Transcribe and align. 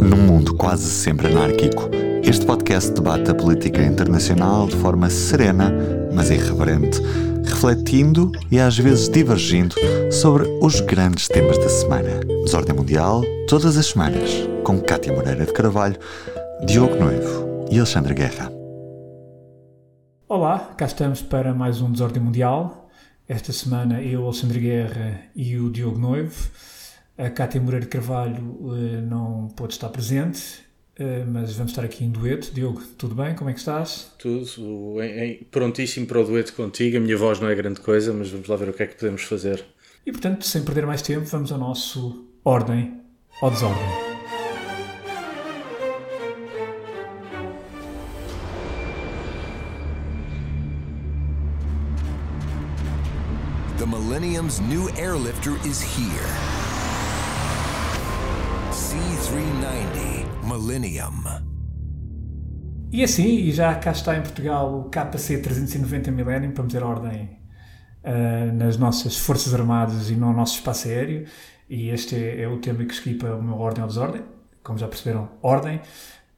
Num 0.00 0.16
mundo 0.16 0.54
quase 0.54 0.90
sempre 0.90 1.28
anárquico, 1.28 1.88
este 2.22 2.44
podcast 2.44 2.90
debate 2.92 3.30
a 3.30 3.34
política 3.34 3.82
internacional 3.82 4.66
de 4.66 4.76
forma 4.76 5.08
serena, 5.08 5.72
mas 6.12 6.30
irreverente, 6.30 7.00
refletindo 7.44 8.32
e 8.50 8.58
às 8.58 8.78
vezes 8.78 9.08
divergindo 9.08 9.74
sobre 10.10 10.48
os 10.60 10.80
grandes 10.80 11.28
temas 11.28 11.58
da 11.58 11.68
semana. 11.68 12.20
Desordem 12.44 12.74
Mundial, 12.74 13.22
todas 13.48 13.76
as 13.76 13.86
semanas, 13.86 14.30
com 14.64 14.80
Cátia 14.80 15.12
Moreira 15.12 15.46
de 15.46 15.52
Carvalho, 15.52 15.98
Diogo 16.66 16.96
Noivo 16.96 17.66
e 17.70 17.78
Alexandre 17.78 18.14
Guerra. 18.14 18.50
Olá, 20.28 20.74
cá 20.76 20.86
estamos 20.86 21.22
para 21.22 21.54
mais 21.54 21.80
um 21.80 21.90
Desordem 21.90 22.22
Mundial. 22.22 22.88
Esta 23.28 23.52
semana 23.52 24.02
eu, 24.02 24.24
Alexandre 24.24 24.60
Guerra 24.60 25.20
e 25.34 25.56
o 25.56 25.70
Diogo 25.70 25.98
Noivo. 25.98 26.50
A 27.16 27.30
Cátia 27.30 27.60
Moreira 27.60 27.86
de 27.86 27.90
Carvalho 27.90 28.42
uh, 28.60 28.74
não 29.08 29.46
pôde 29.54 29.74
estar 29.74 29.88
presente, 29.88 30.64
uh, 30.98 31.24
mas 31.28 31.54
vamos 31.54 31.70
estar 31.70 31.84
aqui 31.84 32.04
em 32.04 32.10
dueto. 32.10 32.52
Diogo, 32.52 32.82
tudo 32.98 33.14
bem? 33.14 33.36
Como 33.36 33.48
é 33.48 33.52
que 33.52 33.60
estás? 33.60 34.12
Tudo 34.18 34.44
prontíssimo 35.52 36.06
para 36.06 36.20
o 36.20 36.24
dueto 36.24 36.52
contigo. 36.54 36.96
A 36.96 37.00
minha 37.00 37.16
voz 37.16 37.38
não 37.38 37.48
é 37.48 37.54
grande 37.54 37.80
coisa, 37.80 38.12
mas 38.12 38.30
vamos 38.30 38.48
lá 38.48 38.56
ver 38.56 38.68
o 38.68 38.72
que 38.72 38.82
é 38.82 38.86
que 38.88 38.96
podemos 38.96 39.22
fazer. 39.22 39.64
E 40.04 40.10
portanto, 40.10 40.44
sem 40.44 40.64
perder 40.64 40.86
mais 40.86 41.02
tempo, 41.02 41.24
vamos 41.26 41.52
ao 41.52 41.58
nosso 41.58 42.26
Ordem 42.44 43.00
ou 43.40 43.48
Desordem. 43.48 43.84
The 53.78 53.86
Millennium's 53.86 54.58
new 54.60 54.88
airlifter 54.96 55.54
is 55.64 55.80
here. 55.80 56.63
Millennium. 60.54 61.24
E 62.92 63.02
assim, 63.02 63.26
e 63.26 63.50
já 63.50 63.74
cá 63.74 63.90
está 63.90 64.16
em 64.16 64.22
Portugal 64.22 64.72
o 64.78 64.84
KC 64.84 65.38
390 65.38 66.12
Millennium, 66.12 66.52
para 66.52 66.62
meter 66.62 66.82
ordem 66.84 67.30
uh, 68.04 68.52
nas 68.54 68.76
nossas 68.76 69.16
Forças 69.16 69.52
Armadas 69.52 70.10
e 70.10 70.14
no 70.14 70.32
nosso 70.32 70.54
espaço 70.54 70.86
aéreo. 70.86 71.26
E 71.68 71.88
este 71.88 72.14
é, 72.14 72.42
é 72.42 72.48
o 72.48 72.58
tema 72.58 72.84
que 72.84 72.94
escolhi 72.94 73.16
para 73.16 73.34
o 73.34 73.42
meu 73.42 73.58
Ordem 73.58 73.82
ou 73.82 73.88
Desordem. 73.88 74.22
Como 74.62 74.78
já 74.78 74.86
perceberam, 74.86 75.28
Ordem. 75.42 75.80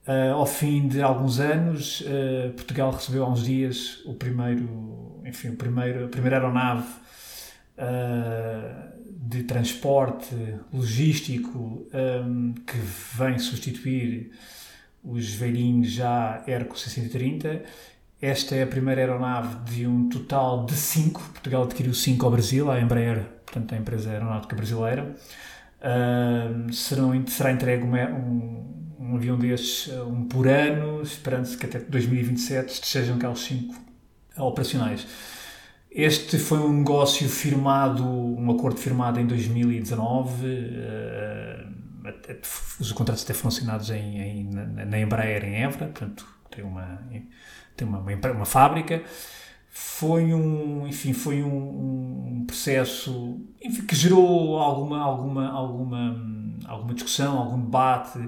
Uh, 0.08 0.32
ao 0.34 0.46
fim 0.46 0.88
de 0.88 1.02
alguns 1.02 1.38
anos, 1.38 2.00
uh, 2.00 2.52
Portugal 2.54 2.92
recebeu 2.92 3.24
há 3.24 3.28
uns 3.28 3.44
dias 3.44 4.02
o 4.06 4.14
primeiro, 4.14 5.20
enfim, 5.26 5.48
o 5.48 5.56
primeiro, 5.56 6.06
a 6.06 6.08
primeira 6.08 6.36
aeronave 6.36 6.86
uh, 7.78 8.96
de 9.08 9.42
transporte 9.42 10.34
logístico 10.72 11.86
um, 11.92 12.54
que 12.54 12.78
vem 13.16 13.38
substituir 13.38 14.30
os 15.02 15.34
velhinhos 15.34 15.90
já 15.90 16.42
Hercules 16.46 16.82
630. 16.82 17.62
Esta 18.20 18.54
é 18.56 18.62
a 18.62 18.66
primeira 18.66 19.00
aeronave 19.00 19.56
de 19.70 19.86
um 19.86 20.08
total 20.08 20.64
de 20.64 20.74
cinco. 20.74 21.20
Portugal 21.32 21.64
adquiriu 21.64 21.94
cinco 21.94 22.24
ao 22.24 22.32
Brasil, 22.32 22.70
a 22.70 22.80
Embraer, 22.80 23.24
portanto 23.44 23.74
a 23.74 23.78
empresa 23.78 24.10
aeronáutica 24.10 24.56
brasileira. 24.56 25.14
Uh, 25.80 26.72
serão, 26.72 27.26
será 27.26 27.52
entregue 27.52 27.84
um, 27.84 28.96
um 28.98 29.16
avião 29.16 29.38
destes, 29.38 29.92
um 29.92 30.24
por 30.24 30.48
ano, 30.48 31.02
esperando-se 31.02 31.56
que 31.56 31.66
até 31.66 31.78
2027 31.78 32.72
estejam 32.82 33.18
cá 33.18 33.30
os 33.30 33.44
cinco 33.44 33.74
operacionais. 34.36 35.06
Este 35.98 36.38
foi 36.38 36.58
um 36.58 36.74
negócio 36.74 37.26
firmado, 37.26 38.06
um 38.06 38.50
acordo 38.50 38.78
firmado 38.78 39.18
em 39.18 39.26
2019. 39.26 40.46
Uh, 40.46 41.74
os 42.78 42.92
contratos 42.92 43.24
até 43.24 43.32
foram 43.32 43.48
assinados 43.48 43.88
em, 43.88 44.18
em, 44.18 44.50
na 44.50 45.00
Embraer 45.00 45.42
em 45.42 45.62
Évora, 45.62 45.86
portanto 45.86 46.26
tem 46.50 46.62
uma 46.62 47.00
tem 47.74 47.88
uma, 47.88 48.00
uma, 48.00 48.32
uma 48.32 48.44
fábrica. 48.44 49.02
Foi 49.70 50.34
um, 50.34 50.86
enfim, 50.86 51.14
foi 51.14 51.42
um, 51.42 52.40
um 52.40 52.44
processo 52.46 53.40
enfim, 53.64 53.86
que 53.86 53.96
gerou 53.96 54.58
alguma, 54.58 55.00
alguma, 55.00 55.48
alguma, 55.48 56.14
alguma 56.66 56.92
discussão, 56.92 57.38
algum 57.38 57.58
debate 57.62 58.18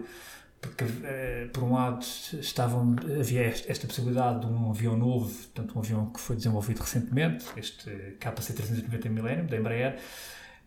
porque 0.60 0.84
eh, 1.04 1.48
por 1.52 1.62
um 1.62 1.74
lado 1.74 2.04
estavam, 2.41 2.96
havia 3.19 3.42
esta 3.42 3.86
possibilidade 3.86 4.41
de 4.41 4.46
um 4.46 4.70
avião 4.70 4.96
novo, 4.96 5.32
portanto 5.32 5.76
um 5.76 5.78
avião 5.80 6.06
que 6.06 6.20
foi 6.20 6.36
desenvolvido 6.36 6.80
recentemente, 6.80 7.46
este 7.56 8.16
KC-390 8.20 9.08
Millennium 9.08 9.46
da 9.46 9.56
Embraer, 9.56 9.98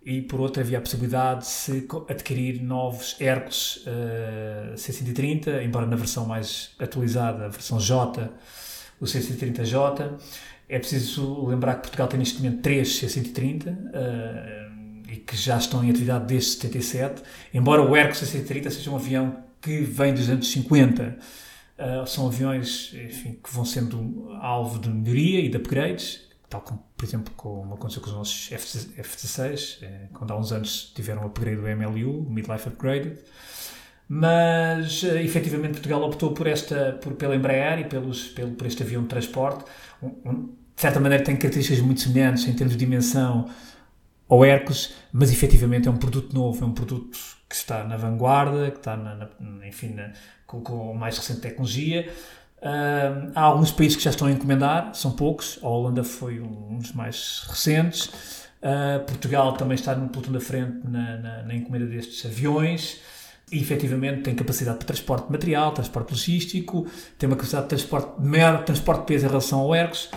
e 0.04 0.22
por 0.22 0.40
outro 0.40 0.62
havia 0.62 0.78
a 0.80 0.82
possibilidade 0.82 1.42
de 1.42 1.48
se 1.48 1.88
adquirir 2.08 2.62
novos 2.62 3.16
Hercules 3.20 3.86
uh, 3.86 4.78
C-130, 4.78 5.64
embora 5.64 5.86
na 5.86 5.96
versão 5.96 6.26
mais 6.26 6.74
atualizada, 6.80 7.46
a 7.46 7.50
versão 7.50 7.80
J, 7.80 8.32
o 9.00 9.06
C-130J. 9.06 10.20
É 10.68 10.80
preciso 10.80 11.46
lembrar 11.46 11.76
que 11.76 11.82
Portugal 11.82 12.08
tem 12.08 12.18
neste 12.18 12.42
momento 12.42 12.62
três 12.62 12.98
C-130, 12.98 13.68
uh, 13.68 14.72
e 15.12 15.18
que 15.18 15.36
já 15.36 15.58
estão 15.58 15.84
em 15.84 15.90
atividade 15.90 16.26
desde 16.26 16.52
77, 16.52 17.22
embora 17.54 17.82
o 17.82 17.96
Hercules 17.96 18.30
C-130 18.30 18.72
seja 18.72 18.90
um 18.90 18.96
avião 18.96 19.51
que 19.62 19.82
vem 19.82 20.14
dos 20.14 20.30
anos 20.30 20.52
50. 20.52 21.18
Uh, 21.78 22.06
são 22.06 22.28
aviões 22.28 22.94
enfim, 22.94 23.40
que 23.44 23.52
vão 23.52 23.66
sendo 23.66 24.30
alvo 24.40 24.80
de 24.80 24.90
melhoria 24.90 25.40
e 25.40 25.50
de 25.50 25.58
upgrades, 25.58 26.22
tal 26.48 26.62
como, 26.62 26.84
por 26.96 27.06
exemplo, 27.06 27.34
como 27.36 27.74
aconteceu 27.74 28.02
com 28.02 28.10
os 28.10 28.16
nossos 28.16 28.52
F-16, 28.52 29.80
eh, 29.82 30.08
quando 30.14 30.32
há 30.32 30.38
uns 30.38 30.52
anos 30.52 30.92
tiveram 30.94 31.24
o 31.24 31.28
upgrade 31.28 31.56
do 31.56 31.68
MLU, 31.68 32.30
Midlife 32.30 32.68
Upgraded. 32.68 33.18
Mas, 34.08 35.02
uh, 35.04 35.18
efetivamente, 35.18 35.74
Portugal 35.74 36.04
optou 36.04 36.34
por 36.34 36.46
esta, 36.46 37.00
por, 37.02 37.14
pela 37.14 37.36
Embraer 37.36 37.80
e 37.80 37.86
pelos, 37.86 38.26
pelo, 38.26 38.52
por 38.52 38.68
este 38.68 38.84
avião 38.84 39.04
de 39.04 39.08
transporte. 39.08 39.64
Um, 40.04 40.08
um, 40.26 40.46
de 40.76 40.82
certa 40.82 41.00
maneira, 41.00 41.24
tem 41.24 41.38
características 41.38 41.82
muito 41.82 42.02
semelhantes 42.02 42.46
em 42.46 42.54
termos 42.54 42.76
de 42.76 42.86
dimensão 42.86 43.50
ao 44.32 44.46
Hercules, 44.46 44.94
mas 45.12 45.30
efetivamente 45.30 45.90
é 45.90 45.92
um 45.92 45.98
produto 45.98 46.34
novo, 46.34 46.64
é 46.64 46.66
um 46.66 46.72
produto 46.72 47.18
que 47.50 47.54
está 47.54 47.84
na 47.84 47.98
vanguarda, 47.98 48.72
que 48.72 48.78
está, 48.78 48.96
na, 48.96 49.14
na, 49.14 49.68
enfim, 49.68 49.90
na, 49.90 50.14
com, 50.48 50.62
com 50.62 50.94
mais 50.94 51.18
recente 51.18 51.42
tecnologia. 51.42 52.10
Uh, 52.60 53.32
há 53.36 53.42
alguns 53.42 53.72
países 53.72 53.98
que 53.98 54.04
já 54.04 54.12
estão 54.12 54.28
a 54.28 54.32
encomendar, 54.32 54.96
são 54.96 55.12
poucos. 55.12 55.60
A 55.62 55.68
Holanda 55.68 56.02
foi 56.02 56.40
um, 56.40 56.78
dos 56.78 56.94
mais 56.94 57.44
recentes. 57.50 58.06
Uh, 58.62 59.04
Portugal 59.06 59.52
também 59.58 59.76
está 59.76 59.94
no 59.96 60.08
pelotão 60.08 60.32
da 60.32 60.40
frente 60.40 60.78
na, 60.88 61.18
na, 61.18 61.44
na, 61.44 61.54
encomenda 61.54 61.86
destes 61.86 62.26
aviões. 62.26 63.02
E 63.52 63.60
efetivamente 63.60 64.22
tem 64.22 64.34
capacidade 64.34 64.80
de 64.80 64.86
transporte 64.86 65.26
de 65.26 65.32
material, 65.34 65.74
transporte 65.74 66.12
logístico, 66.12 66.88
tem 67.20 67.28
uma 67.28 67.36
capacidade 67.36 67.64
de 67.66 67.70
transporte, 67.70 68.22
maior 68.22 68.64
transporte 68.64 69.02
de 69.02 69.06
peso 69.08 69.26
em 69.26 69.28
relação 69.28 69.60
ao 69.60 69.76
Hercules 69.76 70.10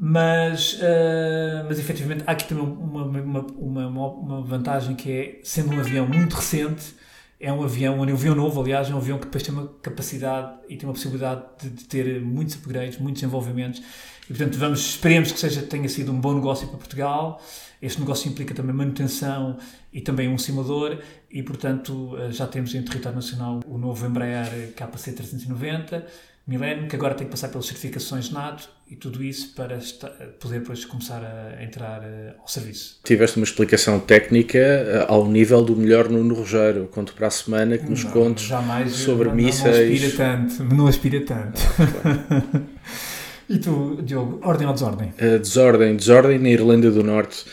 mas, 0.00 0.74
uh, 0.74 1.66
mas 1.66 1.78
efetivamente 1.80 2.22
há 2.24 2.30
aqui 2.30 2.46
também 2.46 2.64
uma, 2.64 3.02
uma, 3.02 3.40
uma, 3.40 4.08
uma, 4.08 4.42
vantagem 4.42 4.94
que 4.94 5.10
é, 5.10 5.40
sendo 5.42 5.74
um 5.74 5.80
avião 5.80 6.06
muito 6.06 6.36
recente, 6.36 6.94
é 7.40 7.52
um 7.52 7.64
avião, 7.64 7.98
um 7.98 8.02
avião 8.04 8.34
novo, 8.34 8.60
aliás, 8.60 8.88
é 8.88 8.94
um 8.94 8.98
avião 8.98 9.18
que 9.18 9.24
depois 9.24 9.42
tem 9.42 9.52
uma 9.52 9.66
capacidade 9.82 10.56
e 10.68 10.76
tem 10.76 10.88
uma 10.88 10.92
possibilidade 10.92 11.42
de, 11.60 11.70
de 11.70 11.84
ter 11.84 12.20
muitos 12.20 12.54
upgrades, 12.54 12.98
muitos 12.98 13.22
desenvolvimentos. 13.22 13.82
E, 14.24 14.26
portanto, 14.28 14.56
vamos, 14.56 14.80
esperemos 14.80 15.32
que 15.32 15.40
seja, 15.40 15.62
tenha 15.62 15.88
sido 15.88 16.12
um 16.12 16.20
bom 16.20 16.34
negócio 16.34 16.68
para 16.68 16.78
Portugal. 16.78 17.42
Este 17.82 17.98
negócio 17.98 18.30
implica 18.30 18.54
também 18.54 18.74
manutenção 18.74 19.56
e 19.92 20.00
também 20.00 20.28
um 20.28 20.38
simulador 20.38 20.98
e, 21.30 21.42
portanto, 21.42 22.16
eh, 22.18 22.30
já 22.30 22.46
temos 22.46 22.74
em 22.74 22.82
território 22.82 23.16
nacional 23.16 23.60
o 23.66 23.78
novo 23.78 24.04
Embraer 24.04 24.72
KC390 24.76 26.04
Millennium, 26.48 26.88
que 26.88 26.96
agora 26.96 27.14
tem 27.14 27.26
que 27.26 27.30
passar 27.30 27.48
pelas 27.48 27.66
certificações 27.66 28.30
NATO 28.30 28.70
e 28.90 28.96
tudo 28.96 29.22
isso 29.22 29.52
para 29.54 29.76
estar, 29.76 30.08
poder 30.40 30.60
depois 30.60 30.82
começar 30.86 31.22
a 31.22 31.62
entrar 31.62 32.00
uh, 32.00 32.40
ao 32.40 32.48
serviço. 32.48 33.00
Tiveste 33.04 33.36
uma 33.36 33.44
explicação 33.44 34.00
técnica 34.00 34.58
uh, 34.58 35.12
ao 35.12 35.28
nível 35.28 35.62
do 35.62 35.76
melhor 35.76 36.08
Nuno 36.08 36.34
Rogério. 36.34 36.86
Conto 36.86 37.12
para 37.12 37.26
a 37.26 37.30
semana 37.30 37.76
que 37.76 37.84
nos 37.84 38.02
não, 38.02 38.10
contes 38.12 38.46
jamais, 38.46 38.92
sobre 38.92 39.28
não, 39.28 39.34
mísseis. 39.34 40.00
Não 40.00 40.08
aspira 40.08 40.16
tanto, 40.16 40.74
não 40.74 40.86
aspira 40.86 41.20
tanto. 41.20 41.60
Ah, 42.02 42.60
e 43.46 43.58
tu, 43.58 44.00
Diogo, 44.02 44.40
ordem 44.42 44.66
ou 44.66 44.72
desordem? 44.72 45.12
Uh, 45.20 45.38
desordem, 45.38 45.96
desordem 45.96 46.38
na 46.38 46.48
Irlanda 46.48 46.90
do 46.90 47.04
Norte. 47.04 47.44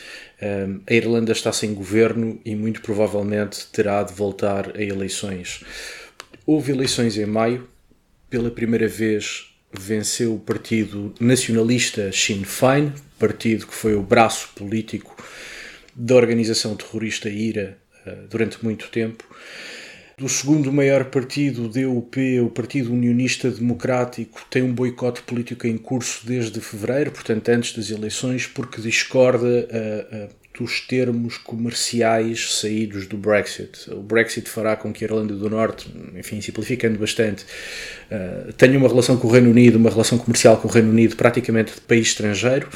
Um, 0.41 0.81
a 0.89 0.93
Irlanda 0.93 1.33
está 1.33 1.51
sem 1.51 1.73
governo 1.73 2.39
e 2.45 2.55
muito 2.55 2.81
provavelmente 2.81 3.67
terá 3.73 4.03
de 4.03 4.13
voltar 4.13 4.71
a 4.75 4.81
eleições. 4.81 5.63
Houve 6.45 6.71
eleições 6.71 7.17
em 7.17 7.25
maio, 7.25 7.67
pela 8.29 8.51
primeira 8.51 8.87
vez 8.87 9.55
venceu 9.77 10.35
o 10.35 10.39
partido 10.39 11.13
nacionalista 11.19 12.11
Sinn 12.11 12.43
Féin, 12.43 12.93
partido 13.19 13.67
que 13.67 13.73
foi 13.73 13.93
o 13.95 14.01
braço 14.01 14.49
político 14.55 15.15
da 15.95 16.15
organização 16.15 16.75
terrorista 16.75 17.29
IRA 17.29 17.77
eh, 18.05 18.15
durante 18.29 18.63
muito 18.63 18.89
tempo. 18.89 19.23
Do 20.17 20.29
segundo 20.29 20.71
maior 20.71 21.05
partido, 21.05 21.65
o 21.65 21.67
DUP, 21.67 22.39
o 22.39 22.49
Partido 22.49 22.93
Unionista 22.93 23.51
Democrático, 23.51 24.45
tem 24.49 24.63
um 24.63 24.73
boicote 24.73 25.21
político 25.21 25.67
em 25.67 25.77
curso 25.77 26.25
desde 26.25 26.61
fevereiro, 26.61 27.11
portanto 27.11 27.49
antes 27.49 27.73
das 27.73 27.89
eleições, 27.89 28.47
porque 28.47 28.81
discorda 28.81 29.45
uh, 29.45 30.25
uh, 30.25 30.29
dos 30.57 30.81
termos 30.81 31.37
comerciais 31.37 32.59
saídos 32.59 33.07
do 33.07 33.17
Brexit. 33.17 33.91
O 33.91 34.01
Brexit 34.01 34.49
fará 34.49 34.75
com 34.75 34.93
que 34.93 35.03
a 35.03 35.07
Irlanda 35.07 35.35
do 35.35 35.49
Norte, 35.49 35.87
enfim, 36.17 36.39
simplificando 36.41 36.97
bastante, 36.97 37.45
uh, 38.11 38.53
tenha 38.53 38.77
uma 38.77 38.87
relação 38.87 39.17
com 39.17 39.27
o 39.27 39.31
Reino 39.31 39.49
Unido, 39.49 39.77
uma 39.77 39.89
relação 39.89 40.17
comercial 40.17 40.57
com 40.57 40.67
o 40.67 40.71
Reino 40.71 40.89
Unido 40.89 41.15
praticamente 41.15 41.73
de 41.73 41.81
país 41.81 42.07
estrangeiro. 42.07 42.69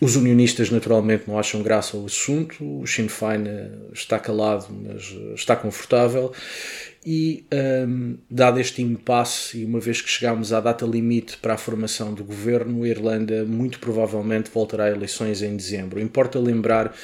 Os 0.00 0.16
unionistas, 0.16 0.70
naturalmente, 0.70 1.24
não 1.28 1.38
acham 1.38 1.62
graça 1.62 1.94
ao 1.94 2.06
assunto. 2.06 2.64
O 2.80 2.86
Sinn 2.86 3.06
Féin 3.06 3.46
eh, 3.46 3.68
está 3.92 4.18
calado, 4.18 4.66
mas 4.70 5.14
eh, 5.14 5.34
está 5.34 5.54
confortável. 5.54 6.32
E, 7.04 7.46
um, 7.88 8.18
dado 8.30 8.60
este 8.60 8.82
impasse, 8.82 9.60
e 9.60 9.64
uma 9.64 9.80
vez 9.80 10.02
que 10.02 10.08
chegamos 10.08 10.52
à 10.52 10.60
data 10.60 10.84
limite 10.84 11.38
para 11.38 11.54
a 11.54 11.58
formação 11.58 12.12
do 12.12 12.22
governo, 12.22 12.82
a 12.84 12.88
Irlanda 12.88 13.44
muito 13.44 13.78
provavelmente 13.78 14.50
voltará 14.52 14.84
a 14.84 14.90
eleições 14.90 15.40
em 15.40 15.56
dezembro. 15.56 15.98
Importa 15.98 16.38
lembrar 16.38 16.94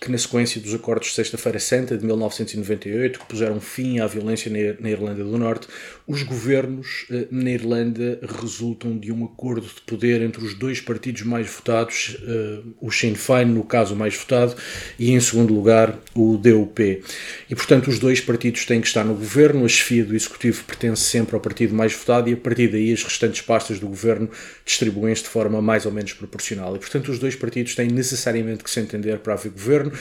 que 0.00 0.10
na 0.10 0.16
sequência 0.16 0.60
dos 0.60 0.74
acordos 0.74 1.08
de 1.08 1.14
Sexta-feira 1.14 1.58
Santa 1.58 1.96
de 1.96 2.04
1998, 2.06 3.18
que 3.18 3.26
puseram 3.26 3.60
fim 3.60 3.98
à 3.98 4.06
violência 4.06 4.50
na 4.80 4.90
Irlanda 4.90 5.22
do 5.22 5.36
Norte, 5.36 5.68
os 6.10 6.24
governos 6.24 7.06
eh, 7.10 7.28
na 7.30 7.50
Irlanda 7.50 8.18
resultam 8.22 8.98
de 8.98 9.12
um 9.12 9.24
acordo 9.24 9.66
de 9.66 9.80
poder 9.86 10.20
entre 10.22 10.44
os 10.44 10.54
dois 10.54 10.80
partidos 10.80 11.22
mais 11.22 11.48
votados, 11.48 12.16
eh, 12.22 12.60
o 12.80 12.90
Sinn 12.90 13.14
Féin, 13.14 13.46
no 13.46 13.62
caso 13.62 13.94
mais 13.94 14.16
votado, 14.16 14.56
e 14.98 15.12
em 15.12 15.20
segundo 15.20 15.54
lugar 15.54 15.98
o 16.14 16.36
DUP. 16.36 17.02
E 17.48 17.54
portanto 17.54 17.88
os 17.88 17.98
dois 17.98 18.20
partidos 18.20 18.66
têm 18.66 18.80
que 18.80 18.88
estar 18.88 19.04
no 19.04 19.14
governo, 19.14 19.64
a 19.64 19.68
chefia 19.68 20.04
do 20.04 20.14
executivo 20.14 20.64
pertence 20.64 21.02
sempre 21.02 21.36
ao 21.36 21.40
partido 21.40 21.74
mais 21.74 21.92
votado 21.92 22.28
e 22.28 22.32
a 22.32 22.36
partir 22.36 22.68
daí 22.68 22.92
as 22.92 23.04
restantes 23.04 23.40
pastas 23.40 23.78
do 23.78 23.86
governo 23.86 24.28
distribuem-se 24.64 25.22
de 25.22 25.28
forma 25.28 25.62
mais 25.62 25.86
ou 25.86 25.92
menos 25.92 26.12
proporcional. 26.12 26.74
E 26.74 26.78
portanto 26.80 27.10
os 27.10 27.20
dois 27.20 27.36
partidos 27.36 27.74
têm 27.74 27.88
necessariamente 27.88 28.64
que 28.64 28.70
se 28.70 28.80
entender 28.80 29.18
para 29.20 29.34
haver 29.34 29.52
governo 29.52 29.70
governo. 29.70 29.92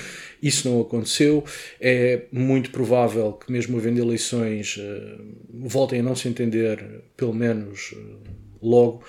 Isso 0.41 0.69
não 0.69 0.81
aconteceu. 0.81 1.43
É 1.79 2.23
muito 2.31 2.71
provável 2.71 3.33
que, 3.33 3.51
mesmo 3.51 3.77
havendo 3.77 3.99
eleições, 3.99 4.77
eh, 4.79 5.17
voltem 5.53 5.99
a 5.99 6.03
não 6.03 6.15
se 6.15 6.27
entender, 6.27 7.03
pelo 7.17 7.33
menos 7.33 7.93
eh, 7.93 8.29
logo. 8.61 9.03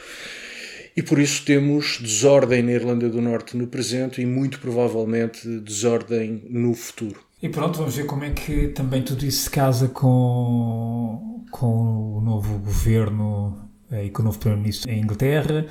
E 0.96 1.02
por 1.02 1.18
isso 1.18 1.44
temos 1.44 1.98
desordem 2.00 2.62
na 2.62 2.72
Irlanda 2.72 3.08
do 3.08 3.22
Norte 3.22 3.56
no 3.56 3.66
presente 3.66 4.20
e 4.20 4.26
muito 4.26 4.58
provavelmente 4.58 5.48
desordem 5.60 6.42
no 6.50 6.74
futuro. 6.74 7.20
E 7.40 7.48
pronto, 7.48 7.78
vamos 7.78 7.96
ver 7.96 8.06
como 8.06 8.24
é 8.24 8.30
que 8.30 8.68
também 8.68 9.02
tudo 9.02 9.24
isso 9.24 9.44
se 9.44 9.50
casa 9.50 9.88
com, 9.88 11.44
com 11.50 12.18
o 12.18 12.20
novo 12.20 12.58
governo 12.58 13.70
eh, 13.90 14.06
e 14.06 14.10
com 14.10 14.22
o 14.22 14.24
novo 14.24 14.38
Primeiro-Ministro 14.38 14.90
em 14.90 15.00
Inglaterra 15.00 15.66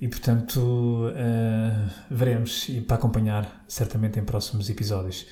e 0.00 0.06
portanto 0.06 0.58
uh, 0.58 1.90
veremos 2.10 2.68
e 2.68 2.80
para 2.80 2.96
acompanhar 2.96 3.64
certamente 3.66 4.18
em 4.18 4.24
próximos 4.24 4.70
episódios. 4.70 5.26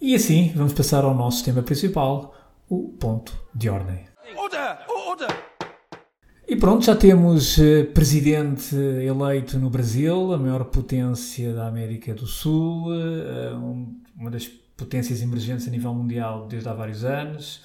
E 0.00 0.14
assim 0.14 0.52
vamos 0.54 0.74
passar 0.74 1.04
ao 1.04 1.14
nosso 1.14 1.44
tema 1.44 1.62
principal, 1.62 2.34
o 2.68 2.90
ponto 3.00 3.32
de 3.54 3.68
ordem. 3.68 4.00
Order! 4.36 4.78
Order! 4.88 5.44
E 6.46 6.56
pronto, 6.56 6.84
já 6.84 6.94
temos 6.94 7.56
uh, 7.56 7.86
presidente 7.94 8.76
eleito 8.76 9.58
no 9.58 9.70
Brasil, 9.70 10.34
a 10.34 10.38
maior 10.38 10.64
potência 10.64 11.54
da 11.54 11.66
América 11.66 12.12
do 12.12 12.26
Sul, 12.26 12.92
um, 12.92 14.00
uma 14.14 14.30
das 14.30 14.46
potências 14.76 15.22
emergentes 15.22 15.66
a 15.66 15.70
nível 15.70 15.94
mundial 15.94 16.46
desde 16.46 16.68
há 16.68 16.74
vários 16.74 17.04
anos. 17.04 17.62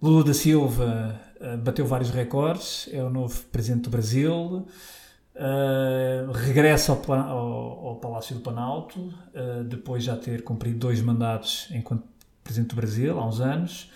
Lula 0.00 0.22
da 0.22 0.34
Silva 0.34 1.18
bateu 1.64 1.86
vários 1.86 2.10
recordes, 2.10 2.88
é 2.92 3.02
o 3.02 3.08
novo 3.08 3.42
presidente 3.50 3.84
do 3.84 3.90
Brasil. 3.90 4.66
Uh, 5.36 6.32
regressa 6.32 6.92
ao, 6.92 7.12
ao, 7.12 7.86
ao, 7.88 7.96
Palácio 7.96 8.34
do 8.34 8.40
Planalto, 8.40 8.98
uh, 8.98 9.62
depois 9.64 10.02
já 10.02 10.16
ter 10.16 10.42
cumprido 10.42 10.78
dois 10.78 11.02
mandatos 11.02 11.68
enquanto 11.72 12.04
Presidente 12.42 12.70
do 12.70 12.76
Brasil, 12.76 13.18
há 13.18 13.26
uns 13.26 13.38
anos. 13.38 13.90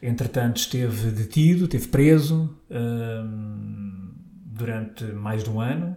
Entretanto, 0.00 0.58
esteve 0.58 1.10
detido, 1.10 1.64
esteve 1.64 1.88
preso 1.88 2.56
uh, 2.70 4.14
durante 4.44 5.02
mais 5.06 5.42
de 5.42 5.50
um 5.50 5.60
ano. 5.60 5.96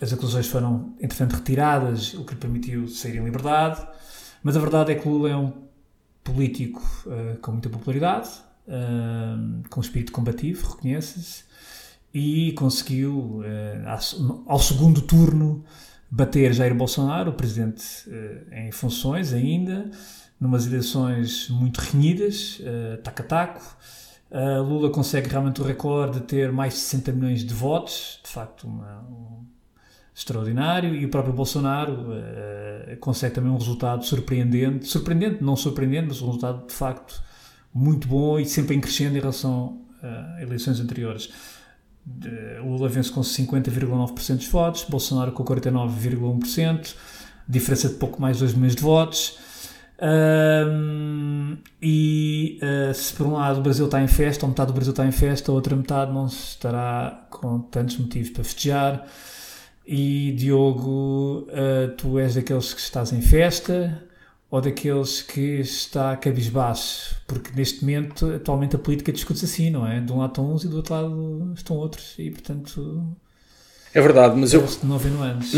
As 0.00 0.14
acusações 0.14 0.46
foram, 0.46 0.94
entretanto, 0.98 1.34
retiradas, 1.34 2.14
o 2.14 2.24
que 2.24 2.32
lhe 2.32 2.40
permitiu 2.40 2.88
sair 2.88 3.16
em 3.18 3.24
liberdade. 3.24 3.86
Mas 4.42 4.56
a 4.56 4.60
verdade 4.60 4.92
é 4.92 4.94
que 4.94 5.06
Lula 5.06 5.28
é 5.28 5.36
um 5.36 5.52
político 6.24 6.80
com 7.42 7.52
muita 7.52 7.68
popularidade, 7.68 8.30
com 9.68 9.80
espírito 9.80 10.10
combativo, 10.12 10.70
reconhece-se 10.70 11.44
e 12.12 12.52
conseguiu, 12.52 13.42
eh, 13.44 13.84
ao 14.46 14.58
segundo 14.58 15.02
turno, 15.02 15.64
bater 16.10 16.52
Jair 16.52 16.74
Bolsonaro, 16.74 17.30
o 17.30 17.34
presidente 17.34 17.84
eh, 18.08 18.66
em 18.66 18.72
funções 18.72 19.32
ainda, 19.32 19.90
numas 20.40 20.66
eleições 20.66 21.48
muito 21.50 21.78
renhidas, 21.78 22.60
taco 23.04 23.20
a 23.20 23.24
taco. 23.26 23.76
Lula 24.66 24.88
consegue 24.88 25.28
realmente 25.28 25.60
o 25.60 25.64
recorde 25.64 26.20
de 26.20 26.24
ter 26.24 26.50
mais 26.50 26.72
de 26.72 26.80
60 26.80 27.12
milhões 27.12 27.44
de 27.44 27.52
votos, 27.52 28.20
de 28.24 28.30
facto, 28.30 28.66
uma, 28.66 29.02
um, 29.02 29.44
extraordinário, 30.20 30.94
e 30.94 31.04
o 31.04 31.08
próprio 31.08 31.32
Bolsonaro 31.32 31.92
uh, 31.92 32.96
consegue 33.00 33.34
também 33.34 33.50
um 33.50 33.56
resultado 33.56 34.04
surpreendente, 34.04 34.86
surpreendente, 34.86 35.42
não 35.42 35.56
surpreendente, 35.56 36.08
mas 36.08 36.22
um 36.22 36.26
resultado 36.26 36.66
de 36.66 36.74
facto 36.74 37.22
muito 37.72 38.06
bom 38.06 38.38
e 38.38 38.44
sempre 38.44 38.76
em 38.76 38.80
crescendo 38.80 39.16
em 39.16 39.20
relação 39.20 39.80
a 40.02 40.42
eleições 40.42 40.80
anteriores. 40.80 41.30
Lula 42.62 42.88
vence 42.88 43.10
com 43.10 43.20
50,9% 43.20 44.36
dos 44.36 44.48
votos, 44.48 44.86
Bolsonaro 44.88 45.32
com 45.32 45.44
49,1%, 45.44 46.94
diferença 47.48 47.88
de 47.88 47.94
pouco 47.94 48.20
mais 48.20 48.36
de 48.36 48.44
2 48.44 48.54
milhões 48.54 48.76
de 48.76 48.82
votos. 48.82 49.38
Um, 50.02 51.58
e 51.82 52.58
uh, 52.62 52.94
se 52.94 53.12
por 53.12 53.26
um 53.26 53.32
lado 53.34 53.60
o 53.60 53.62
Brasil 53.62 53.84
está 53.84 54.02
em 54.02 54.08
festa, 54.08 54.46
ou 54.46 54.50
metade 54.50 54.68
do 54.68 54.74
Brasil 54.74 54.92
está 54.92 55.04
em 55.04 55.12
festa, 55.12 55.52
a 55.52 55.54
outra 55.54 55.76
metade 55.76 56.10
não 56.10 56.26
estará 56.26 57.26
com 57.30 57.60
tantos 57.60 57.98
motivos 57.98 58.30
para 58.30 58.44
festejar. 58.44 59.06
E 59.86 60.32
Diogo, 60.32 61.48
uh, 61.48 61.90
tu 61.96 62.18
és 62.18 62.34
daqueles 62.34 62.72
que 62.72 62.80
estás 62.80 63.12
em 63.12 63.20
festa, 63.20 64.02
ou 64.50 64.60
daqueles 64.60 65.22
que 65.22 65.60
está 65.60 66.16
cabisbaixo, 66.16 67.16
porque 67.26 67.50
neste 67.54 67.82
momento, 67.82 68.26
atualmente 68.34 68.74
a 68.74 68.78
política 68.78 69.12
discute-se 69.12 69.44
assim, 69.44 69.70
não 69.70 69.86
é? 69.86 70.00
De 70.00 70.12
um 70.12 70.18
lado 70.18 70.30
estão 70.30 70.52
uns 70.52 70.64
e 70.64 70.68
do 70.68 70.76
outro 70.76 70.94
lado 70.94 71.52
estão 71.54 71.76
outros, 71.76 72.14
e 72.18 72.30
portanto. 72.30 73.16
É 73.94 74.00
verdade, 74.00 74.36
mas 74.36 74.52
eu. 74.52 74.64
Não, 74.82 74.98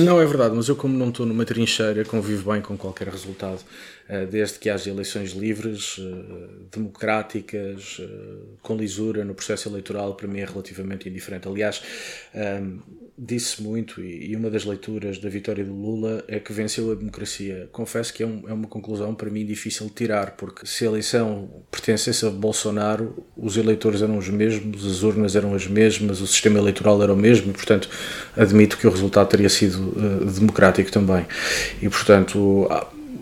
não 0.04 0.20
é 0.20 0.26
verdade, 0.26 0.54
mas 0.54 0.68
eu, 0.68 0.76
como 0.76 0.96
não 0.96 1.08
estou 1.08 1.24
numa 1.24 1.44
trincheira, 1.44 2.04
convivo 2.04 2.50
bem 2.52 2.60
com 2.60 2.76
qualquer 2.76 3.08
resultado. 3.08 3.60
Eh, 4.12 4.26
desde 4.26 4.58
que 4.58 4.68
haja 4.68 4.90
eleições 4.90 5.30
livres, 5.30 5.96
eh, 5.98 6.66
democráticas, 6.70 7.96
eh, 7.98 8.06
com 8.60 8.76
lisura 8.76 9.24
no 9.24 9.32
processo 9.32 9.70
eleitoral, 9.70 10.14
para 10.14 10.28
mim 10.28 10.40
é 10.40 10.44
relativamente 10.44 11.08
indiferente. 11.08 11.48
Aliás, 11.48 11.82
ehm, 12.34 12.76
disse 13.16 13.62
muito, 13.62 14.02
e 14.02 14.36
uma 14.36 14.50
das 14.50 14.66
leituras 14.66 15.18
da 15.18 15.30
vitória 15.30 15.64
do 15.64 15.72
Lula 15.72 16.22
é 16.28 16.38
que 16.38 16.52
venceu 16.52 16.92
a 16.92 16.94
democracia. 16.94 17.70
Confesso 17.72 18.12
que 18.12 18.22
é, 18.22 18.26
é 18.26 18.52
uma 18.52 18.66
conclusão 18.68 19.14
para 19.14 19.30
mim 19.30 19.46
difícil 19.46 19.86
de 19.86 19.92
tirar, 19.94 20.32
porque 20.32 20.66
se 20.66 20.84
a 20.84 20.88
eleição 20.88 21.48
pertencesse 21.70 22.26
a 22.26 22.30
Bolsonaro, 22.30 23.24
os 23.34 23.56
eleitores 23.56 24.02
eram 24.02 24.18
os 24.18 24.28
mesmos, 24.28 24.84
as 24.84 25.02
urnas 25.02 25.36
eram 25.36 25.54
as 25.54 25.66
mesmas, 25.66 26.20
o 26.20 26.26
sistema 26.26 26.58
eleitoral 26.58 27.02
era 27.02 27.14
o 27.14 27.16
mesmo, 27.16 27.50
e, 27.50 27.54
portanto, 27.54 27.88
admito 28.36 28.76
que 28.76 28.86
o 28.86 28.90
resultado 28.90 29.28
teria 29.28 29.48
sido 29.48 29.94
democrático 30.38 30.92
também. 30.92 31.24
E, 31.80 31.88
portanto, 31.88 32.68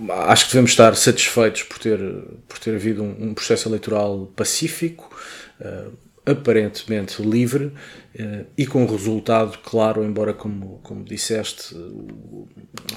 acho 0.09 0.47
que 0.47 0.53
devemos 0.53 0.71
estar 0.71 0.95
satisfeitos 0.97 1.63
por 1.65 1.79
ter, 1.79 1.99
por 2.49 2.59
ter 2.59 2.75
havido 2.75 3.03
um, 3.03 3.31
um 3.31 3.35
processo 3.35 3.69
eleitoral 3.69 4.31
pacífico, 4.35 5.11
uh, 5.61 5.93
aparentemente 6.25 7.23
livre 7.23 7.67
uh, 7.67 8.47
e 8.57 8.67
com 8.67 8.87
resultado 8.87 9.59
claro, 9.59 10.05
embora, 10.05 10.33
como, 10.33 10.79
como 10.83 11.05
disseste, 11.05 11.75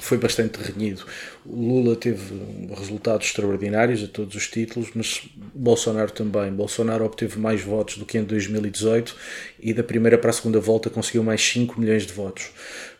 foi 0.00 0.18
bastante 0.18 0.58
renhido. 0.58 1.04
Lula 1.44 1.96
teve 1.96 2.34
resultados 2.76 3.26
extraordinários 3.26 4.02
a 4.02 4.06
todos 4.06 4.34
os 4.34 4.48
títulos, 4.48 4.90
mas 4.94 5.22
Bolsonaro 5.54 6.12
também. 6.12 6.52
Bolsonaro 6.52 7.04
obteve 7.04 7.38
mais 7.38 7.62
votos 7.62 7.98
do 7.98 8.06
que 8.06 8.18
em 8.18 8.24
2018 8.24 9.16
e 9.60 9.72
da 9.72 9.82
primeira 9.82 10.18
para 10.18 10.30
a 10.30 10.32
segunda 10.32 10.60
volta 10.60 10.90
conseguiu 10.90 11.22
mais 11.22 11.42
5 11.42 11.80
milhões 11.80 12.06
de 12.06 12.12
votos. 12.12 12.50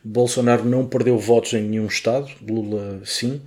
Bolsonaro 0.03 0.65
não 0.65 0.87
perdeu 0.87 1.19
votos 1.19 1.53
em 1.55 1.63
nenhum 1.63 1.87
estado, 1.87 2.29
Lula 2.47 3.01
sim. 3.05 3.41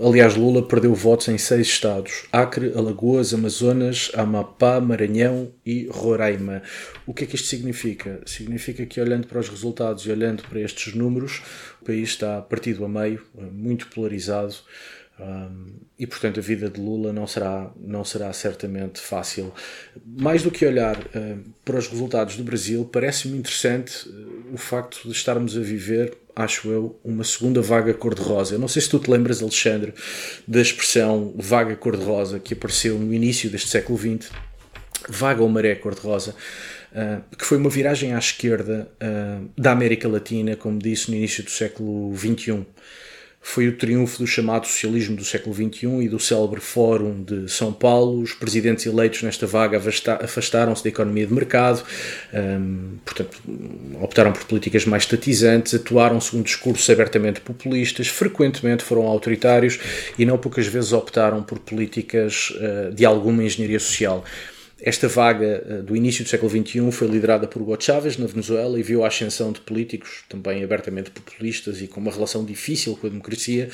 Aliás, 0.00 0.36
Lula 0.36 0.66
perdeu 0.66 0.94
votos 0.94 1.28
em 1.28 1.38
seis 1.38 1.66
estados: 1.66 2.26
Acre, 2.30 2.72
Alagoas, 2.76 3.34
Amazonas, 3.34 4.10
Amapá, 4.14 4.80
Maranhão 4.80 5.50
e 5.64 5.86
Roraima. 5.90 6.62
O 7.06 7.12
que 7.12 7.24
é 7.24 7.26
que 7.26 7.34
isto 7.34 7.48
significa? 7.48 8.20
Significa 8.24 8.86
que, 8.86 9.00
olhando 9.00 9.26
para 9.26 9.40
os 9.40 9.48
resultados 9.48 10.06
e 10.06 10.10
olhando 10.10 10.44
para 10.44 10.60
estes 10.60 10.94
números, 10.94 11.42
o 11.82 11.84
país 11.84 12.10
está 12.10 12.40
partido 12.40 12.84
a 12.84 12.88
meio, 12.88 13.24
muito 13.52 13.88
polarizado. 13.88 14.54
Um, 15.18 15.72
e 15.98 16.06
portanto 16.06 16.38
a 16.38 16.42
vida 16.42 16.68
de 16.68 16.78
Lula 16.78 17.10
não 17.10 17.26
será, 17.26 17.72
não 17.80 18.04
será 18.04 18.30
certamente 18.34 19.00
fácil. 19.00 19.52
Mais 20.04 20.42
do 20.42 20.50
que 20.50 20.66
olhar 20.66 20.98
uh, 20.98 21.42
para 21.64 21.78
os 21.78 21.88
resultados 21.88 22.36
do 22.36 22.44
Brasil, 22.44 22.84
parece-me 22.84 23.38
interessante 23.38 24.06
uh, 24.08 24.52
o 24.52 24.58
facto 24.58 25.02
de 25.04 25.12
estarmos 25.12 25.56
a 25.56 25.60
viver 25.60 26.14
acho 26.36 26.68
eu, 26.68 27.00
uma 27.02 27.24
segunda 27.24 27.62
vaga 27.62 27.94
cor-de-rosa. 27.94 28.54
Eu 28.54 28.58
não 28.58 28.68
sei 28.68 28.82
se 28.82 28.90
tu 28.90 28.98
te 28.98 29.10
lembras, 29.10 29.42
Alexandre, 29.42 29.94
da 30.46 30.60
expressão 30.60 31.34
vaga 31.34 31.74
cor-de-rosa 31.74 32.38
que 32.38 32.52
apareceu 32.52 32.98
no 32.98 33.12
início 33.14 33.48
deste 33.48 33.70
século 33.70 33.98
XX, 33.98 34.30
vaga 35.08 35.42
ou 35.42 35.48
maré 35.48 35.74
cor-de-rosa, 35.74 36.34
uh, 36.92 37.36
que 37.36 37.44
foi 37.44 37.56
uma 37.56 37.70
viragem 37.70 38.12
à 38.12 38.18
esquerda 38.18 38.86
uh, 39.02 39.48
da 39.56 39.72
América 39.72 40.06
Latina, 40.06 40.54
como 40.54 40.78
disse, 40.78 41.10
no 41.10 41.16
início 41.16 41.42
do 41.42 41.50
século 41.50 42.14
XXI 42.14 42.66
foi 43.48 43.68
o 43.68 43.76
triunfo 43.76 44.18
do 44.18 44.26
chamado 44.26 44.66
socialismo 44.66 45.14
do 45.14 45.24
século 45.24 45.54
XXI 45.54 46.02
e 46.02 46.08
do 46.08 46.18
célebre 46.18 46.60
Fórum 46.60 47.22
de 47.22 47.48
São 47.48 47.72
Paulo. 47.72 48.20
Os 48.20 48.32
presidentes 48.34 48.84
eleitos 48.86 49.22
nesta 49.22 49.46
vaga 49.46 49.78
afastaram-se 49.78 50.82
da 50.82 50.88
economia 50.88 51.24
de 51.24 51.32
mercado, 51.32 51.80
um, 52.34 52.96
portanto, 53.04 53.38
optaram 54.02 54.32
por 54.32 54.44
políticas 54.46 54.84
mais 54.84 55.04
estatizantes, 55.04 55.74
atuaram 55.74 56.20
segundo 56.20 56.44
discursos 56.44 56.90
abertamente 56.90 57.40
populistas, 57.40 58.08
frequentemente 58.08 58.82
foram 58.82 59.06
autoritários 59.06 59.78
e 60.18 60.26
não 60.26 60.36
poucas 60.36 60.66
vezes 60.66 60.92
optaram 60.92 61.40
por 61.40 61.60
políticas 61.60 62.50
uh, 62.50 62.92
de 62.92 63.06
alguma 63.06 63.44
engenharia 63.44 63.78
social. 63.78 64.24
Esta 64.78 65.08
vaga 65.08 65.64
eh, 65.66 65.82
do 65.82 65.96
início 65.96 66.22
do 66.22 66.28
século 66.28 66.50
XXI 66.50 66.92
foi 66.92 67.08
liderada 67.08 67.48
por 67.48 67.62
Hugo 67.62 67.80
Chávez 67.80 68.18
na 68.18 68.26
Venezuela 68.26 68.78
e 68.78 68.82
viu 68.82 69.04
a 69.04 69.08
ascensão 69.08 69.50
de 69.50 69.60
políticos 69.60 70.22
também 70.28 70.62
abertamente 70.62 71.10
populistas 71.10 71.80
e 71.80 71.88
com 71.88 71.98
uma 71.98 72.12
relação 72.12 72.44
difícil 72.44 72.94
com 72.94 73.06
a 73.06 73.10
democracia, 73.10 73.70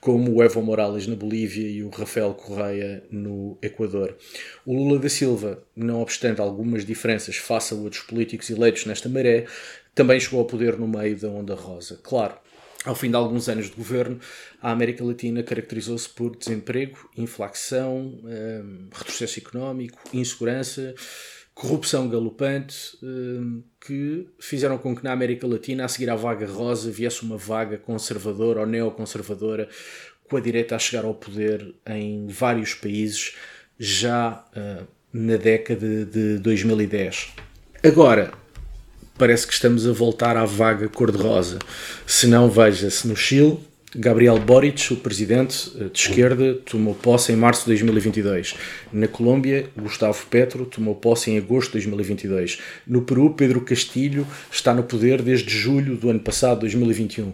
como 0.00 0.34
o 0.34 0.42
Evo 0.42 0.62
Morales 0.62 1.06
na 1.06 1.14
Bolívia 1.14 1.68
e 1.68 1.82
o 1.82 1.90
Rafael 1.90 2.32
Correia 2.32 3.04
no 3.10 3.58
Equador. 3.60 4.16
O 4.64 4.72
Lula 4.72 4.98
da 4.98 5.10
Silva, 5.10 5.62
não 5.76 6.00
obstante 6.00 6.40
algumas 6.40 6.86
diferenças 6.86 7.36
face 7.36 7.74
a 7.74 7.76
outros 7.76 8.02
políticos 8.04 8.48
eleitos 8.48 8.86
nesta 8.86 9.06
maré, 9.06 9.44
também 9.94 10.18
chegou 10.18 10.40
ao 10.40 10.46
poder 10.46 10.78
no 10.78 10.88
meio 10.88 11.14
da 11.18 11.28
onda 11.28 11.54
rosa. 11.54 12.00
Claro, 12.02 12.34
ao 12.84 12.94
fim 12.94 13.10
de 13.10 13.16
alguns 13.16 13.48
anos 13.48 13.66
de 13.66 13.76
governo, 13.76 14.20
a 14.62 14.70
América 14.70 15.04
Latina 15.04 15.42
caracterizou-se 15.42 16.08
por 16.08 16.36
desemprego, 16.36 17.10
inflação, 17.16 18.20
um, 18.24 18.88
retrocesso 18.92 19.38
económico, 19.40 19.98
insegurança, 20.12 20.94
corrupção 21.54 22.08
galopante, 22.08 22.96
um, 23.02 23.62
que 23.80 24.28
fizeram 24.38 24.78
com 24.78 24.94
que 24.94 25.02
na 25.02 25.12
América 25.12 25.46
Latina, 25.46 25.84
a 25.84 25.88
seguir 25.88 26.08
à 26.08 26.14
vaga 26.14 26.46
rosa, 26.46 26.90
viesse 26.90 27.22
uma 27.22 27.36
vaga 27.36 27.78
conservadora 27.78 28.60
ou 28.60 28.66
neoconservadora, 28.66 29.68
com 30.28 30.36
a 30.36 30.40
direita 30.40 30.76
a 30.76 30.78
chegar 30.78 31.04
ao 31.04 31.14
poder 31.14 31.74
em 31.86 32.26
vários 32.28 32.74
países 32.74 33.34
já 33.78 34.44
uh, 34.56 34.86
na 35.12 35.36
década 35.36 36.04
de 36.04 36.38
2010. 36.38 37.32
Agora, 37.82 38.32
parece 39.18 39.46
que 39.46 39.52
estamos 39.52 39.86
a 39.86 39.92
voltar 39.92 40.36
à 40.36 40.44
vaga 40.44 40.88
cor-de-rosa. 40.88 41.58
Se 42.06 42.26
não, 42.26 42.48
veja-se 42.48 43.06
no 43.06 43.16
Chile, 43.16 43.58
Gabriel 43.96 44.38
Boric, 44.38 44.92
o 44.92 44.96
presidente 44.96 45.72
eh, 45.80 45.84
de 45.90 45.98
esquerda, 45.98 46.54
tomou 46.54 46.94
posse 46.94 47.32
em 47.32 47.36
março 47.36 47.62
de 47.62 47.68
2022. 47.68 48.54
Na 48.92 49.08
Colômbia, 49.08 49.66
Gustavo 49.74 50.26
Petro 50.26 50.66
tomou 50.66 50.94
posse 50.94 51.30
em 51.30 51.38
agosto 51.38 51.68
de 51.68 51.86
2022. 51.86 52.58
No 52.86 53.00
Peru, 53.00 53.30
Pedro 53.30 53.62
Castilho 53.62 54.26
está 54.52 54.74
no 54.74 54.82
poder 54.82 55.22
desde 55.22 55.48
julho 55.48 55.96
do 55.96 56.10
ano 56.10 56.20
passado, 56.20 56.60
2021. 56.60 57.32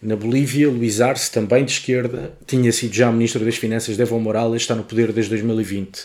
Na 0.00 0.14
Bolívia, 0.14 0.68
Luís 0.68 1.00
Arce, 1.00 1.32
também 1.32 1.64
de 1.64 1.72
esquerda, 1.72 2.32
tinha 2.46 2.70
sido 2.70 2.94
já 2.94 3.10
ministro 3.10 3.44
das 3.44 3.56
Finanças 3.56 3.96
de 3.96 4.02
Evo 4.02 4.20
Morales, 4.20 4.62
está 4.62 4.76
no 4.76 4.84
poder 4.84 5.10
desde 5.10 5.30
2020. 5.30 5.98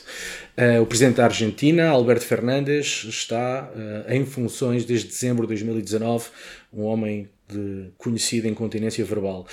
Uh, 0.58 0.82
o 0.82 0.86
presidente 0.88 1.18
da 1.18 1.26
Argentina, 1.26 1.90
Alberto 1.90 2.26
Fernandes, 2.26 3.06
está 3.08 3.70
uh, 3.72 4.12
em 4.12 4.26
funções 4.26 4.84
desde 4.84 5.10
dezembro 5.10 5.44
de 5.44 5.50
2019, 5.50 6.26
um 6.74 6.84
homem 6.86 7.30
de 7.48 7.90
conhecida 7.98 8.48
incontinência 8.48 9.06
verbal. 9.06 9.46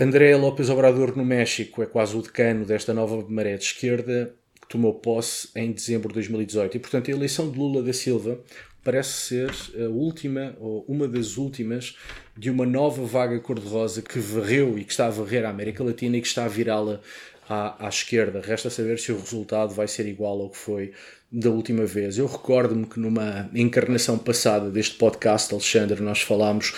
André 0.00 0.36
López 0.36 0.70
Obrador 0.70 1.16
no 1.16 1.24
México 1.24 1.82
é 1.82 1.86
quase 1.86 2.16
o 2.16 2.22
decano 2.22 2.64
desta 2.64 2.94
nova 2.94 3.26
maré 3.28 3.56
de 3.56 3.64
esquerda 3.64 4.32
que 4.60 4.68
tomou 4.68 4.94
posse 4.94 5.48
em 5.56 5.72
dezembro 5.72 6.06
de 6.06 6.14
2018 6.14 6.76
e 6.76 6.78
portanto 6.78 7.10
a 7.10 7.14
eleição 7.14 7.50
de 7.50 7.58
Lula 7.58 7.82
da 7.82 7.92
Silva 7.92 8.38
parece 8.84 9.10
ser 9.10 9.50
a 9.84 9.88
última 9.88 10.56
ou 10.60 10.84
uma 10.86 11.08
das 11.08 11.36
últimas 11.36 11.96
de 12.36 12.48
uma 12.48 12.64
nova 12.64 13.04
vaga 13.04 13.40
cor-de-rosa 13.40 14.00
que 14.00 14.20
varreu 14.20 14.78
e 14.78 14.84
que 14.84 14.92
está 14.92 15.08
a 15.08 15.10
varrer 15.10 15.44
a 15.44 15.50
América 15.50 15.82
Latina 15.82 16.16
e 16.16 16.20
que 16.20 16.28
está 16.28 16.44
a 16.44 16.48
virá-la 16.48 17.00
à, 17.48 17.84
à 17.84 17.88
esquerda. 17.88 18.40
Resta 18.40 18.70
saber 18.70 19.00
se 19.00 19.10
o 19.10 19.18
resultado 19.18 19.74
vai 19.74 19.88
ser 19.88 20.06
igual 20.06 20.40
ao 20.40 20.50
que 20.50 20.58
foi 20.58 20.92
da 21.30 21.50
última 21.50 21.84
vez. 21.84 22.16
Eu 22.16 22.26
recordo-me 22.26 22.86
que 22.86 22.98
numa 22.98 23.50
encarnação 23.54 24.16
passada 24.16 24.70
deste 24.70 24.94
podcast, 24.94 25.52
Alexandre, 25.52 26.00
nós 26.00 26.22
falámos 26.22 26.72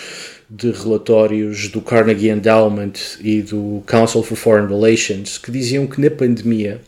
de 0.49 0.69
relatórios 0.71 1.69
do 1.69 1.79
Carnegie 1.79 2.29
Endowment 2.29 2.91
e 3.21 3.41
do 3.41 3.81
Council 3.87 4.21
for 4.21 4.35
Foreign 4.35 4.67
Relations 4.67 5.37
que 5.37 5.49
diziam 5.49 5.87
que 5.87 6.01
na 6.01 6.11
pandemia, 6.11 6.81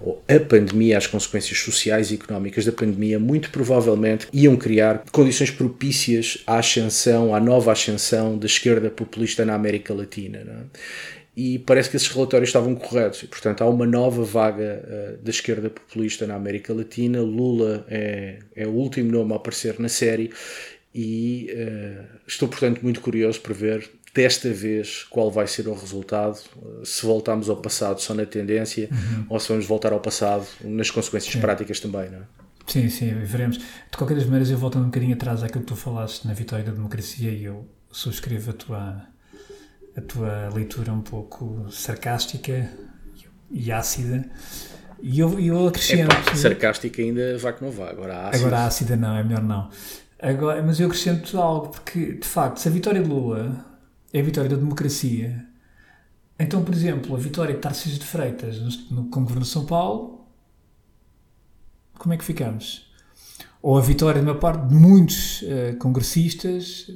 ou 0.00 0.20
a 0.28 0.40
pandemia, 0.40 0.98
as 0.98 1.06
consequências 1.06 1.60
sociais 1.60 2.10
e 2.10 2.14
económicas 2.14 2.64
da 2.64 2.72
pandemia, 2.72 3.20
muito 3.20 3.50
provavelmente 3.50 4.26
iam 4.32 4.56
criar 4.56 5.04
condições 5.12 5.52
propícias 5.52 6.42
à 6.44 6.58
ascensão, 6.58 7.32
à 7.32 7.38
nova 7.38 7.70
ascensão 7.70 8.36
da 8.36 8.46
esquerda 8.46 8.90
populista 8.90 9.44
na 9.44 9.54
América 9.54 9.94
Latina. 9.94 10.38
É? 10.38 10.78
E 11.36 11.58
parece 11.58 11.90
que 11.90 11.96
esses 11.96 12.08
relatórios 12.08 12.48
estavam 12.48 12.74
corretos. 12.74 13.22
E, 13.22 13.26
portanto, 13.26 13.62
há 13.62 13.68
uma 13.68 13.84
nova 13.84 14.24
vaga 14.24 14.82
uh, 14.82 15.22
da 15.22 15.30
esquerda 15.30 15.68
populista 15.68 16.26
na 16.26 16.34
América 16.34 16.72
Latina. 16.72 17.20
Lula 17.20 17.84
é, 17.88 18.38
é 18.54 18.66
o 18.66 18.70
último 18.70 19.12
nome 19.12 19.34
a 19.34 19.36
aparecer 19.36 19.78
na 19.78 19.90
série 19.90 20.32
e 20.94 21.50
uh, 21.52 22.18
estou, 22.26 22.48
portanto, 22.48 22.80
muito 22.82 23.02
curioso 23.02 23.38
para 23.42 23.52
ver 23.52 23.90
desta 24.14 24.50
vez 24.50 25.04
qual 25.10 25.30
vai 25.30 25.46
ser 25.46 25.68
o 25.68 25.74
resultado, 25.74 26.40
uh, 26.56 26.86
se 26.86 27.04
voltamos 27.04 27.50
ao 27.50 27.56
passado 27.58 28.00
só 28.00 28.14
na 28.14 28.24
tendência 28.24 28.88
uhum. 28.90 29.26
ou 29.28 29.38
se 29.38 29.50
vamos 29.50 29.66
voltar 29.66 29.92
ao 29.92 30.00
passado 30.00 30.46
nas 30.64 30.90
consequências 30.90 31.34
sim. 31.34 31.40
práticas 31.40 31.78
também, 31.80 32.08
não 32.08 32.20
é? 32.20 32.22
Sim, 32.66 32.88
sim, 32.88 33.12
veremos. 33.12 33.58
De 33.58 33.96
qualquer 33.96 34.14
das 34.14 34.24
maneiras, 34.24 34.50
eu 34.50 34.56
volto 34.56 34.78
um 34.78 34.84
bocadinho 34.84 35.12
atrás 35.12 35.42
àquilo 35.42 35.60
que 35.60 35.68
tu 35.68 35.76
falaste 35.76 36.26
na 36.26 36.32
vitória 36.32 36.64
da 36.64 36.72
democracia 36.72 37.30
e 37.30 37.44
eu 37.44 37.68
subscrevo 37.92 38.50
a 38.50 38.54
tua 38.54 39.15
a 39.96 40.00
tua 40.00 40.50
leitura 40.52 40.92
um 40.92 41.00
pouco 41.00 41.66
sarcástica 41.70 42.70
e 43.50 43.72
ácida. 43.72 44.28
E 45.02 45.18
eu, 45.18 45.38
eu 45.40 45.68
acrescento. 45.68 46.14
Epa, 46.14 46.34
sarcástica 46.34 47.02
ainda 47.02 47.38
vai 47.38 47.52
que 47.54 47.64
não 47.64 47.70
vá, 47.70 47.90
agora 47.90 48.28
ácida. 48.28 48.46
Agora 48.46 48.66
ácida 48.66 48.96
não, 48.96 49.16
é 49.16 49.22
melhor 49.22 49.42
não. 49.42 49.70
Agora, 50.20 50.62
mas 50.62 50.80
eu 50.80 50.86
acrescento 50.86 51.38
algo, 51.38 51.68
porque 51.68 52.14
de 52.14 52.26
facto, 52.26 52.58
se 52.58 52.68
a 52.68 52.70
vitória 52.70 53.02
de 53.02 53.08
Lula 53.08 53.64
é 54.12 54.20
a 54.20 54.22
vitória 54.22 54.48
da 54.48 54.56
democracia, 54.56 55.46
então, 56.38 56.62
por 56.62 56.74
exemplo, 56.74 57.14
a 57.14 57.18
vitória 57.18 57.54
de 57.54 57.60
Tarcísio 57.60 57.98
de 57.98 58.06
Freitas 58.06 58.58
no, 58.90 59.02
no, 59.02 59.10
como 59.10 59.26
Governo 59.26 59.44
de 59.44 59.50
São 59.50 59.64
Paulo, 59.64 60.26
como 61.98 62.12
é 62.12 62.16
que 62.16 62.24
ficamos? 62.24 62.90
Ou 63.62 63.78
a 63.78 63.80
vitória 63.80 64.20
de 64.20 64.26
uma 64.26 64.38
parte 64.38 64.68
de 64.68 64.74
muitos 64.74 65.42
uh, 65.42 65.76
congressistas 65.78 66.90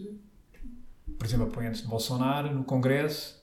por 1.20 1.26
exemplo, 1.26 1.48
apoiantes 1.48 1.82
de 1.82 1.86
Bolsonaro 1.86 2.50
no 2.50 2.64
Congresso 2.64 3.38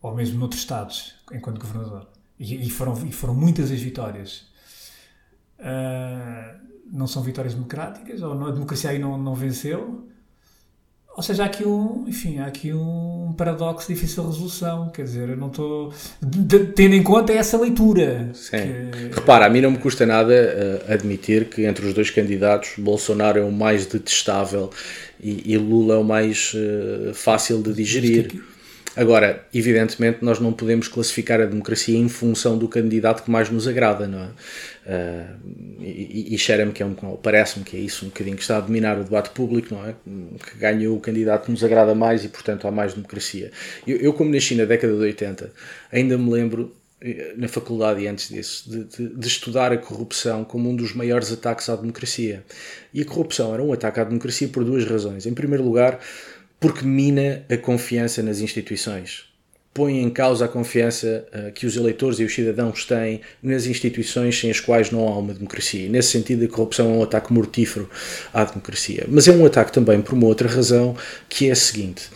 ou 0.00 0.14
mesmo 0.14 0.38
noutros 0.38 0.62
estados, 0.62 1.14
enquanto 1.30 1.60
governador. 1.60 2.08
E, 2.38 2.66
e 2.66 2.70
foram, 2.70 3.06
e 3.06 3.12
foram 3.12 3.34
muitas 3.34 3.70
as 3.70 3.82
vitórias. 3.82 4.50
Uh, 5.58 6.58
não 6.90 7.06
são 7.06 7.22
vitórias 7.22 7.52
democráticas, 7.52 8.22
ou 8.22 8.32
a 8.32 8.50
democracia 8.50 8.88
aí 8.88 8.98
não, 8.98 9.18
não 9.18 9.34
venceu. 9.34 10.08
Ou 11.14 11.22
seja, 11.22 11.42
há 11.42 11.46
aqui 11.46 11.64
um, 11.64 12.04
enfim, 12.08 12.38
há 12.38 12.46
aqui 12.46 12.72
um 12.72 13.34
paradoxo 13.36 13.86
de 13.86 13.94
difícil 13.94 14.26
resolução. 14.26 14.88
Quer 14.88 15.02
dizer, 15.04 15.28
eu 15.28 15.36
não 15.36 15.48
estou. 15.48 15.92
Tendo 16.74 16.94
em 16.94 17.02
conta 17.02 17.32
essa 17.32 17.58
leitura. 17.58 18.30
Sim. 18.32 18.56
Que... 18.56 19.14
Repara, 19.14 19.46
a 19.46 19.50
mim 19.50 19.60
não 19.60 19.72
me 19.72 19.78
custa 19.78 20.06
nada 20.06 20.32
uh, 20.32 20.92
admitir 20.92 21.50
que 21.50 21.64
entre 21.66 21.86
os 21.86 21.92
dois 21.92 22.10
candidatos, 22.10 22.72
Bolsonaro 22.78 23.38
é 23.38 23.44
o 23.44 23.52
mais 23.52 23.84
detestável 23.84 24.70
e, 25.20 25.52
e 25.52 25.58
Lula 25.58 25.96
é 25.96 25.98
o 25.98 26.04
mais 26.04 26.54
uh, 26.54 27.12
fácil 27.12 27.62
de 27.62 27.74
digerir. 27.74 28.42
Agora, 28.94 29.46
evidentemente, 29.54 30.18
nós 30.22 30.38
não 30.38 30.52
podemos 30.52 30.86
classificar 30.86 31.40
a 31.40 31.46
democracia 31.46 31.96
em 31.96 32.08
função 32.08 32.58
do 32.58 32.68
candidato 32.68 33.22
que 33.22 33.30
mais 33.30 33.48
nos 33.48 33.66
agrada, 33.66 34.06
não 34.06 34.20
é? 34.20 34.28
Uh, 34.84 35.80
e, 35.80 36.34
e 36.34 36.38
cheira-me 36.38 36.72
que 36.72 36.82
é 36.82 36.86
um, 36.86 36.94
parece-me 37.22 37.64
que 37.64 37.76
é 37.76 37.80
isso 37.80 38.04
um 38.04 38.08
bocadinho 38.08 38.36
que 38.36 38.42
está 38.42 38.58
a 38.58 38.60
dominar 38.60 38.98
o 38.98 39.04
debate 39.04 39.30
público, 39.30 39.74
não 39.74 39.86
é? 39.86 39.94
Que 40.50 40.58
ganha 40.58 40.90
o 40.90 41.00
candidato 41.00 41.46
que 41.46 41.50
nos 41.50 41.64
agrada 41.64 41.94
mais 41.94 42.24
e, 42.24 42.28
portanto, 42.28 42.66
há 42.68 42.70
mais 42.70 42.92
democracia. 42.92 43.50
Eu, 43.86 43.96
eu 43.96 44.12
como 44.12 44.30
nasci 44.30 44.54
na 44.54 44.64
década 44.64 44.92
de 44.92 45.00
80, 45.00 45.50
ainda 45.90 46.18
me 46.18 46.30
lembro 46.30 46.74
eh, 47.04 47.34
na 47.36 47.48
faculdade 47.48 48.00
e 48.00 48.06
antes 48.06 48.28
disso, 48.28 48.70
de, 48.70 48.84
de, 48.84 49.16
de, 49.16 49.26
estudar 49.26 49.72
a 49.72 49.76
corrupção 49.76 50.44
como 50.44 50.70
um 50.70 50.76
dos 50.76 50.94
maiores 50.94 51.32
ataques 51.32 51.68
à 51.68 51.74
democracia. 51.74 52.44
E 52.94 53.02
a 53.02 53.04
corrupção 53.04 53.52
era 53.52 53.62
um 53.62 53.72
ataque 53.72 53.98
à 53.98 54.04
democracia 54.04 54.46
por 54.48 54.64
duas 54.64 54.84
razões. 54.84 55.26
Em 55.26 55.34
primeiro 55.34 55.64
lugar, 55.64 55.98
porque 56.62 56.86
mina 56.86 57.44
a 57.50 57.56
confiança 57.56 58.22
nas 58.22 58.38
instituições. 58.38 59.24
põe 59.74 60.00
em 60.00 60.10
causa 60.10 60.44
a 60.44 60.48
confiança 60.48 61.26
uh, 61.34 61.50
que 61.50 61.66
os 61.66 61.76
eleitores 61.76 62.20
e 62.20 62.24
os 62.24 62.32
cidadãos 62.32 62.84
têm 62.84 63.22
nas 63.42 63.66
instituições 63.66 64.38
sem 64.38 64.50
as 64.50 64.60
quais 64.60 64.90
não 64.90 65.08
há 65.08 65.18
uma 65.18 65.34
democracia. 65.34 65.88
Nesse 65.88 66.10
sentido, 66.10 66.44
a 66.44 66.48
corrupção 66.48 66.92
é 66.92 66.96
um 66.98 67.02
ataque 67.02 67.32
mortífero 67.32 67.90
à 68.32 68.44
democracia. 68.44 69.06
Mas 69.08 69.26
é 69.26 69.32
um 69.32 69.44
ataque 69.44 69.72
também 69.72 70.00
por 70.00 70.14
uma 70.14 70.26
outra 70.26 70.46
razão, 70.46 70.94
que 71.28 71.48
é 71.48 71.52
a 71.52 71.56
seguinte: 71.56 72.08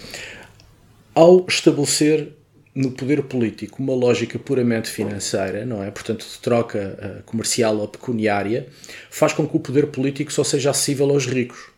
ao 1.14 1.44
estabelecer 1.48 2.28
no 2.74 2.92
poder 2.92 3.22
político 3.22 3.82
uma 3.82 3.94
lógica 3.94 4.38
puramente 4.38 4.90
financeira, 4.90 5.64
não 5.64 5.82
é? 5.82 5.90
Portanto, 5.90 6.24
de 6.24 6.38
troca 6.38 6.78
uh, 7.20 7.22
comercial 7.24 7.78
ou 7.78 7.88
pecuniária, 7.88 8.68
faz 9.10 9.32
com 9.32 9.48
que 9.48 9.56
o 9.56 9.60
poder 9.60 9.86
político 9.86 10.32
só 10.32 10.44
seja 10.44 10.70
acessível 10.70 11.10
aos 11.10 11.26
ricos. 11.26 11.75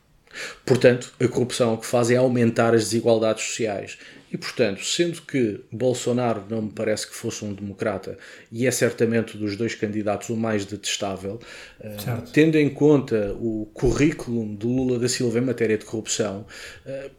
Portanto, 0.65 1.13
a 1.21 1.29
corrupção 1.29 1.75
o 1.75 1.79
que 1.79 1.87
faz 1.87 2.11
é 2.11 2.17
aumentar 2.17 2.75
as 2.75 2.85
desigualdades 2.85 3.45
sociais. 3.45 3.99
E, 4.31 4.37
portanto, 4.37 4.85
sendo 4.85 5.23
que 5.23 5.61
Bolsonaro 5.73 6.45
não 6.51 6.63
me 6.63 6.71
parece 6.71 7.07
que 7.07 7.15
fosse 7.15 7.43
um 7.45 7.55
democrata 7.55 8.19
e 8.53 8.67
é 8.67 8.71
certamente 8.71 9.39
dos 9.39 9.57
dois 9.57 9.75
candidatos 9.75 10.29
o 10.29 10.37
mais 10.37 10.67
detestável, 10.67 11.41
uh, 11.81 12.31
tendo 12.31 12.57
em 12.57 12.69
conta 12.69 13.35
o 13.41 13.67
currículo 13.73 14.55
de 14.55 14.67
Lula 14.67 14.99
da 14.99 15.09
Silva 15.09 15.39
em 15.39 15.43
matéria 15.43 15.79
de 15.79 15.87
corrupção, 15.87 16.45
uh, 16.85 17.11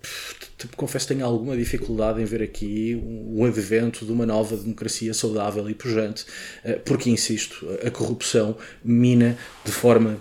confesso 0.75 1.07
que 1.07 1.15
tenho 1.15 1.25
alguma 1.25 1.57
dificuldade 1.57 2.21
em 2.21 2.25
ver 2.25 2.43
aqui 2.43 3.01
um, 3.03 3.39
um 3.39 3.45
advento 3.45 4.05
de 4.05 4.11
uma 4.11 4.25
nova 4.25 4.55
democracia 4.55 5.13
saudável 5.13 5.67
e 5.67 5.73
pujante, 5.73 6.25
uh, 6.63 6.79
porque, 6.85 7.09
insisto, 7.09 7.67
a 7.83 7.89
corrupção 7.89 8.55
mina 8.83 9.35
de 9.65 9.71
forma 9.71 10.19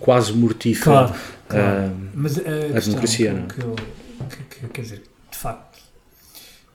quase 0.00 0.32
mortífera 0.32 1.08
claro, 1.08 1.14
claro. 1.48 2.10
Mas 2.14 2.38
a, 2.38 2.40
a 2.40 2.80
democracia. 2.80 3.46
Que, 3.48 3.60
não? 3.60 3.74
Que, 3.74 4.60
que, 4.60 4.68
quer 4.68 4.82
dizer, 4.82 5.02
de 5.30 5.36
facto 5.36 5.80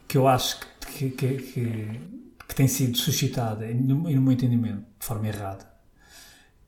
que 0.08 0.17
eu 0.17 0.27
acho 0.27 0.60
que, 0.96 1.10
que, 1.10 1.36
que, 1.36 2.00
que 2.48 2.56
tem 2.56 2.67
sido 2.67 2.98
suscitada, 2.98 3.65
e 3.65 3.74
no, 3.74 3.96
no 3.96 4.22
meu 4.22 4.32
entendimento, 4.32 4.84
de 5.00 5.06
forma 5.06 5.27
errada, 5.27 5.67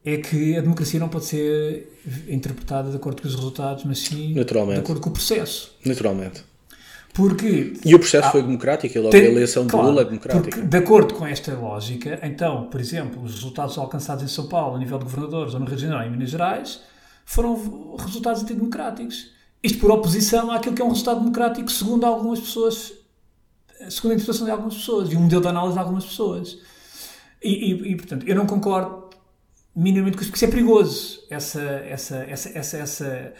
é 0.04 0.18
que 0.18 0.58
a 0.58 0.62
democracia 0.62 1.00
não 1.00 1.10
pode 1.10 1.26
ser 1.26 2.02
interpretada 2.28 2.90
de 2.90 2.98
acordo 2.98 3.22
com 3.22 3.28
os 3.28 3.36
resultados, 3.36 3.84
mas 3.84 4.00
sim 4.00 4.34
de 4.34 4.42
acordo 4.42 5.02
com 5.02 5.10
o 5.10 5.14
processo. 5.14 5.76
Naturalmente. 5.86 6.44
Porque, 7.20 7.74
e 7.84 7.94
o 7.94 8.00
processo 8.00 8.32
foi 8.32 8.42
democrático, 8.42 8.98
e 8.98 9.02
logo 9.02 9.12
tem, 9.12 9.26
a 9.26 9.32
eleição 9.32 9.66
de 9.66 9.72
claro, 9.72 9.90
Lula 9.90 10.02
é 10.04 10.06
democrática. 10.06 10.50
Porque, 10.50 10.62
de 10.62 10.78
acordo 10.78 11.14
com 11.16 11.28
esta 11.28 11.54
lógica, 11.54 12.18
então, 12.24 12.68
por 12.70 12.80
exemplo, 12.80 13.22
os 13.22 13.36
resultados 13.36 13.78
alcançados 13.78 14.24
em 14.24 14.28
São 14.28 14.48
Paulo, 14.48 14.78
a 14.78 14.80
nível 14.80 14.98
de 14.98 15.04
governadores, 15.04 15.54
ou 15.54 15.60
no 15.60 15.66
Rio 15.66 15.76
de 15.76 15.82
Janeiro, 15.82 16.06
em 16.06 16.12
Minas 16.12 16.30
Gerais, 16.30 16.80
foram 17.26 17.96
resultados 17.98 18.42
antidemocráticos. 18.44 19.32
Isto 19.62 19.80
por 19.80 19.92
oposição 19.92 20.50
àquilo 20.50 20.74
que 20.74 20.82
é 20.82 20.86
um 20.86 20.90
resultado 20.90 21.20
democrático, 21.20 21.70
segundo 21.70 22.06
algumas 22.06 22.40
pessoas 22.40 22.94
segundo 23.90 24.12
a 24.12 24.16
interpretação 24.16 24.46
de 24.46 24.52
algumas 24.52 24.76
pessoas 24.76 25.12
e 25.12 25.16
um 25.16 25.22
modelo 25.22 25.42
de 25.42 25.48
análise 25.48 25.74
de 25.74 25.80
algumas 25.80 26.06
pessoas. 26.06 26.58
E, 27.42 27.72
e, 27.72 27.92
e 27.92 27.96
portanto, 27.96 28.28
eu 28.28 28.36
não 28.36 28.46
concordo 28.46 29.10
minimamente 29.76 30.18
com 30.18 30.22
isso, 30.22 30.32
porque 30.32 30.46
isso 30.46 30.54
é 30.54 30.56
perigoso. 30.56 31.20
Essa, 31.30 31.62
essa, 31.62 32.16
essa, 32.18 32.50
essa, 32.50 32.78
essa, 32.78 33.34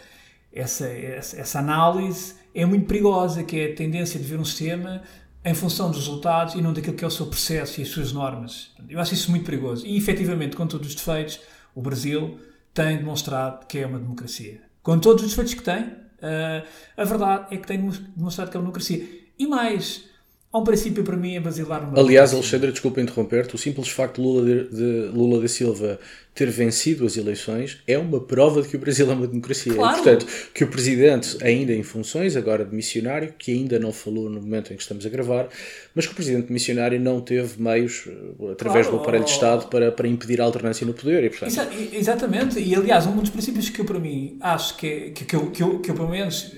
essa, 0.52 0.86
essa, 0.86 1.40
essa 1.40 1.58
análise 1.58 2.39
é 2.54 2.64
muito 2.64 2.86
perigosa, 2.86 3.42
que 3.42 3.58
é 3.58 3.72
a 3.72 3.74
tendência 3.74 4.18
de 4.18 4.26
ver 4.26 4.38
um 4.38 4.44
sistema 4.44 5.02
em 5.44 5.54
função 5.54 5.90
dos 5.90 6.00
resultados 6.00 6.54
e 6.54 6.60
não 6.60 6.72
daquilo 6.72 6.96
que 6.96 7.04
é 7.04 7.06
o 7.06 7.10
seu 7.10 7.26
processo 7.26 7.80
e 7.80 7.82
as 7.82 7.88
suas 7.88 8.12
normas. 8.12 8.72
Eu 8.88 9.00
acho 9.00 9.14
isso 9.14 9.30
muito 9.30 9.44
perigoso. 9.44 9.86
E, 9.86 9.96
efetivamente, 9.96 10.56
com 10.56 10.66
todos 10.66 10.88
os 10.88 10.94
defeitos, 10.94 11.40
o 11.74 11.80
Brasil 11.80 12.38
tem 12.74 12.98
demonstrado 12.98 13.66
que 13.66 13.78
é 13.78 13.86
uma 13.86 13.98
democracia. 13.98 14.62
Com 14.82 14.98
todos 14.98 15.24
os 15.24 15.30
defeitos 15.30 15.54
que 15.54 15.62
tem, 15.62 15.82
uh, 15.82 16.66
a 16.96 17.04
verdade 17.04 17.54
é 17.54 17.56
que 17.56 17.66
tem 17.66 17.78
demonstrado 17.78 18.50
que 18.50 18.56
é 18.56 18.60
uma 18.60 18.64
democracia. 18.64 19.06
E 19.38 19.46
mais, 19.46 20.04
Há 20.52 20.58
um 20.58 20.64
princípio 20.64 21.04
para 21.04 21.16
mim 21.16 21.36
é 21.36 21.40
basilar 21.40 21.88
no 21.88 21.98
Aliás, 21.98 22.34
Alexandre, 22.34 22.72
desculpa 22.72 23.00
interromper-te, 23.00 23.54
o 23.54 23.58
simples 23.58 23.88
facto 23.88 24.16
de 24.16 24.22
Lula, 24.22 24.44
de, 24.44 24.68
de 24.68 25.08
Lula 25.16 25.40
da 25.40 25.46
Silva 25.46 26.00
ter 26.34 26.50
vencido 26.50 27.04
as 27.04 27.16
eleições 27.16 27.78
é 27.86 27.98
uma 27.98 28.20
prova 28.20 28.62
de 28.62 28.68
que 28.68 28.76
o 28.76 28.78
Brasil 28.78 29.08
é 29.10 29.14
uma 29.14 29.26
democracia. 29.26 29.74
Claro. 29.74 29.98
E, 29.98 30.02
portanto, 30.02 30.26
que 30.54 30.64
o 30.64 30.68
presidente, 30.68 31.36
ainda 31.42 31.72
em 31.72 31.82
funções, 31.82 32.36
agora 32.36 32.64
de 32.64 32.74
missionário, 32.74 33.34
que 33.38 33.52
ainda 33.52 33.78
não 33.78 33.92
falou 33.92 34.28
no 34.28 34.40
momento 34.40 34.72
em 34.72 34.76
que 34.76 34.82
estamos 34.82 35.04
a 35.04 35.08
gravar, 35.08 35.48
mas 35.94 36.06
que 36.06 36.12
o 36.12 36.14
presidente 36.14 36.52
missionário 36.52 36.98
não 36.98 37.20
teve 37.20 37.60
meios, 37.60 38.08
eh, 38.08 38.52
através 38.52 38.86
claro. 38.86 38.98
do 38.98 39.02
aparelho 39.02 39.24
de 39.24 39.30
Estado, 39.30 39.68
para, 39.68 39.92
para 39.92 40.08
impedir 40.08 40.40
a 40.40 40.44
alternância 40.44 40.86
no 40.86 40.94
poder. 40.94 41.24
E, 41.24 41.30
portanto... 41.30 41.50
Exa 41.50 41.68
exatamente, 41.92 42.58
e 42.58 42.74
aliás, 42.74 43.06
um 43.06 43.16
dos 43.16 43.30
princípios 43.30 43.68
que 43.68 43.80
eu, 43.80 43.84
para 43.84 43.98
mim, 43.98 44.36
acho 44.40 44.76
que, 44.76 44.86
é, 44.86 45.10
que, 45.10 45.24
que, 45.24 45.36
eu, 45.36 45.50
que, 45.50 45.62
eu, 45.62 45.78
que 45.80 45.90
eu, 45.90 45.94
pelo 45.94 46.08
menos 46.08 46.52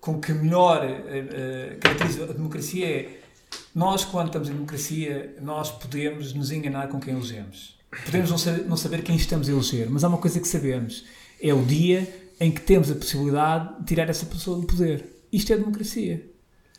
com 0.00 0.20
que 0.20 0.32
melhor 0.32 0.84
uh, 0.84 1.78
caracteriza 1.80 2.24
a 2.24 2.32
democracia 2.32 2.86
é 2.86 3.20
nós, 3.74 4.04
quando 4.04 4.26
estamos 4.26 4.48
em 4.48 4.52
democracia, 4.52 5.36
nós 5.40 5.70
podemos 5.70 6.32
nos 6.32 6.50
enganar 6.50 6.88
com 6.88 7.00
quem 7.00 7.14
elegemos. 7.14 7.78
Podemos 8.04 8.30
não 8.30 8.38
saber, 8.38 8.64
não 8.66 8.76
saber 8.76 9.02
quem 9.02 9.16
estamos 9.16 9.48
a 9.48 9.52
eleger, 9.52 9.88
mas 9.90 10.04
há 10.04 10.08
uma 10.08 10.18
coisa 10.18 10.40
que 10.40 10.46
sabemos: 10.46 11.04
é 11.40 11.52
o 11.52 11.62
dia 11.64 12.08
em 12.40 12.50
que 12.50 12.60
temos 12.60 12.90
a 12.90 12.94
possibilidade 12.94 13.80
de 13.80 13.84
tirar 13.86 14.08
essa 14.08 14.26
pessoa 14.26 14.60
do 14.60 14.66
poder. 14.66 15.04
Isto 15.32 15.52
é 15.52 15.56
democracia. 15.56 16.24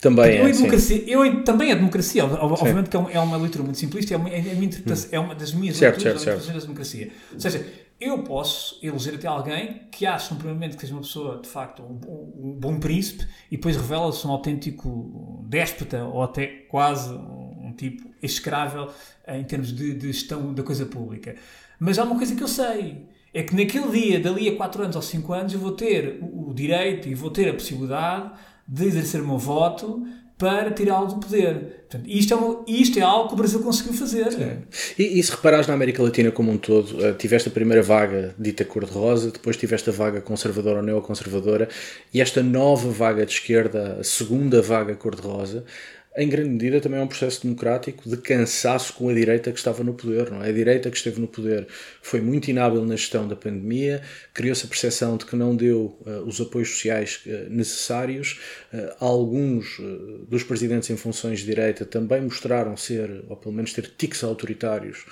Também 0.00 0.38
eu 0.38 0.46
é, 0.48 0.52
democracia, 0.52 1.04
eu, 1.06 1.44
também 1.44 1.70
é 1.70 1.76
democracia. 1.76 2.24
Obviamente 2.24 2.86
sim. 2.86 2.90
que 2.90 2.96
é 2.96 3.00
uma, 3.00 3.10
é 3.12 3.20
uma 3.20 3.36
leitura 3.36 3.62
muito 3.62 3.78
simplista, 3.78 4.12
é, 4.12 4.16
uma, 4.16 4.28
é, 4.28 4.38
interpretação, 4.38 5.10
hum. 5.10 5.14
é 5.14 5.18
uma 5.20 5.34
das 5.34 5.52
minhas 5.52 5.76
certo, 5.76 5.96
leituras 5.98 6.22
certo, 6.22 6.42
certo. 6.42 6.56
da 6.56 6.60
democracia. 6.60 7.12
Ou 7.32 7.40
seja, 7.40 7.64
eu 8.02 8.22
posso 8.22 8.78
eleger 8.82 9.14
até 9.14 9.28
alguém 9.28 9.82
que 9.90 10.04
acha, 10.06 10.34
no 10.34 10.36
primeiro 10.36 10.58
momento, 10.58 10.74
que 10.74 10.80
seja 10.80 10.94
uma 10.94 11.02
pessoa, 11.02 11.40
de 11.40 11.48
facto, 11.48 11.82
um, 11.82 12.48
um 12.48 12.52
bom 12.52 12.78
príncipe 12.78 13.26
e 13.50 13.56
depois 13.56 13.76
revela-se 13.76 14.26
um 14.26 14.30
autêntico 14.30 15.44
déspota 15.48 16.04
ou 16.04 16.22
até 16.22 16.46
quase 16.46 17.12
um 17.14 17.72
tipo 17.76 18.10
execrável 18.22 18.90
em 19.26 19.44
termos 19.44 19.72
de, 19.72 19.94
de, 19.94 20.12
gestão 20.12 20.52
da 20.52 20.62
coisa 20.62 20.84
pública. 20.86 21.36
Mas 21.78 21.98
há 21.98 22.04
uma 22.04 22.16
coisa 22.16 22.34
que 22.34 22.42
eu 22.42 22.48
sei, 22.48 23.06
é 23.32 23.42
que 23.42 23.54
naquele 23.54 23.90
dia, 23.90 24.20
dali 24.20 24.48
a 24.48 24.56
4 24.56 24.82
anos 24.82 24.96
ou 24.96 25.02
5 25.02 25.32
anos, 25.32 25.52
eu 25.54 25.60
vou 25.60 25.72
ter 25.72 26.18
o 26.22 26.52
direito 26.52 27.08
e 27.08 27.14
vou 27.14 27.30
ter 27.30 27.48
a 27.48 27.54
possibilidade 27.54 28.30
de 28.66 28.84
exercer 28.84 29.20
o 29.20 29.26
meu 29.26 29.38
voto 29.38 30.06
para 30.42 30.72
tirá-lo 30.72 31.06
do 31.06 31.20
poder. 31.20 31.84
Portanto, 31.88 32.10
isto, 32.10 32.34
é 32.34 32.36
uma, 32.36 32.64
isto 32.66 32.98
é 32.98 33.02
algo 33.02 33.28
que 33.28 33.34
o 33.34 33.36
Brasil 33.36 33.62
conseguiu 33.62 33.92
fazer. 33.92 34.26
E, 34.98 35.20
e, 35.20 35.22
se 35.22 35.30
reparares 35.30 35.68
na 35.68 35.74
América 35.74 36.02
Latina 36.02 36.32
como 36.32 36.50
um 36.50 36.58
todo, 36.58 36.98
uh, 36.98 37.14
tiveste 37.14 37.48
a 37.48 37.52
primeira 37.52 37.80
vaga 37.80 38.34
dita 38.36 38.64
cor-de-rosa, 38.64 39.30
depois 39.30 39.56
tiveste 39.56 39.90
a 39.90 39.92
vaga 39.92 40.20
conservadora 40.20 40.78
ou 40.78 40.82
neoconservadora, 40.82 41.68
e 42.12 42.20
esta 42.20 42.42
nova 42.42 42.90
vaga 42.90 43.24
de 43.24 43.32
esquerda, 43.32 43.98
a 44.00 44.04
segunda 44.04 44.60
vaga 44.60 44.96
cor-de-rosa, 44.96 45.64
em 46.14 46.28
grande 46.28 46.50
medida 46.50 46.78
também 46.78 47.00
é 47.00 47.02
um 47.02 47.06
processo 47.06 47.42
democrático 47.42 48.08
de 48.08 48.18
cansaço 48.18 48.92
com 48.92 49.08
a 49.08 49.14
direita 49.14 49.50
que 49.50 49.58
estava 49.58 49.82
no 49.82 49.94
poder. 49.94 50.30
Não 50.30 50.44
é? 50.44 50.50
A 50.50 50.52
direita 50.52 50.90
que 50.90 50.96
esteve 50.96 51.18
no 51.18 51.26
poder 51.26 51.66
foi 52.02 52.20
muito 52.20 52.48
inábil 52.48 52.84
na 52.84 52.96
gestão 52.96 53.26
da 53.26 53.34
pandemia, 53.34 54.02
criou-se 54.34 54.66
a 54.66 54.68
percepção 54.68 55.16
de 55.16 55.24
que 55.24 55.34
não 55.34 55.56
deu 55.56 55.98
uh, 56.06 56.10
os 56.26 56.38
apoios 56.38 56.68
sociais 56.70 57.20
uh, 57.26 57.48
necessários. 57.48 58.38
Uh, 58.72 58.92
alguns 59.00 59.80
dos 60.28 60.42
presidentes 60.42 60.90
em 60.90 60.96
funções 60.96 61.40
de 61.40 61.46
direita 61.46 61.84
também 61.86 62.20
mostraram 62.20 62.76
ser, 62.76 63.24
ou 63.28 63.36
pelo 63.36 63.54
menos 63.54 63.72
ter 63.72 63.90
tiques 63.96 64.22
autoritários, 64.22 65.04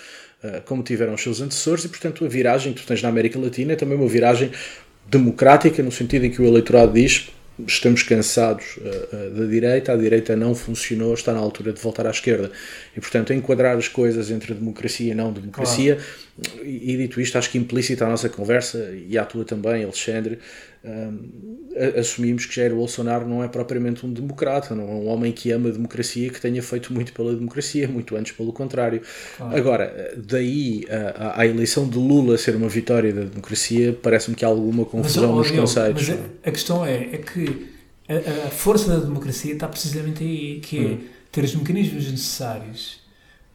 como 0.64 0.82
tiveram 0.82 1.14
os 1.14 1.22
seus 1.22 1.40
antecessores, 1.40 1.84
e 1.84 1.88
portanto 1.88 2.24
a 2.24 2.28
viragem 2.28 2.72
que 2.72 2.82
tu 2.82 2.86
tens 2.86 3.02
na 3.02 3.08
América 3.08 3.38
Latina 3.38 3.74
é 3.74 3.76
também 3.76 3.96
uma 3.96 4.08
viragem 4.08 4.50
democrática, 5.06 5.82
no 5.82 5.92
sentido 5.92 6.24
em 6.24 6.30
que 6.30 6.40
o 6.40 6.46
eleitorado 6.46 6.92
diz 6.92 7.30
estamos 7.66 8.02
cansados 8.02 8.76
uh, 8.78 9.30
da 9.30 9.46
direita, 9.46 9.92
a 9.92 9.96
direita 9.96 10.36
não 10.36 10.54
funcionou, 10.54 11.14
está 11.14 11.32
na 11.32 11.38
altura 11.38 11.72
de 11.72 11.80
voltar 11.80 12.06
à 12.06 12.10
esquerda. 12.10 12.50
E, 12.96 13.00
portanto, 13.00 13.32
enquadrar 13.32 13.76
as 13.76 13.88
coisas 13.88 14.30
entre 14.30 14.54
democracia 14.54 15.12
e 15.12 15.14
não 15.14 15.32
democracia, 15.32 15.96
claro. 15.96 16.10
E, 16.62 16.92
e, 16.92 16.96
dito 16.96 17.20
isto, 17.20 17.36
acho 17.36 17.50
que 17.50 17.58
implícita 17.58 18.06
a 18.06 18.08
nossa 18.08 18.28
conversa, 18.28 18.92
e 18.94 19.18
a 19.18 19.24
tua 19.24 19.44
também, 19.44 19.84
Alexandre, 19.84 20.38
um, 20.82 21.68
assumimos 21.98 22.46
que 22.46 22.54
Jair 22.54 22.74
Bolsonaro 22.74 23.28
não 23.28 23.44
é 23.44 23.48
propriamente 23.48 24.06
um 24.06 24.12
democrata, 24.12 24.74
não 24.74 24.84
é 24.84 24.92
um 24.92 25.08
homem 25.08 25.32
que 25.32 25.50
ama 25.50 25.68
a 25.68 25.72
democracia, 25.72 26.30
que 26.30 26.40
tenha 26.40 26.62
feito 26.62 26.92
muito 26.92 27.12
pela 27.12 27.34
democracia, 27.34 27.86
muito 27.86 28.16
antes 28.16 28.32
pelo 28.32 28.52
contrário. 28.52 29.02
Agora, 29.38 30.14
daí 30.16 30.86
a, 30.88 31.40
a, 31.40 31.46
eleição 31.46 31.88
de 31.88 31.98
Lula 31.98 32.38
ser 32.38 32.56
uma 32.56 32.68
vitória 32.68 33.12
da 33.12 33.22
democracia, 33.22 33.96
parece-me 34.02 34.34
que 34.36 34.44
há 34.44 34.48
alguma 34.48 34.84
confusão 34.84 35.28
mas, 35.28 35.36
nos 35.36 35.46
Diogo, 35.48 35.60
conceitos. 35.60 36.08
Mas 36.08 36.18
a, 36.18 36.48
a, 36.48 36.52
questão 36.52 36.86
é, 36.86 36.94
é 37.12 37.18
que 37.18 37.66
a, 38.08 38.46
a, 38.46 38.50
força 38.50 38.88
da 38.88 39.04
democracia 39.04 39.52
está 39.52 39.68
precisamente 39.68 40.24
aí, 40.24 40.60
que 40.60 40.78
é 40.78 40.80
hum. 40.80 40.98
ter 41.30 41.44
os 41.44 41.54
mecanismos 41.54 42.10
necessários 42.10 43.00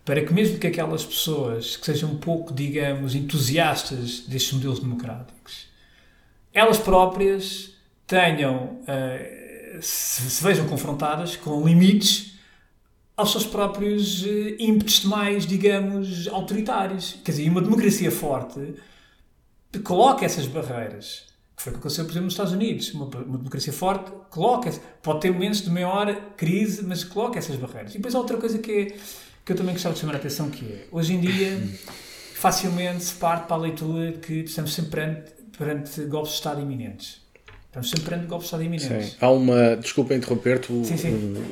para 0.06 0.24
que 0.24 0.32
mesmo 0.34 0.60
que 0.60 0.68
aquelas 0.68 1.04
pessoas 1.04 1.76
que 1.76 1.86
sejam 1.86 2.12
um 2.12 2.18
pouco, 2.18 2.54
digamos, 2.54 3.16
entusiastas 3.16 4.22
destes 4.22 4.54
modelos 4.54 4.80
democráticos 4.80 5.36
elas 6.56 6.80
próprias 6.80 7.74
tenham, 8.08 8.80
uh, 8.84 9.82
se, 9.82 10.22
se, 10.30 10.42
vejam 10.42 10.66
confrontadas 10.68 11.36
com 11.36 11.68
limites 11.68 12.40
aos 13.18 13.32
seus 13.32 13.46
próprios 13.46 14.24
uh, 14.24 14.56
ímpetos 14.58 15.04
mais, 15.04 15.46
digamos, 15.46 16.30
autoritários. 16.30 17.18
Quer 17.26 17.32
dizer, 17.32 17.50
uma 17.50 17.62
democracia 17.62 18.10
forte 18.10 18.74
coloca 19.84 20.24
essas 20.24 20.48
barreiras 20.48 21.26
que 21.56 21.64
foi 21.64 21.72
o 21.72 21.76
que 21.76 21.80
aconteceu, 21.80 22.04
por 22.04 22.12
exemplo, 22.12 22.26
nos 22.26 22.34
Estados 22.34 22.54
Unidos. 22.54 22.94
Uma, 22.94 23.06
uma 23.06 23.38
democracia 23.38 23.72
forte 23.72 24.12
coloca, 24.30 24.72
pode 25.02 25.22
ter 25.22 25.32
momentos 25.32 25.62
de 25.62 25.70
maior 25.70 26.14
crise, 26.36 26.84
mas 26.84 27.04
coloca 27.04 27.40
essas 27.40 27.56
barreiras. 27.56 27.94
E 27.94 27.98
depois 27.98 28.14
há 28.14 28.20
outra 28.20 28.36
coisa 28.36 28.60
que, 28.60 28.72
é, 28.72 28.98
que 29.46 29.52
eu 29.52 29.56
também 29.56 29.74
gostava 29.74 29.94
de 29.94 30.02
chamar 30.02 30.14
a 30.16 30.18
atenção, 30.18 30.50
que 30.50 30.66
é, 30.66 30.86
hoje 30.92 31.14
em 31.14 31.20
dia, 31.22 31.62
facilmente 32.34 33.04
se 33.04 33.14
parte 33.14 33.48
para 33.48 33.56
a 33.58 33.60
leitura 33.60 34.14
que 34.14 34.34
estamos 34.42 34.74
sempre 34.74 34.92
perante, 34.92 35.32
perante 35.58 36.02
golpes 36.06 36.32
de 36.32 36.38
Estado 36.38 36.62
iminentes. 36.62 37.24
Estamos 37.68 37.90
sempre 37.90 38.06
perante 38.06 38.26
golpes 38.28 38.46
de 38.46 38.56
Estado 38.56 38.64
iminentes. 38.64 39.10
Sim. 39.12 39.16
Há 39.20 39.30
uma, 39.30 39.76
desculpa 39.76 40.14
interromper-te, 40.16 40.72
o- 40.72 40.84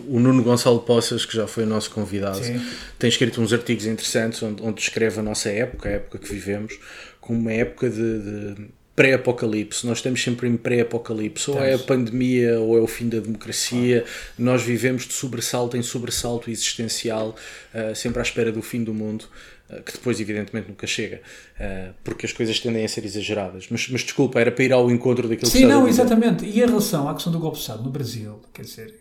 o 0.07 0.19
Nuno 0.19 0.41
Gonçalo 0.43 0.79
Poças, 0.79 1.25
que 1.25 1.35
já 1.35 1.45
foi 1.47 1.63
o 1.63 1.67
nosso 1.67 1.91
convidado, 1.91 2.43
Sim. 2.43 2.61
tem 2.97 3.09
escrito 3.09 3.41
uns 3.41 3.51
artigos 3.51 3.85
interessantes 3.85 4.41
onde, 4.41 4.61
onde 4.63 4.75
descreve 4.75 5.19
a 5.19 5.23
nossa 5.23 5.49
época, 5.49 5.89
a 5.89 5.91
época 5.93 6.17
que 6.19 6.29
vivemos, 6.33 6.79
como 7.19 7.39
uma 7.39 7.51
época 7.53 7.89
de, 7.89 7.95
de 8.55 8.67
pré-apocalipse. 8.95 9.85
Nós 9.87 9.97
estamos 9.97 10.21
sempre 10.23 10.47
em 10.47 10.55
pré-apocalipse. 10.57 11.49
Ou 11.51 11.63
é 11.63 11.73
a 11.73 11.79
pandemia 11.79 12.59
ou 12.59 12.77
é 12.77 12.81
o 12.81 12.87
fim 12.87 13.09
da 13.09 13.19
democracia. 13.19 14.05
Nós 14.37 14.61
vivemos 14.63 15.07
de 15.07 15.13
sobressalto 15.13 15.75
em 15.77 15.81
sobressalto 15.81 16.49
existencial, 16.49 17.35
ah, 17.73 17.93
sempre 17.95 18.19
à 18.19 18.23
espera 18.23 18.51
do 18.51 18.61
fim 18.61 18.83
do 18.83 18.93
mundo. 18.93 19.25
ah, 19.69 19.79
Que 19.81 19.93
depois, 19.93 20.19
evidentemente, 20.19 20.67
nunca 20.69 20.85
chega, 20.85 21.21
ah, 21.59 21.91
porque 22.03 22.25
as 22.25 22.33
coisas 22.33 22.59
tendem 22.59 22.85
a 22.85 22.87
ser 22.87 23.03
exageradas. 23.05 23.65
Mas, 23.69 23.87
mas 23.89 24.01
desculpa, 24.03 24.39
era 24.39 24.51
para 24.51 24.63
ir 24.63 24.73
ao 24.73 24.89
encontro 24.91 25.27
daquilo 25.27 25.49
que 25.51 25.57
Sim, 25.57 25.63
estás 25.63 25.75
a 25.75 25.79
não, 25.79 25.87
exatamente. 25.87 26.45
E 26.45 26.61
em 26.61 26.65
relação 26.65 27.09
à 27.09 27.13
questão 27.13 27.31
do 27.31 27.39
golpe 27.39 27.57
de 27.57 27.61
Estado 27.63 27.83
no 27.83 27.89
Brasil, 27.89 28.41
quer 28.53 28.61
dizer, 28.63 28.95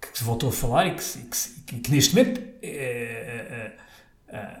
que 0.00 0.16
se 0.18 0.24
voltou 0.24 0.48
a 0.48 0.52
falar 0.52 0.86
e 0.88 0.94
que, 0.94 1.02
que 1.02 1.62
que- 1.66 1.80
que 1.80 1.90
neste 1.90 2.14
momento 2.14 2.40
é, 2.62 2.68
é, 2.68 3.72
é, 4.36 4.60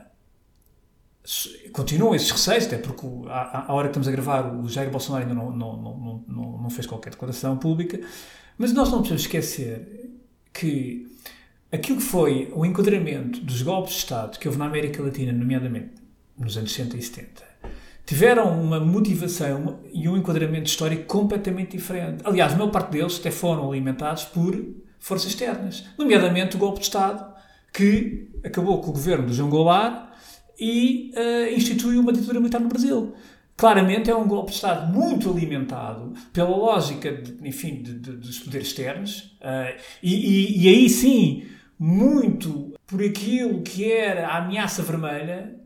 continuam 1.72 2.14
esses 2.14 2.30
receios, 2.30 2.66
até 2.66 2.78
porque 2.78 3.06
à, 3.28 3.72
hora 3.72 3.88
que 3.88 3.92
estamos 3.92 4.08
a 4.08 4.10
gravar 4.10 4.54
o 4.54 4.68
Jair 4.68 4.90
Bolsonaro 4.90 5.24
ainda 5.24 5.34
não, 5.34 5.50
não, 5.50 5.76
não, 5.76 6.24
não, 6.26 6.58
não, 6.62 6.70
fez 6.70 6.86
qualquer 6.86 7.10
declaração 7.10 7.56
pública, 7.56 8.00
mas 8.58 8.72
nós 8.72 8.90
não 8.90 8.98
podemos 8.98 9.22
esquecer 9.22 10.10
que 10.52 11.06
aquilo 11.70 11.98
que 11.98 12.04
foi 12.04 12.52
o 12.54 12.66
enquadramento 12.66 13.40
dos 13.40 13.62
golpes 13.62 13.92
de 13.94 13.98
Estado 14.00 14.38
que 14.38 14.48
houve 14.48 14.58
na 14.58 14.66
América 14.66 15.02
Latina, 15.02 15.32
nomeadamente 15.32 15.92
nos 16.36 16.56
anos 16.56 16.72
60 16.72 16.96
e 16.96 17.02
70, 17.02 17.42
tiveram 18.04 18.60
uma 18.60 18.80
motivação 18.80 19.78
e 19.92 20.08
um 20.08 20.16
enquadramento 20.16 20.68
histórico 20.68 21.04
completamente 21.04 21.76
diferente. 21.76 22.22
Aliás, 22.24 22.52
a 22.52 22.56
maior 22.56 22.72
parte 22.72 22.90
deles 22.90 23.18
até 23.20 23.30
foram 23.30 23.70
alimentados 23.70 24.24
por 24.24 24.60
forças 24.98 25.30
externas, 25.30 25.84
nomeadamente 25.96 26.56
o 26.56 26.58
golpe 26.58 26.80
de 26.80 26.86
Estado, 26.86 27.32
que 27.72 28.28
acabou 28.44 28.80
com 28.80 28.90
o 28.90 28.92
governo 28.92 29.26
do 29.26 29.32
João 29.32 29.48
Goulart 29.48 30.11
e 30.58 31.10
eh, 31.14 31.54
instituiu 31.54 32.00
uma 32.00 32.12
ditadura 32.12 32.40
militar 32.40 32.60
no 32.60 32.68
Brasil. 32.68 33.14
Claramente 33.56 34.10
é 34.10 34.16
um 34.16 34.26
golpe 34.26 34.50
de 34.50 34.56
Estado 34.56 34.92
muito 34.92 35.30
alimentado 35.30 36.12
pela 36.32 36.48
lógica, 36.56 37.12
de, 37.12 37.46
enfim, 37.46 37.82
de- 37.82 37.98
de- 37.98 38.16
dos 38.16 38.38
poderes 38.40 38.68
externos 38.68 39.36
eh, 39.40 39.76
e, 40.02 40.14
e- 40.14 40.62
e 40.64 40.68
aí 40.68 40.88
sim 40.88 41.44
muito 41.78 42.72
por 42.86 43.02
aquilo 43.02 43.62
que 43.62 43.90
era 43.90 44.28
a 44.28 44.38
ameaça 44.38 44.82
vermelha 44.82 45.56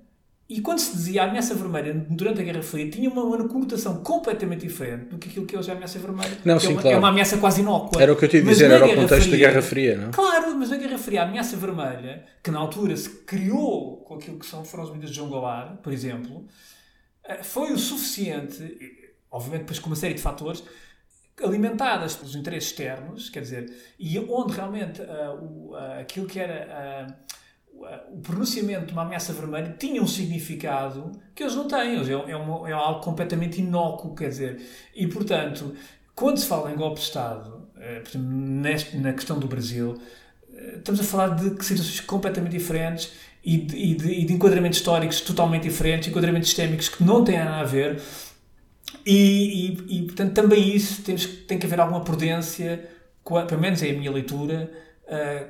e 0.48 0.60
quando 0.60 0.78
se 0.78 0.92
dizia 0.96 1.24
ameaça 1.24 1.54
vermelha 1.54 1.92
durante 2.08 2.40
a 2.40 2.44
Guerra 2.44 2.62
Fria, 2.62 2.88
tinha 2.90 3.10
uma, 3.10 3.22
uma 3.24 3.48
conotação 3.48 4.02
completamente 4.02 4.60
diferente 4.66 5.06
do 5.06 5.18
que 5.18 5.28
aquilo 5.28 5.44
que 5.44 5.56
hoje 5.56 5.68
é 5.70 5.72
a 5.72 5.76
ameaça 5.76 5.98
vermelha. 5.98 6.38
Não, 6.44 6.56
que 6.56 6.62
sim, 6.62 6.68
é, 6.68 6.72
uma, 6.72 6.82
claro. 6.82 6.96
é 6.96 6.98
uma 7.00 7.08
ameaça 7.08 7.36
quase 7.38 7.60
inócua. 7.62 8.00
Era 8.00 8.12
o 8.12 8.16
que 8.16 8.24
eu 8.24 8.28
te 8.28 8.36
ia 8.36 8.42
dizer, 8.44 8.70
era 8.70 8.86
o 8.86 8.94
contexto 8.94 9.30
da 9.30 9.36
Guerra 9.36 9.60
Fria, 9.62 9.96
não? 9.96 10.10
Claro, 10.12 10.56
mas 10.56 10.70
na 10.70 10.76
Guerra 10.76 10.98
Fria, 10.98 11.22
a 11.22 11.24
ameaça 11.28 11.56
vermelha, 11.56 12.24
que 12.42 12.50
na 12.50 12.58
altura 12.60 12.96
se 12.96 13.10
criou 13.24 13.96
com 14.04 14.14
aquilo 14.14 14.38
que 14.38 14.46
são, 14.46 14.64
foram 14.64 14.84
as 14.84 14.90
medidas 14.90 15.10
de 15.10 15.16
João 15.16 15.28
Goulart, 15.30 15.78
por 15.82 15.92
exemplo, 15.92 16.46
eh, 17.24 17.42
foi 17.42 17.72
o 17.72 17.78
suficiente, 17.78 19.02
obviamente 19.30 19.62
depois 19.62 19.78
com 19.80 19.88
uma 19.88 19.96
série 19.96 20.14
de 20.14 20.22
fatores, 20.22 20.62
alimentadas 21.42 22.14
pelos 22.16 22.34
interesses 22.34 22.70
externos, 22.70 23.28
quer 23.28 23.40
dizer, 23.40 23.70
e 23.98 24.18
onde 24.18 24.54
realmente 24.54 25.02
ah, 25.02 25.34
o- 25.40 25.74
ah, 25.74 25.98
aquilo 26.00 26.26
que 26.26 26.38
era 26.38 26.66
ah, 26.70 27.14
o- 28.12 28.20
pronunciamento 28.22 28.86
de 28.86 28.92
uma 28.92 29.02
ameaça 29.02 29.32
vermelha 29.32 29.74
tinha 29.78 30.02
um 30.02 30.06
significado 30.06 31.12
que 31.34 31.42
eles 31.42 31.54
não 31.54 31.68
têm, 31.68 31.98
hoje 32.00 32.12
é, 32.12 32.30
é, 32.30 32.36
uma- 32.36 32.68
é 32.68 32.72
algo 32.72 33.00
completamente 33.00 33.60
inócuo, 33.60 34.14
quer 34.14 34.28
dizer, 34.28 34.60
e 34.94 35.06
portanto, 35.06 35.74
quando 36.14 36.38
se 36.38 36.46
fala 36.46 36.72
em 36.72 36.76
golpe 36.76 36.96
de 37.00 37.06
Estado, 37.06 37.68
eh, 37.78 38.02
neste, 38.16 38.96
na 38.96 39.12
questão 39.12 39.38
do 39.38 39.46
Brasil, 39.46 39.98
eh, 40.54 40.76
estamos 40.78 41.00
a 41.00 41.04
falar 41.04 41.28
de 41.36 41.44
situações 41.64 42.00
completamente 42.00 42.52
diferentes 42.52 43.12
e 43.44 43.58
de, 43.58 43.76
e 43.76 43.94
de- 43.94 44.12
e 44.12 44.24
de 44.24 44.32
enquadramentos 44.32 44.78
históricos 44.78 45.20
totalmente 45.20 45.64
diferentes, 45.64 46.08
enquadramentos 46.08 46.48
sistémicos 46.48 46.88
que 46.88 47.04
não 47.04 47.22
têm 47.24 47.38
nada 47.38 47.58
a 47.60 47.64
ver. 47.64 48.00
E, 49.04 49.76
e, 49.98 50.02
portanto, 50.02 50.32
também 50.34 50.74
isso 50.74 51.02
temos, 51.02 51.26
tem 51.26 51.58
que 51.58 51.66
haver 51.66 51.80
alguma 51.80 52.00
prudência, 52.02 52.88
pelo 53.48 53.60
menos 53.60 53.82
é 53.82 53.90
a 53.90 53.92
minha 53.92 54.10
leitura, 54.10 54.70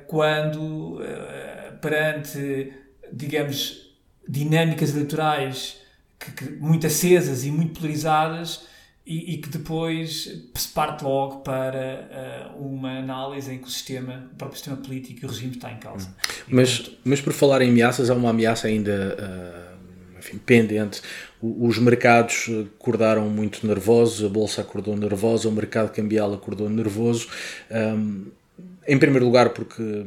quando 0.07 1.01
eh, 1.03 1.71
perante, 1.81 2.73
digamos, 3.11 3.91
dinâmicas 4.27 4.91
eleitorais 4.91 5.77
que, 6.19 6.31
que- 6.31 6.51
muito 6.59 6.85
acesas 6.87 7.43
e 7.45 7.51
muito 7.51 7.73
polarizadas 7.79 8.65
e, 9.05 9.35
e 9.35 9.37
que 9.37 9.49
depois 9.49 10.29
se 10.53 10.67
parte 10.69 11.03
logo 11.03 11.37
para 11.39 11.77
eh, 11.79 12.47
uma 12.59 12.99
análise 12.99 13.51
em 13.53 13.57
que 13.57 13.67
o 13.67 13.69
sistema, 13.71 14.29
o 14.33 14.35
próprio 14.35 14.57
sistema 14.57 14.77
político 14.77 15.21
e 15.23 15.25
o 15.25 15.29
regime 15.29 15.53
está 15.55 15.71
em 15.71 15.77
causa. 15.77 16.13
E, 16.47 16.53
Mas, 16.53 16.91
mas 17.05 17.21
por 17.21 17.31
falar 17.33 17.61
em 17.61 17.69
ameaças, 17.69 18.09
há 18.09 18.13
uma 18.13 18.29
ameaça 18.31 18.67
ainda 18.67 19.15
ah, 19.19 19.77
enfim, 20.19 20.37
pendente. 20.39 21.01
Os 21.41 21.77
mercados 21.77 22.47
eh, 22.49 22.65
acordaram 22.79 23.29
muito 23.29 23.65
nervosos, 23.65 24.25
a 24.25 24.29
bolsa 24.29 24.61
acordou 24.61 24.95
nervosa, 24.97 25.47
o 25.47 25.51
mercado 25.51 25.91
cambial 25.91 26.33
acordou 26.33 26.69
nervoso. 26.69 27.29
Ahm, 27.71 28.25
em 28.87 28.97
primeiro 28.97 29.25
lugar, 29.25 29.49
porque 29.49 30.05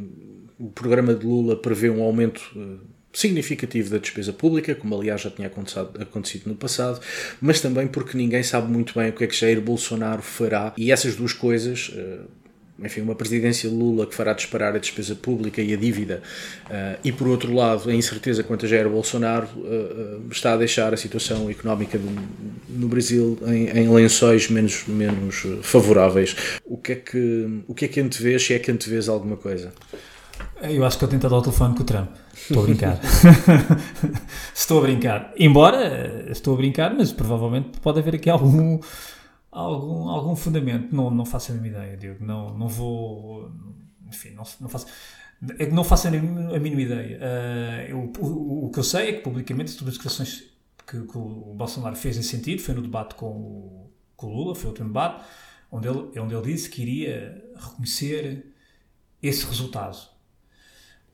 o 0.59 0.69
programa 0.71 1.15
de 1.15 1.27
Lula 1.27 1.57
prevê 1.57 1.91
um 1.91 2.03
aumento 2.03 2.41
eh, 2.57 2.85
significativo 3.13 3.91
da 3.91 3.99
despesa 3.99 4.33
pública, 4.33 4.75
como 4.75 4.95
aliás 4.95 5.21
já 5.21 5.31
tinha 5.31 5.49
acontecido, 5.49 6.49
no 6.49 6.55
passado, 6.55 7.01
mas 7.41 7.61
também 7.61 7.87
porque 7.87 8.17
ninguém 8.17 8.43
sabe 8.43 8.71
muito 8.71 8.95
bem 8.99 9.11
o 9.11 9.13
que 9.13 9.25
é 9.25 9.27
que 9.27 9.35
Jair 9.35 9.61
Bolsonaro 9.61 10.23
fará. 10.23 10.73
E 10.77 10.93
essas 10.93 11.17
duas 11.17 11.33
coisas. 11.33 11.93
Enfim, 12.85 13.01
uma 13.03 13.15
presidência 13.15 13.69
Lula 13.71 14.07
que 14.07 14.15
fará 14.15 14.33
disparar 14.33 14.75
a 14.75 14.79
despesa 14.79 15.15
pública 15.15 15.61
e 15.61 15.73
a 15.73 15.77
dívida, 15.77 16.23
eh, 16.69 16.99
e 17.05 17.13
por 17.13 17.29
outro 17.29 17.55
lado, 17.55 17.89
a 17.91 17.95
incerteza 17.95 18.43
quanto 18.43 18.67
a 18.67 18.69
Jair 18.69 18.89
Bolsonaro 18.89 19.49
eh, 19.65 20.17
está 20.31 20.53
a 20.55 20.57
deixar 20.57 20.93
a 20.95 20.97
situação 20.97 21.51
económica 21.51 21.99
do- 21.99 22.11
no 22.69 22.89
Brasil 22.89 23.39
em, 23.47 23.69
em 23.69 23.89
lençóis 23.89 24.49
menos, 24.49 24.85
menos 24.87 25.43
favoráveis. 25.63 26.35
O 26.65 26.77
que 26.77 26.93
é 26.93 26.97
que, 26.97 27.63
o 27.69 27.75
que 27.75 27.85
é 27.85 27.89
que 27.89 28.01
antevês, 28.01 28.43
se 28.45 28.55
é 28.55 28.59
que 28.59 28.71
antevês 28.71 29.09
alguma 29.09 29.37
coisa? 29.37 29.73
Eu 30.63 30.85
acho 30.85 30.99
que 30.99 31.05
ele 31.05 31.13
tentado 31.13 31.35
ao 31.35 31.43
telefone 31.43 31.75
com 31.75 31.83
o 31.83 31.85
Trump. 31.87 32.09
Estou 32.35 32.63
a 32.63 32.67
brincar. 32.67 33.01
estou 34.55 34.79
a 34.79 34.83
brincar. 34.83 35.33
Embora 35.39 36.27
estou 36.31 36.55
a 36.55 36.57
brincar, 36.57 36.95
mas 36.95 37.13
provavelmente 37.13 37.69
pode 37.83 37.99
haver 37.99 38.15
aqui 38.17 38.29
algum, 38.31 38.79
algum, 39.51 40.09
algum 40.09 40.37
fundamento. 40.37 40.95
Não, 40.95 41.11
não 41.11 41.25
faço 41.25 41.53
a 41.53 41.55
mínima 41.55 41.77
ideia, 41.79 41.97
Diogo. 41.97 42.25
Não, 42.25 42.57
não 42.57 42.69
vou. 42.69 43.51
Enfim, 44.09 44.31
não, 44.31 44.45
não 44.61 44.69
faço. 44.69 44.87
É 45.59 45.67
que 45.67 45.73
não 45.73 45.85
faço 45.85 46.09
a 46.09 46.11
mínima, 46.11 46.81
ideia. 46.83 47.19
Eh, 47.21 47.87
eu- 47.91 48.13
o, 48.21 48.67
o 48.67 48.71
que 48.71 48.79
eu 48.79 48.85
sei 48.85 49.09
é 49.09 49.13
que 49.15 49.21
publicamente 49.23 49.75
todas 49.77 49.95
as 49.95 49.99
declarações 49.99 50.45
que, 50.87 51.01
que 51.07 51.19
o 51.19 51.55
Bolsonaro 51.55 51.97
fez 51.97 52.17
nesse 52.17 52.29
sentido 52.31 52.61
foi 52.63 52.75
no 52.75 52.83
debate 52.83 53.15
com 53.15 53.27
o, 53.27 53.91
com 54.17 54.27
o 54.27 54.35
Lula, 54.37 54.55
foi 54.55 54.67
o 54.67 54.69
último 54.71 54.89
debate, 54.89 55.25
onde 55.73 55.89
ele, 55.89 56.19
onde 56.21 56.35
ele 56.35 56.43
disse 56.53 56.69
que 56.69 56.83
iria 56.83 57.43
reconhecer 57.57 58.53
esse 59.23 59.47
resultado. 59.47 59.97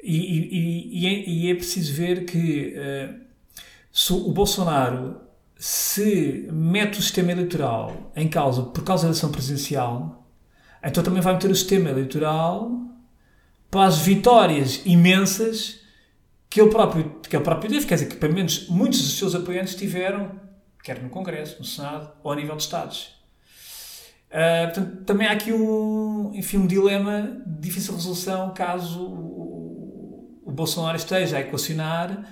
E, 0.02 0.16
e- 0.16 1.00
e 1.02 1.06
é, 1.06 1.28
e 1.28 1.50
é 1.50 1.54
preciso 1.54 1.92
ver 1.94 2.24
que 2.26 2.74
se 3.92 4.12
o 4.12 4.30
Bolsonaro 4.32 5.20
se 5.58 6.48
mete 6.52 6.98
o 6.98 7.02
sistema 7.02 7.32
eleitoral 7.32 8.12
em 8.14 8.28
causa 8.28 8.62
por 8.62 8.84
causa 8.84 9.04
da 9.04 9.08
eleição 9.08 9.30
presidencial, 9.32 10.26
então 10.84 11.02
também 11.02 11.22
vai 11.22 11.32
meter 11.32 11.50
o 11.50 11.54
sistema 11.54 11.90
eleitoral 11.90 12.70
para 13.70 13.84
as 13.84 13.98
vitórias 13.98 14.82
imensas 14.84 15.80
que 16.48 16.60
ele 16.60 16.70
próprio, 16.70 17.20
que 17.20 17.34
ele 17.34 17.44
próprio 17.44 17.70
teve. 17.70 17.86
Quer 17.86 17.94
dizer, 17.94 18.06
que 18.06 18.16
pelo 18.16 18.34
menos 18.34 18.68
muitos 18.68 19.02
dos 19.02 19.18
seus 19.18 19.34
apoiantes 19.34 19.74
tiveram, 19.74 20.40
quer 20.82 21.02
no 21.02 21.08
Congresso, 21.08 21.58
no 21.58 21.64
Senado 21.64 22.10
ou 22.22 22.30
a 22.30 22.36
nível 22.36 22.56
de 22.56 22.62
Estados. 22.62 23.16
Uh, 24.30 24.66
portanto, 24.66 25.04
também 25.04 25.26
há 25.26 25.32
aqui 25.32 25.52
um, 25.52 26.32
enfim, 26.34 26.58
um 26.58 26.66
dilema 26.66 27.42
de 27.46 27.60
difícil 27.60 27.94
resolução 27.94 28.52
caso 28.52 29.02
o, 29.02 30.42
o 30.44 30.52
Bolsonaro 30.52 30.96
esteja 30.96 31.38
a 31.38 31.40
equacionar, 31.40 32.24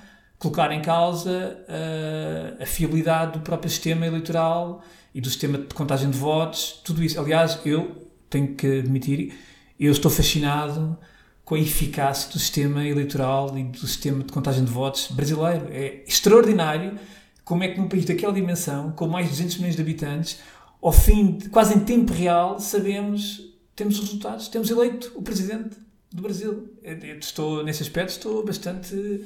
colocar 0.44 0.70
em 0.72 0.82
causa 0.82 1.64
uh, 1.68 2.62
a 2.62 2.66
fiabilidade 2.66 3.32
do 3.32 3.40
próprio 3.40 3.70
sistema 3.70 4.06
eleitoral 4.06 4.82
e 5.14 5.20
do 5.20 5.28
sistema 5.28 5.56
de 5.56 5.72
contagem 5.74 6.10
de 6.10 6.18
votos, 6.18 6.80
tudo 6.84 7.02
isso. 7.02 7.18
Aliás, 7.18 7.58
eu 7.64 8.08
tenho 8.28 8.54
que 8.54 8.80
admitir, 8.80 9.34
eu 9.80 9.90
estou 9.90 10.10
fascinado 10.10 10.98
com 11.44 11.54
a 11.54 11.58
eficácia 11.58 12.30
do 12.30 12.38
sistema 12.38 12.86
eleitoral 12.86 13.56
e 13.56 13.64
do 13.64 13.86
sistema 13.86 14.22
de 14.22 14.32
contagem 14.32 14.64
de 14.64 14.70
votos 14.70 15.08
brasileiro. 15.10 15.68
É 15.70 16.02
extraordinário 16.06 16.98
como 17.44 17.62
é 17.62 17.68
que 17.68 17.78
num 17.78 17.88
país 17.88 18.04
daquela 18.04 18.32
dimensão, 18.32 18.92
com 18.92 19.06
mais 19.06 19.26
de 19.26 19.32
200 19.32 19.56
milhões 19.58 19.76
de 19.76 19.82
habitantes, 19.82 20.38
ao 20.82 20.92
fim, 20.92 21.38
de, 21.38 21.48
quase 21.48 21.74
em 21.74 21.80
tempo 21.80 22.12
real, 22.12 22.58
sabemos, 22.58 23.40
temos 23.74 23.98
os 23.98 24.04
resultados, 24.04 24.48
temos 24.48 24.70
eleito 24.70 25.12
o 25.14 25.22
presidente 25.22 25.76
do 26.12 26.22
Brasil. 26.22 26.68
Eu 26.82 27.18
estou, 27.18 27.62
nesse 27.62 27.82
aspecto, 27.82 28.10
estou 28.10 28.44
bastante, 28.44 29.24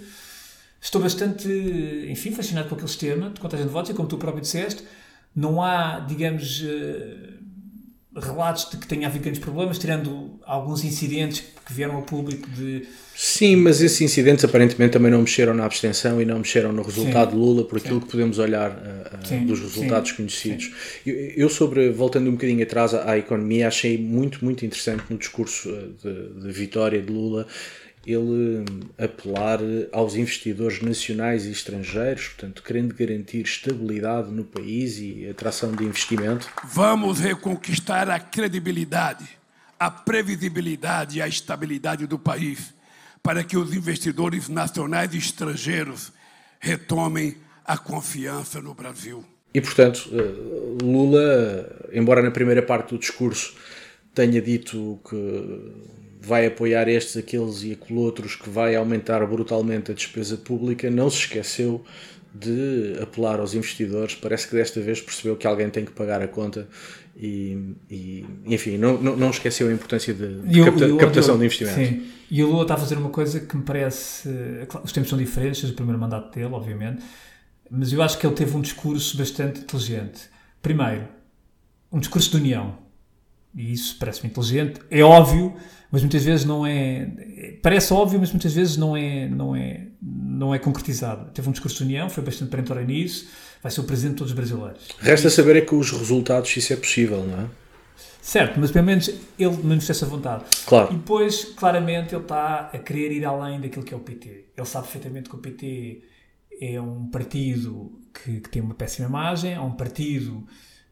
estou 0.81 1.01
bastante, 1.01 1.49
enfim, 2.09 2.33
fascinado 2.33 2.69
com 2.69 2.75
aquele 2.75 2.89
sistema 2.89 3.31
de 3.31 3.41
contagem 3.41 3.67
de 3.67 3.73
votos 3.73 3.91
e 3.91 3.95
como 3.95 4.09
tu 4.09 4.17
próprio 4.19 4.41
disseste, 4.41 4.85
não 5.35 5.63
há, 5.63 6.01
digamos, 6.01 6.65
eh, 6.65 7.39
relatos 8.17 8.71
de 8.71 8.77
que 8.77 8.87
tenha 8.87 9.07
havido 9.07 9.25
grandes 9.25 9.41
problemas, 9.41 9.79
tirando 9.79 10.41
alguns 10.45 10.85
incidentes 10.85 11.45
que 11.65 11.73
vieram 11.73 11.97
ao 11.97 12.03
público 12.03 12.49
de. 12.51 12.87
Sim, 13.15 13.57
mas 13.57 13.81
esses 13.81 14.01
incidentes 14.01 14.45
aparentemente 14.45 14.93
também 14.93 15.11
não 15.11 15.21
mexeram 15.21 15.55
na 15.55 15.65
abstenção 15.65 16.21
e 16.21 16.25
não 16.25 16.39
mexeram 16.39 16.73
no 16.73 16.83
resultado 16.83 17.31
sim, 17.31 17.37
de 17.37 17.43
Lula, 17.43 17.65
por 17.65 17.79
aquilo 17.79 18.01
sim. 18.01 18.01
que 18.01 18.11
podemos 18.11 18.39
olhar 18.39 18.71
uh, 18.71 19.27
sim, 19.27 19.45
dos 19.45 19.61
resultados 19.61 20.13
conhecidos. 20.13 20.73
Eu, 21.05 21.15
eu, 21.15 21.49
sobre, 21.49 21.91
voltando 21.91 22.29
um 22.29 22.33
bocadinho 22.33 22.63
atrás 22.63 22.95
à, 22.95 23.13
à, 23.13 23.19
economia, 23.19 23.69
achei 23.69 23.99
muito, 23.99 24.45
muito 24.45 24.65
interessante 24.65 25.05
no 25.11 25.19
discurso 25.19 25.71
de, 26.03 26.41
de 26.41 26.53
vitória 26.53 27.01
de 27.03 27.13
Lula 27.13 27.47
ele 28.13 28.65
apelar 28.97 29.61
aos 29.93 30.17
investidores 30.17 30.81
nacionais 30.81 31.45
e 31.45 31.51
estrangeiros, 31.51 32.29
portanto, 32.29 32.63
querendo 32.63 32.95
garantir 32.95 33.43
estabilidade 33.43 34.31
no 34.31 34.45
país 34.45 34.99
e 34.99 35.29
atração 35.29 35.73
de 35.73 35.85
investimento. 35.85 36.49
Vamos 36.65 37.21
reconquistar 37.21 38.09
a 38.09 38.19
credibilidade, 38.19 39.29
a 39.79 39.91
previsibilidade 39.91 41.19
e 41.19 41.23
a 41.23 41.29
estabilidade 41.29 42.07
do 42.07 42.19
país, 42.19 42.75
para 43.23 43.45
que 43.45 43.57
os 43.57 43.75
investidores 43.75 44.49
nacionais 44.49 45.13
e 45.15 45.19
estrangeiros 45.19 46.13
retomem 46.59 47.37
a 47.65 47.77
confiança 47.77 48.61
no 48.63 48.73
Brasil. 48.73 49.25
E, 49.53 49.61
portanto, 49.61 50.09
eh, 50.13 50.85
Lula, 50.85 51.89
embora 51.93 52.23
na 52.23 52.31
primeira 52.31 52.63
parte 52.63 52.91
do 52.95 52.99
discurso 52.99 53.55
tenha 54.15 54.41
dito 54.41 54.99
que 55.09 55.73
vai 56.21 56.47
apoiar 56.47 56.89
estes, 56.89 57.17
aqueles 57.17 57.63
e 57.63 57.73
aqueles 57.73 58.03
outros, 58.03 58.37
que 58.37 58.51
vai 58.51 58.75
aumentar 58.75 59.25
brutalmente 59.27 59.91
a 59.91 59.95
despesa 59.95 60.37
pública, 60.37 60.91
não 60.91 61.09
se 61.09 61.19
esqueceu 61.19 61.85
de 62.35 62.99
apelar 63.01 63.41
aos 63.41 63.55
investidores. 63.55 64.15
Parece 64.15 64.49
que 64.49 64.55
desta 64.55 64.81
vez 64.81 65.01
percebeu 65.01 65.37
que 65.37 65.47
alguém 65.47 65.71
tem 65.71 65.85
que 65.85 65.93
pagar 65.93 66.21
a 66.21 66.29
conta 66.29 66.69
e, 67.17 67.75
e 67.91 68.27
enfim, 68.47 68.77
não, 68.77 69.01
não, 69.01 69.17
não, 69.17 69.31
esqueceu 69.31 69.69
a 69.69 69.73
importância 69.73 70.15
de, 70.15 70.41
de 70.43 70.65
capta, 70.65 70.97
captação 70.97 71.37
de 71.37 71.47
investimentos. 71.47 71.89
Sim. 71.89 72.07
E 72.31 72.45
o 72.45 72.49
Lula 72.49 72.63
está 72.63 72.75
a 72.75 72.77
fazer 72.77 72.97
uma 72.97 73.11
coisa 73.11 73.41
que 73.41 73.57
me 73.57 73.63
parece. 73.63 74.29
Os 74.85 74.93
tempos 74.93 75.11
são 75.11 75.19
diferentes, 75.19 75.61
desde 75.61 75.73
o 75.73 75.77
primeiro 75.77 76.01
mandato 76.01 76.33
dele, 76.33 76.53
obviamente, 76.53 77.03
mas 77.71 77.93
eu 77.93 78.03
acho 78.03 78.19
que 78.19 78.27
ele 78.27 78.35
teve 78.35 78.57
um 78.57 78.61
discurso 78.61 79.17
bastante 79.17 79.61
inteligente. 79.61 80.29
Primeiro, 80.63 81.09
um 81.91 81.99
discurso 81.99 82.31
de 82.31 82.37
união. 82.37 82.88
E 83.59 83.73
isso 83.73 83.97
parece-me 83.99 84.31
inteligente. 84.31 84.81
É 84.91 85.03
óbvio 85.03 85.55
mas 85.91 86.03
muitas 86.03 86.25
vezes 86.25 86.45
não 86.45 86.67
é. 86.67 87.09
Parece 87.63 87.93
óbvio, 87.93 88.21
mas 88.21 88.31
muitas 88.31 88.53
vezes 88.53 88.77
não 88.77 88.97
é, 88.97 89.27
não 89.27 89.57
é, 89.57 89.87
não 90.03 90.55
é 90.55 90.59
concretizado. 90.59 91.31
Teve 91.33 91.49
um 91.49 91.53
discurso 91.53 91.79
de 91.79 91.85
união, 91.85 92.11
foi 92.11 92.23
bastante 92.23 92.51
perentório 92.51 92.87
nisso, 92.87 93.29
vai 93.63 93.73
ser 93.73 93.81
o 93.81 93.85
presidente 93.85 94.13
de 94.13 94.19
todos 94.19 94.33
os 94.33 94.37
brasileiros. 94.37 94.89
Resta 94.99 95.31
saber 95.31 95.57
é 95.57 95.61
que 95.63 95.75
os 95.75 95.91
resultados, 95.91 96.51
se 96.51 96.59
isso 96.59 96.73
é 96.75 96.77
possível, 96.77 97.25
não 97.25 97.41
é? 97.41 97.47
Certo, 98.21 98.61
mas 98.61 98.71
pelo 98.71 98.85
menos 98.85 99.09
ele 99.39 99.57
manifesta 99.63 100.05
essa 100.05 100.07
vontade. 100.07 100.45
Claro. 100.67 100.93
E 100.93 100.97
depois, 100.97 101.45
claramente, 101.57 102.15
ele 102.15 102.23
está 102.23 102.71
a 102.73 102.79
querer 102.79 103.11
ir 103.13 103.25
além 103.25 103.59
daquilo 103.59 103.83
que 103.83 103.95
é 103.95 103.97
o 103.97 104.01
PT. 104.01 104.45
Ele 104.55 104.67
sabe 104.67 104.85
perfeitamente 104.85 105.31
que 105.31 105.37
o 105.37 105.39
PT 105.39 106.03
é 106.61 106.79
um 106.79 107.07
partido 107.07 107.99
que, 108.13 108.41
que 108.41 108.51
tem 108.51 108.61
uma 108.61 108.75
péssima 108.75 109.09
imagem, 109.09 109.55
é 109.55 109.61
um 109.61 109.73
partido 109.73 110.47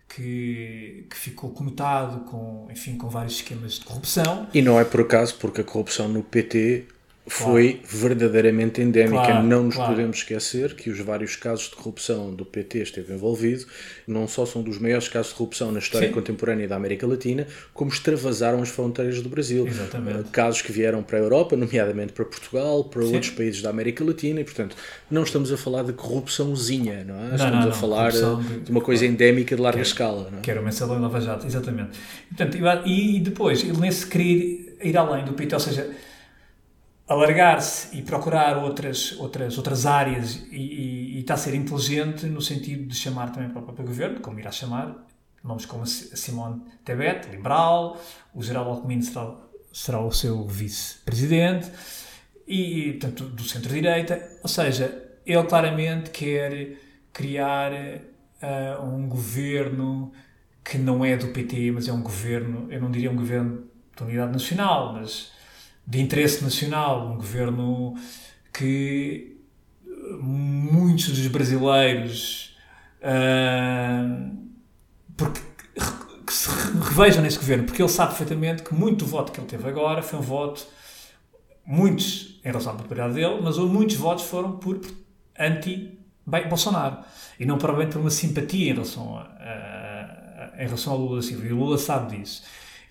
que, 0.08 1.06
que, 1.10 1.16
ficou 1.16 1.50
conotado 1.50 2.20
com, 2.24 2.68
enfim, 2.70 2.96
com 2.96 3.08
vários 3.08 3.34
esquemas 3.34 3.74
de 3.74 3.84
corrupção. 3.84 4.46
E 4.54 4.62
não 4.62 4.78
é 4.78 4.84
por 4.84 5.00
acaso, 5.00 5.36
porque 5.36 5.60
a 5.60 5.64
corrupção 5.64 6.08
no 6.08 6.22
PT 6.22 6.86
foi 7.28 7.74
claro. 7.74 7.88
verdadeiramente 7.88 8.80
endémica. 8.80 9.24
Claro, 9.24 9.46
não 9.46 9.64
nos 9.64 9.74
claro. 9.74 9.92
podemos 9.92 10.18
esquecer 10.18 10.74
que 10.74 10.90
os 10.90 11.00
vários 11.00 11.34
casos 11.34 11.70
de 11.70 11.76
corrupção 11.76 12.32
do 12.32 12.44
PT 12.44 12.82
esteve 12.82 13.12
envolvido 13.12 13.66
não 14.06 14.28
só 14.28 14.46
são 14.46 14.62
dos 14.62 14.78
maiores 14.78 15.08
casos 15.08 15.32
de 15.32 15.38
corrupção 15.38 15.72
na 15.72 15.80
história 15.80 16.06
Sim. 16.06 16.14
contemporânea 16.14 16.68
da 16.68 16.76
América 16.76 17.06
Latina, 17.06 17.46
como 17.74 17.90
extravasaram 17.90 18.62
as 18.62 18.68
fronteiras 18.68 19.20
do 19.20 19.28
Brasil. 19.28 19.66
Exatamente. 19.66 20.20
Uh, 20.20 20.24
casos 20.30 20.62
que 20.62 20.70
vieram 20.70 21.02
para 21.02 21.18
a 21.18 21.20
Europa, 21.20 21.56
nomeadamente 21.56 22.12
para 22.12 22.24
Portugal, 22.24 22.84
para 22.84 23.02
Sim. 23.02 23.14
outros 23.14 23.32
países 23.32 23.60
da 23.60 23.70
América 23.70 24.04
Latina, 24.04 24.40
e 24.40 24.44
portanto 24.44 24.76
não 25.10 25.24
estamos 25.24 25.52
a 25.52 25.56
falar 25.56 25.82
de 25.82 25.92
corrupçãozinha, 25.92 27.04
não 27.04 27.16
é? 27.16 27.28
Não, 27.28 27.34
estamos 27.34 27.64
não, 27.64 27.72
a 27.72 27.74
falar 27.74 28.12
de, 28.12 28.70
uma 28.70 28.80
coisa 28.80 29.04
endémica 29.04 29.56
de 29.56 29.62
larga 29.62 29.78
quero, 29.78 29.88
escala. 29.88 30.30
Não 30.30 30.38
é? 30.38 30.42
Que 30.42 30.50
era 30.50 30.60
o 30.60 30.64
mensalão 30.64 31.00
Nova 31.00 31.20
Jato, 31.20 31.44
exatamente. 31.44 31.98
Portanto, 32.28 32.56
e, 32.86 33.16
e 33.16 33.20
depois, 33.20 33.64
ele 33.64 33.78
nesse 33.78 34.06
querer 34.06 34.76
ir 34.82 34.96
além 34.96 35.24
do 35.24 35.32
PT, 35.32 35.54
ou 35.54 35.60
seja, 35.60 35.90
alargar-se 37.08 37.96
e 37.96 38.02
procurar 38.02 38.58
outras, 38.58 39.12
outras, 39.18 39.56
outras 39.56 39.86
áreas 39.86 40.46
e, 40.50 40.56
e, 40.56 41.16
e, 41.16 41.20
está 41.20 41.34
a 41.34 41.36
ser 41.36 41.54
inteligente 41.54 42.26
no 42.26 42.40
sentido 42.40 42.86
de 42.86 42.96
chamar 42.96 43.32
também 43.32 43.48
para 43.48 43.60
o 43.60 43.62
próprio 43.62 43.86
governo, 43.86 44.20
como 44.20 44.40
irá 44.40 44.50
chamar, 44.50 45.06
nomes 45.42 45.64
como 45.66 45.86
Simone 45.86 46.62
Tebet, 46.84 47.28
liberal, 47.30 48.00
o 48.34 48.42
Geraldo 48.42 48.70
Alckmin 48.70 49.00
será, 49.02 49.36
será 49.72 50.00
o 50.00 50.10
seu 50.10 50.44
vice-presidente, 50.44 51.70
e, 52.46 52.92
portanto, 52.92 53.24
do 53.24 53.42
centro-direita, 53.42 54.38
ou 54.42 54.48
seja, 54.48 55.04
ele 55.24 55.42
claramente 55.44 56.10
quer 56.10 56.76
criar 57.12 57.72
uh, 57.72 58.84
um 58.84 59.08
governo 59.08 60.12
que 60.64 60.78
não 60.78 61.04
é 61.04 61.16
do 61.16 61.28
PT, 61.28 61.70
mas 61.72 61.88
é 61.88 61.92
um 61.92 62.02
governo, 62.02 62.66
eu 62.70 62.80
não 62.80 62.90
diria 62.90 63.10
um 63.10 63.16
governo 63.16 63.64
de 63.96 64.02
unidade 64.02 64.32
nacional, 64.32 64.92
mas 64.92 65.32
de 65.86 66.00
interesse 66.00 66.42
nacional, 66.42 67.12
um 67.12 67.16
governo 67.16 67.94
que 68.52 69.36
muitos 70.20 71.08
dos 71.08 71.26
brasileiros 71.28 72.56
uh, 73.02 74.36
porque, 75.16 75.40
que 76.26 76.32
se 76.32 76.50
revejam 76.50 77.22
nesse 77.22 77.38
governo, 77.38 77.64
porque 77.64 77.82
ele 77.82 77.88
sabe 77.88 78.16
perfeitamente 78.16 78.62
que 78.62 78.74
muito 78.74 79.04
do 79.04 79.10
voto 79.10 79.32
que 79.32 79.40
ele 79.40 79.46
teve 79.46 79.68
agora 79.68 80.02
foi 80.02 80.18
um 80.18 80.22
voto, 80.22 80.66
muitos 81.64 82.40
em 82.44 82.48
relação 82.48 82.72
à 82.72 82.76
popularidade 82.76 83.14
dele, 83.14 83.40
mas 83.42 83.58
muitos 83.58 83.96
votos 83.96 84.24
foram 84.24 84.56
por 84.56 84.80
anti-Bolsonaro 85.38 86.98
e 87.38 87.46
não 87.46 87.58
provavelmente 87.58 87.92
por 87.92 88.00
uma 88.00 88.10
simpatia 88.10 88.70
em 88.70 88.72
relação, 88.72 89.16
a, 89.16 89.22
a, 89.22 90.52
a, 90.56 90.62
em 90.62 90.66
relação 90.66 90.92
ao 90.92 90.98
Lula 90.98 91.22
Silva. 91.22 91.46
E 91.46 91.52
o 91.52 91.56
Lula 91.56 91.78
sabe 91.78 92.16
disso. 92.16 92.42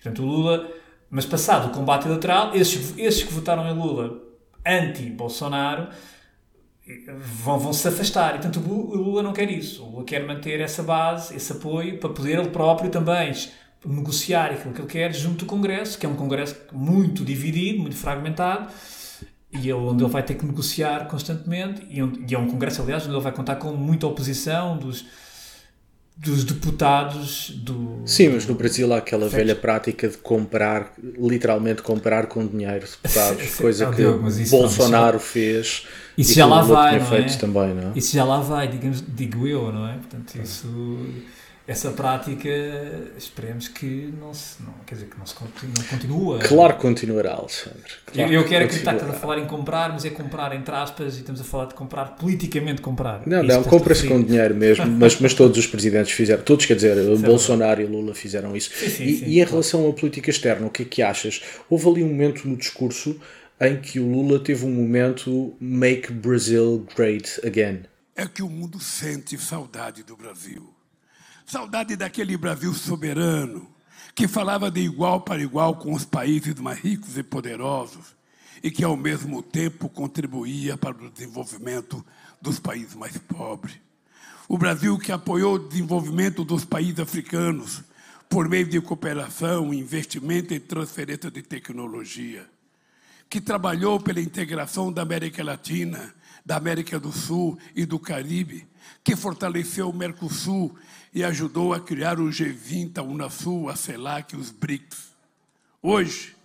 Portanto, 0.02 0.22
o 0.22 0.26
Lula 0.26 0.70
mas 1.10 1.24
passado 1.24 1.68
o 1.68 1.70
combate 1.70 2.06
eleitoral, 2.06 2.54
esses, 2.54 2.96
esses 2.98 3.22
que 3.22 3.32
votaram 3.32 3.66
em 3.68 3.72
Lula 3.72 4.20
anti-Bolsonaro 4.64 5.88
vão, 7.18 7.58
vão 7.58 7.72
se 7.72 7.86
afastar. 7.88 8.30
E, 8.30 8.38
portanto, 8.38 8.60
o 8.60 8.96
Lula 8.96 9.22
não 9.22 9.32
quer 9.32 9.50
isso. 9.50 9.84
O 9.84 9.90
Lula 9.90 10.04
quer 10.04 10.26
manter 10.26 10.60
essa 10.60 10.82
base, 10.82 11.34
esse 11.34 11.52
apoio, 11.52 11.98
para 11.98 12.10
poder 12.10 12.38
ele 12.38 12.50
próprio 12.50 12.90
também 12.90 13.32
negociar 13.84 14.50
aquilo 14.50 14.74
que 14.74 14.80
ele 14.80 14.88
quer 14.88 15.14
junto 15.14 15.44
do 15.44 15.46
Congresso, 15.46 15.98
que 15.98 16.06
é 16.06 16.08
um 16.08 16.16
Congresso 16.16 16.56
muito 16.72 17.24
dividido, 17.24 17.80
muito 17.80 17.96
fragmentado, 17.96 18.68
e 19.52 19.72
onde 19.72 20.02
ele 20.02 20.10
vai 20.10 20.22
ter 20.22 20.34
que 20.34 20.44
negociar 20.44 21.06
constantemente, 21.06 21.86
e, 21.88 22.02
onde, 22.02 22.24
e 22.28 22.34
é 22.34 22.38
um 22.38 22.48
Congresso, 22.48 22.82
aliás, 22.82 23.04
onde 23.04 23.14
ele 23.14 23.22
vai 23.22 23.32
contar 23.32 23.56
com 23.56 23.72
muita 23.72 24.06
oposição 24.06 24.76
dos 24.76 25.06
dos 26.16 26.44
deputados 26.44 27.50
do. 27.50 28.00
Sim, 28.06 28.30
mas 28.30 28.46
no 28.46 28.54
Brasil 28.54 28.92
há 28.92 28.98
aquela 28.98 29.28
velha 29.28 29.54
prática 29.54 30.08
de 30.08 30.16
comprar, 30.16 30.94
literalmente 31.18 31.82
comprar 31.82 32.26
com 32.26 32.46
dinheiro 32.46 32.86
deputados, 32.86 33.54
coisa 33.56 33.90
que 33.90 33.96
Diogo, 33.96 34.30
Bolsonaro 34.48 35.20
fez. 35.20 35.86
Isso 36.16 36.32
já 36.32 36.46
lá 36.46 36.62
vai, 36.62 36.98
não 36.98 37.14
é? 37.14 37.22
Também, 37.24 37.74
não 37.74 37.90
é? 37.90 37.92
Isso 37.94 38.14
já 38.14 38.24
lá 38.24 38.40
vai, 38.40 38.66
digamos, 38.66 39.04
digo 39.06 39.46
eu, 39.46 39.70
não 39.70 39.86
é? 39.86 39.94
Portanto, 39.94 40.34
isso 40.42 40.66
essa 41.66 41.90
prática 41.90 42.48
esperemos 43.18 43.66
que 43.66 44.14
não 44.20 44.32
se 44.32 44.62
não, 44.62 44.72
quer 44.86 44.94
dizer 44.94 45.08
que 45.08 45.18
não 45.18 45.26
se 45.26 45.34
continua, 45.34 45.74
não 45.76 45.84
continua. 45.84 46.38
Claro 46.38 46.74
que 46.74 46.80
continuará, 46.80 47.32
Alexandre. 47.32 47.92
Claro 48.06 48.32
eu, 48.32 48.40
eu 48.40 48.48
quero 48.48 48.64
acreditar 48.66 48.92
que 48.92 49.00
estás 49.00 49.16
a 49.16 49.18
falar 49.18 49.38
em 49.38 49.46
comprar, 49.46 49.92
mas 49.92 50.04
é 50.04 50.10
comprar 50.10 50.54
entre 50.54 50.72
aspas 50.72 51.16
e 51.16 51.18
estamos 51.18 51.40
a 51.40 51.44
falar 51.44 51.66
de 51.66 51.74
comprar 51.74 52.16
politicamente 52.16 52.80
comprar. 52.80 53.26
Não, 53.26 53.42
não, 53.42 53.64
compra-se 53.64 54.06
com 54.06 54.22
dinheiro 54.22 54.54
mesmo, 54.54 54.86
mas, 54.86 55.18
mas 55.18 55.34
todos 55.34 55.58
os 55.58 55.66
presidentes 55.66 56.12
fizeram, 56.12 56.42
todos 56.44 56.66
quer 56.66 56.76
dizer, 56.76 56.94
certo. 56.94 57.18
Bolsonaro 57.18 57.82
e 57.82 57.86
Lula 57.86 58.14
fizeram 58.14 58.56
isso. 58.56 58.70
Sim, 58.70 58.88
sim, 58.88 59.04
e, 59.04 59.16
sim, 59.16 59.24
e, 59.24 59.30
em 59.30 59.34
claro. 59.38 59.50
relação 59.50 59.90
à 59.90 59.92
política 59.92 60.30
externa, 60.30 60.68
o 60.68 60.70
que 60.70 60.82
é 60.82 60.86
que 60.86 61.02
achas? 61.02 61.42
Houve 61.68 61.88
ali 61.88 62.04
um 62.04 62.08
momento 62.08 62.46
no 62.46 62.56
discurso 62.56 63.18
em 63.60 63.80
que 63.80 63.98
o 63.98 64.06
Lula 64.06 64.38
teve 64.38 64.64
um 64.64 64.70
momento 64.70 65.56
Make 65.58 66.12
Brazil 66.12 66.86
Great 66.94 67.40
Again. 67.44 67.80
É 68.14 68.26
que 68.26 68.42
o 68.42 68.48
mundo 68.48 68.78
sente 68.78 69.36
saudade 69.36 70.04
do 70.04 70.16
Brasil 70.16 70.75
Saudade 71.46 71.94
daquele 71.94 72.36
Brasil 72.36 72.74
soberano, 72.74 73.68
que 74.16 74.26
falava 74.26 74.68
de 74.68 74.80
igual 74.80 75.20
para 75.20 75.40
igual 75.40 75.76
com 75.76 75.94
os 75.94 76.04
países 76.04 76.56
mais 76.56 76.80
ricos 76.80 77.16
e 77.16 77.22
poderosos 77.22 78.16
e 78.64 78.68
que, 78.68 78.82
ao 78.82 78.96
mesmo 78.96 79.40
tempo, 79.44 79.88
contribuía 79.88 80.76
para 80.76 80.96
o 80.96 81.08
desenvolvimento 81.08 82.04
dos 82.42 82.58
países 82.58 82.96
mais 82.96 83.16
pobres. 83.16 83.78
O 84.48 84.58
Brasil 84.58 84.98
que 84.98 85.12
apoiou 85.12 85.54
o 85.54 85.68
desenvolvimento 85.68 86.44
dos 86.44 86.64
países 86.64 86.98
africanos 86.98 87.84
por 88.28 88.48
meio 88.48 88.66
de 88.66 88.80
cooperação, 88.80 89.72
investimento 89.72 90.52
e 90.52 90.58
transferência 90.58 91.30
de 91.30 91.42
tecnologia. 91.42 92.44
Que 93.30 93.40
trabalhou 93.40 94.00
pela 94.00 94.20
integração 94.20 94.92
da 94.92 95.02
América 95.02 95.44
Latina, 95.44 96.12
da 96.46 96.56
América 96.56 97.00
do 97.00 97.10
Sul 97.10 97.58
e 97.74 97.84
do 97.84 97.98
Caribe, 97.98 98.68
que 99.02 99.16
fortaleceu 99.16 99.90
o 99.90 99.92
Mercosul 99.92 100.72
e 101.12 101.24
ajudou 101.24 101.74
a 101.74 101.80
criar 101.80 102.20
o 102.20 102.28
G20, 102.28 102.98
a 102.98 103.02
Unasul, 103.02 103.68
a 103.68 103.74
CELAC 103.74 104.34
e 104.34 104.38
os 104.38 104.52
BRICS. 104.52 105.08
Hoje, 105.82 106.36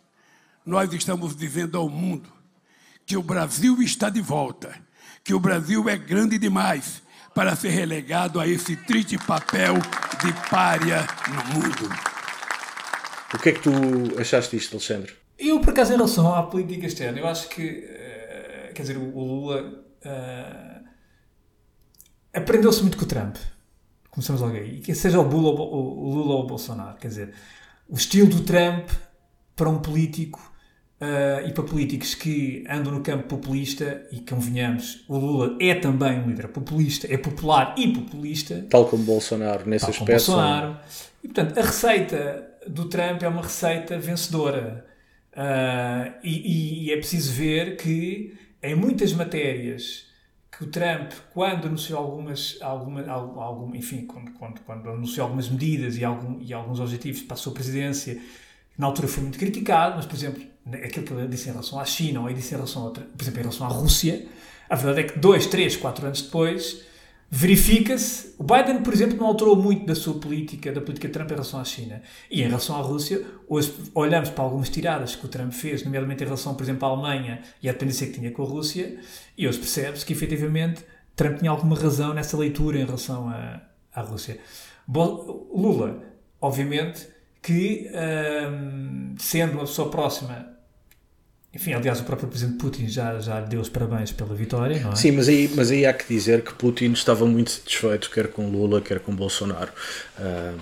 nós 0.65 0.91
estamos 0.91 1.35
dizendo 1.35 1.77
ao 1.77 1.87
mundo 1.87 2.27
que 3.05 3.15
o 3.15 3.21
Brasil 3.21 3.79
está 3.79 4.09
de 4.09 4.21
volta, 4.21 4.75
que 5.23 5.35
o 5.35 5.39
Brasil 5.39 5.87
é 5.87 5.95
grande 5.97 6.39
demais 6.39 7.03
para 7.35 7.55
ser 7.55 7.69
relegado 7.69 8.39
a 8.39 8.47
esse 8.47 8.75
triste 8.75 9.19
papel 9.19 9.75
de 9.75 10.49
párea 10.49 11.05
no 11.27 11.53
mundo. 11.53 11.89
O 13.35 13.37
que 13.37 13.49
é 13.49 13.51
que 13.51 13.61
tu 13.61 13.71
achaste 14.19 14.57
disto, 14.57 14.73
Alexandre? 14.73 15.13
Eu, 15.37 15.59
por 15.59 15.69
acaso, 15.69 15.93
em 15.93 15.95
relação 15.95 16.33
à 16.33 16.41
política 16.43 16.87
externa, 16.87 17.19
eu 17.19 17.27
acho 17.27 17.49
que, 17.49 17.61
uh, 17.61 18.73
quer 18.73 18.81
dizer, 18.81 18.97
o 18.97 19.19
Lula 19.19 19.80
uh, 20.05 20.83
aprendeu-se 22.33 22.81
muito 22.81 22.97
com 22.97 23.03
o 23.03 23.07
Trump. 23.07 23.37
Começamos 24.09 24.41
logo 24.41 24.55
aí. 24.55 24.77
E 24.77 24.81
que 24.81 24.93
seja 24.93 25.19
o 25.19 25.23
Lula, 25.23 25.61
o 25.61 26.13
Lula 26.13 26.35
ou 26.35 26.43
o 26.43 26.47
Bolsonaro. 26.47 26.97
Quer 26.97 27.07
dizer, 27.07 27.33
o 27.87 27.95
estilo 27.95 28.29
do 28.29 28.41
Trump 28.43 28.89
para 29.55 29.69
um 29.69 29.79
político 29.79 30.51
Uh, 31.01 31.47
e 31.47 31.51
para 31.51 31.63
políticos 31.63 32.13
que 32.13 32.63
andam 32.69 32.93
no 32.93 33.01
campo 33.01 33.23
populista, 33.23 34.05
e 34.11 34.19
convenhamos, 34.19 35.03
o 35.09 35.17
Lula 35.17 35.57
é 35.59 35.73
também 35.73 36.19
um 36.19 36.27
líder 36.27 36.49
populista, 36.49 37.11
é 37.11 37.17
popular 37.17 37.73
e 37.75 37.91
populista. 37.91 38.67
Tal 38.69 38.85
como 38.85 39.03
Bolsonaro, 39.03 39.67
nesse 39.67 39.85
tal 39.85 39.95
aspecto. 39.95 40.11
Bolsonaro. 40.11 40.77
E, 41.23 41.27
portanto, 41.27 41.57
a 41.57 41.61
receita 41.63 42.51
do 42.67 42.85
Trump 42.85 43.23
é 43.23 43.27
uma 43.27 43.41
receita 43.41 43.97
vencedora. 43.97 44.85
Uh, 45.33 46.13
e, 46.23 46.85
e, 46.85 46.91
é 46.91 46.97
preciso 46.97 47.33
ver 47.33 47.77
que, 47.77 48.37
em 48.61 48.75
muitas 48.75 49.13
matérias, 49.13 50.05
que 50.51 50.63
o 50.63 50.67
Trump, 50.67 51.11
quando 51.33 51.67
anunciou 51.67 51.99
algumas, 51.99 52.57
alguma, 52.61 53.09
algum, 53.09 53.73
enfim, 53.75 54.05
quando, 54.05 54.31
quando, 54.33 54.59
quando, 54.61 54.89
anunciou 54.89 55.25
algumas 55.25 55.49
medidas 55.49 55.97
e, 55.97 56.03
algum, 56.03 56.39
e 56.41 56.53
alguns 56.53 56.79
objetivos 56.79 57.21
para 57.21 57.35
a 57.35 57.37
sua 57.37 57.53
presidência, 57.53 58.21
na 58.77 58.87
altura 58.87 59.07
foi 59.07 59.23
muito 59.23 59.39
criticado, 59.39 59.95
mas, 59.95 60.05
por 60.05 60.15
exemplo, 60.15 60.43
aquilo 60.73 61.05
que 61.05 61.13
ele 61.13 61.27
disse 61.27 61.49
em 61.49 61.51
relação 61.51 61.79
à 61.79 61.85
China 61.85 62.21
ou 62.21 62.29
ele 62.29 62.37
disse 62.37 62.53
em 62.53 62.57
relação 62.57 62.87
a 62.87 62.91
por 62.91 63.21
exemplo, 63.21 63.39
em 63.39 63.43
relação 63.43 63.65
à 63.65 63.69
Rússia, 63.69 64.27
a 64.69 64.75
verdade 64.75 64.99
é 65.01 65.03
que 65.11 65.19
dois, 65.19 65.47
três, 65.47 65.75
quatro 65.75 66.05
anos 66.05 66.21
depois 66.21 66.83
verifica-se. 67.33 68.35
O 68.37 68.43
Biden, 68.43 68.83
por 68.83 68.93
exemplo, 68.93 69.17
não 69.17 69.27
alterou 69.27 69.55
muito 69.55 69.85
da 69.85 69.95
sua 69.95 70.19
política, 70.19 70.69
da 70.73 70.81
política 70.81 71.07
de 71.07 71.13
Trump 71.13 71.29
em 71.29 71.33
relação 71.33 71.61
à 71.61 71.63
China. 71.63 72.01
E 72.29 72.41
em 72.41 72.45
relação 72.45 72.75
à 72.75 72.81
Rússia, 72.81 73.25
hoje 73.47 73.73
olhamos 73.95 74.29
para 74.29 74.43
algumas 74.43 74.69
tiradas 74.69 75.15
que 75.15 75.25
o 75.25 75.29
Trump 75.29 75.53
fez, 75.53 75.85
nomeadamente 75.85 76.21
em 76.23 76.25
relação, 76.25 76.53
por 76.53 76.63
exemplo, 76.63 76.85
à 76.85 76.91
Alemanha 76.91 77.41
e 77.63 77.69
à 77.69 77.71
dependência 77.71 78.05
que 78.07 78.13
tinha 78.13 78.31
com 78.31 78.43
a 78.43 78.45
Rússia, 78.45 78.99
e 79.37 79.47
hoje 79.47 79.59
percebe-se 79.59 80.05
que 80.05 80.11
efetivamente 80.11 80.83
Trump 81.15 81.37
tinha 81.37 81.49
alguma 81.49 81.77
razão 81.77 82.13
nessa 82.13 82.35
leitura 82.35 82.77
em 82.77 82.85
relação 82.85 83.29
à, 83.29 83.61
à 83.95 84.01
Rússia. 84.01 84.37
Lula, 84.85 86.03
obviamente, 86.41 87.07
que, 87.41 87.89
um, 88.51 89.15
sendo 89.17 89.53
uma 89.53 89.61
pessoa 89.61 89.89
próxima 89.89 90.51
enfim, 91.53 91.73
aliás, 91.73 91.99
o 91.99 92.03
próprio 92.03 92.29
presidente 92.29 92.57
Putin 92.57 92.87
já, 92.87 93.19
já 93.19 93.41
deu 93.41 93.59
os 93.59 93.67
parabéns 93.67 94.11
pela 94.11 94.33
vitória, 94.33 94.79
não 94.79 94.93
é? 94.93 94.95
Sim, 94.95 95.11
mas 95.11 95.27
aí, 95.27 95.51
mas 95.53 95.69
aí 95.69 95.85
há 95.85 95.93
que 95.93 96.07
dizer 96.07 96.43
que 96.43 96.53
Putin 96.53 96.93
estava 96.93 97.25
muito 97.25 97.51
satisfeito, 97.51 98.09
quer 98.09 98.29
com 98.29 98.49
Lula, 98.49 98.79
quer 98.79 99.01
com 99.01 99.13
Bolsonaro. 99.13 99.71
Um, 100.17 100.57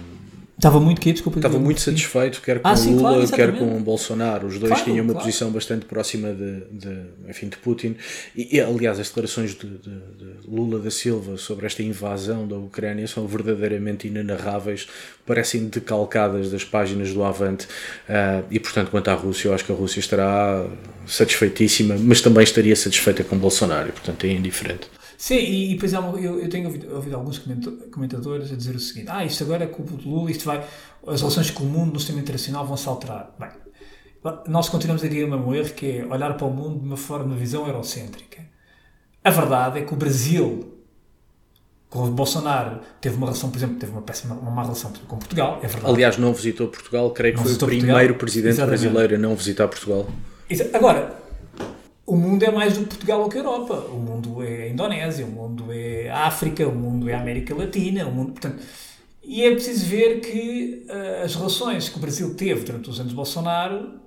Estava 0.59 0.77
muito 0.77 0.99
que 0.99 1.13
desculpa. 1.13 1.39
Estava 1.39 1.57
muito 1.57 1.79
satisfeito, 1.79 2.41
quer 2.41 2.59
com 2.59 2.67
ah, 2.67 2.75
sim, 2.75 2.93
Lula, 2.93 3.13
claro, 3.13 3.31
quer 3.31 3.57
com 3.57 3.81
Bolsonaro. 3.81 4.45
Os 4.45 4.59
dois 4.59 4.73
claro, 4.73 4.83
tinham 4.83 5.05
uma 5.05 5.13
claro. 5.13 5.25
posição 5.25 5.49
bastante 5.51 5.85
próxima 5.85 6.33
de, 6.33 6.59
de, 6.69 7.01
enfim, 7.29 7.47
de 7.47 7.55
Putin. 7.55 7.95
E, 8.35 8.57
e 8.57 8.59
aliás, 8.59 8.99
as 8.99 9.07
declarações 9.07 9.51
de, 9.51 9.65
de, 9.65 9.87
de, 9.87 10.47
Lula 10.49 10.77
da 10.79 10.91
Silva 10.91 11.37
sobre 11.37 11.65
esta 11.65 11.81
invasão 11.81 12.45
da 12.45 12.57
Ucrânia 12.57 13.07
são 13.07 13.25
verdadeiramente 13.25 14.09
inenarráveis, 14.09 14.85
parecem 15.25 15.65
decalcadas 15.67 16.51
das 16.51 16.65
páginas 16.65 17.13
do 17.13 17.23
Avante. 17.23 17.65
Uh, 18.09 18.43
e, 18.51 18.59
portanto, 18.59 18.91
quanto 18.91 19.07
à 19.07 19.13
Rússia, 19.13 19.47
eu 19.47 19.53
acho 19.53 19.63
que 19.63 19.71
a 19.71 19.75
Rússia 19.75 20.01
estará 20.01 20.67
satisfeitíssima, 21.07 21.95
mas 21.97 22.19
também 22.19 22.43
estaria 22.43 22.75
satisfeita 22.75 23.23
com 23.23 23.37
Bolsonaro. 23.37 23.93
Portanto, 23.93 24.25
é 24.25 24.31
indiferente. 24.31 24.98
Sim, 25.19 25.35
e, 25.35 25.71
e 25.71 25.73
depois 25.73 25.91
eu, 25.91 26.39
eu 26.39 26.49
tenho 26.49 26.67
ouvido, 26.67 26.95
ouvido, 26.95 27.15
alguns 27.17 27.43
comentadores 27.91 28.53
a 28.53 28.55
dizer 28.55 28.73
o 28.73 28.79
seguinte: 28.79 29.09
ah, 29.09 29.25
isto 29.25 29.43
agora 29.43 29.65
é 29.65 29.67
culpa 29.67 29.91
do 29.91 30.09
Lula, 30.09 30.31
isto 30.31 30.45
vai, 30.45 30.65
as 31.05 31.19
relações 31.19 31.51
com 31.51 31.65
o 31.65 31.67
mundo 31.67 31.91
no 31.91 31.99
sistema 31.99 32.21
internacional 32.21 32.65
vão 32.65 32.77
se 32.77 32.87
alterar. 32.87 33.35
Bem, 33.37 33.49
nós 34.47 34.69
continuamos 34.69 35.03
a 35.03 35.09
dizer 35.09 35.25
o 35.25 35.29
mesmo 35.29 35.53
erro, 35.53 35.73
que 35.73 35.97
é 35.97 36.05
olhar 36.05 36.37
para 36.37 36.47
o 36.47 36.49
mundo 36.49 36.79
de 36.79 36.85
uma 36.85 36.95
forma, 36.95 37.25
de 37.25 37.31
uma 37.31 37.37
visão 37.37 37.67
eurocêntrica. 37.67 38.45
A 39.21 39.29
verdade 39.29 39.79
é 39.79 39.81
que 39.81 39.93
o 39.93 39.97
Brasil, 39.97 40.73
com 41.89 42.05
o 42.05 42.11
Bolsonaro, 42.11 42.79
teve 43.01 43.17
uma 43.17 43.27
relação, 43.27 43.51
por 43.51 43.57
exemplo, 43.57 43.75
teve 43.75 43.91
uma 43.91 44.01
péssima, 44.01 44.35
uma 44.35 44.51
má 44.51 44.63
relação 44.63 44.93
com 45.05 45.17
Portugal, 45.17 45.59
é 45.61 45.67
verdade. 45.67 45.93
Aliás, 45.93 46.17
não 46.17 46.33
visitou 46.33 46.69
Portugal, 46.69 47.11
creio 47.11 47.33
que 47.33 47.41
não 47.41 47.45
foi 47.45 47.55
o 47.55 47.57
primeiro 47.57 47.91
Portugal. 47.91 48.17
presidente 48.19 48.53
Exatamente. 48.53 48.81
brasileiro 48.83 49.15
a 49.15 49.17
não 49.17 49.35
visitar 49.35 49.67
Portugal. 49.67 50.07
Agora, 50.73 51.13
o 52.09 52.15
mundo 52.15 52.43
é 52.43 52.51
mais 52.51 52.75
do 52.75 52.81
que 52.81 52.89
Portugal 52.89 53.21
ou 53.21 53.29
que 53.29 53.37
a 53.37 53.41
Europa. 53.41 53.75
O 53.91 53.99
mundo 53.99 54.41
é 54.43 54.63
a 54.63 54.69
Indonésia, 54.69 55.25
o 55.25 55.29
mundo 55.29 55.71
é 55.71 56.09
a 56.09 56.25
África, 56.25 56.67
o 56.67 56.73
mundo 56.73 57.07
é 57.07 57.13
a 57.13 57.21
América 57.21 57.55
Latina, 57.55 58.07
o 58.07 58.11
mundo, 58.11 58.31
portanto, 58.31 58.63
e 59.23 59.43
é 59.43 59.51
preciso 59.51 59.85
ver 59.85 60.19
que 60.19 60.87
uh, 60.89 61.23
as 61.23 61.35
relações 61.35 61.87
que 61.87 61.97
o 61.97 61.99
Brasil 61.99 62.35
teve 62.35 62.63
durante 62.63 62.89
os 62.89 62.99
anos 62.99 63.11
de 63.11 63.15
Bolsonaro 63.15 63.99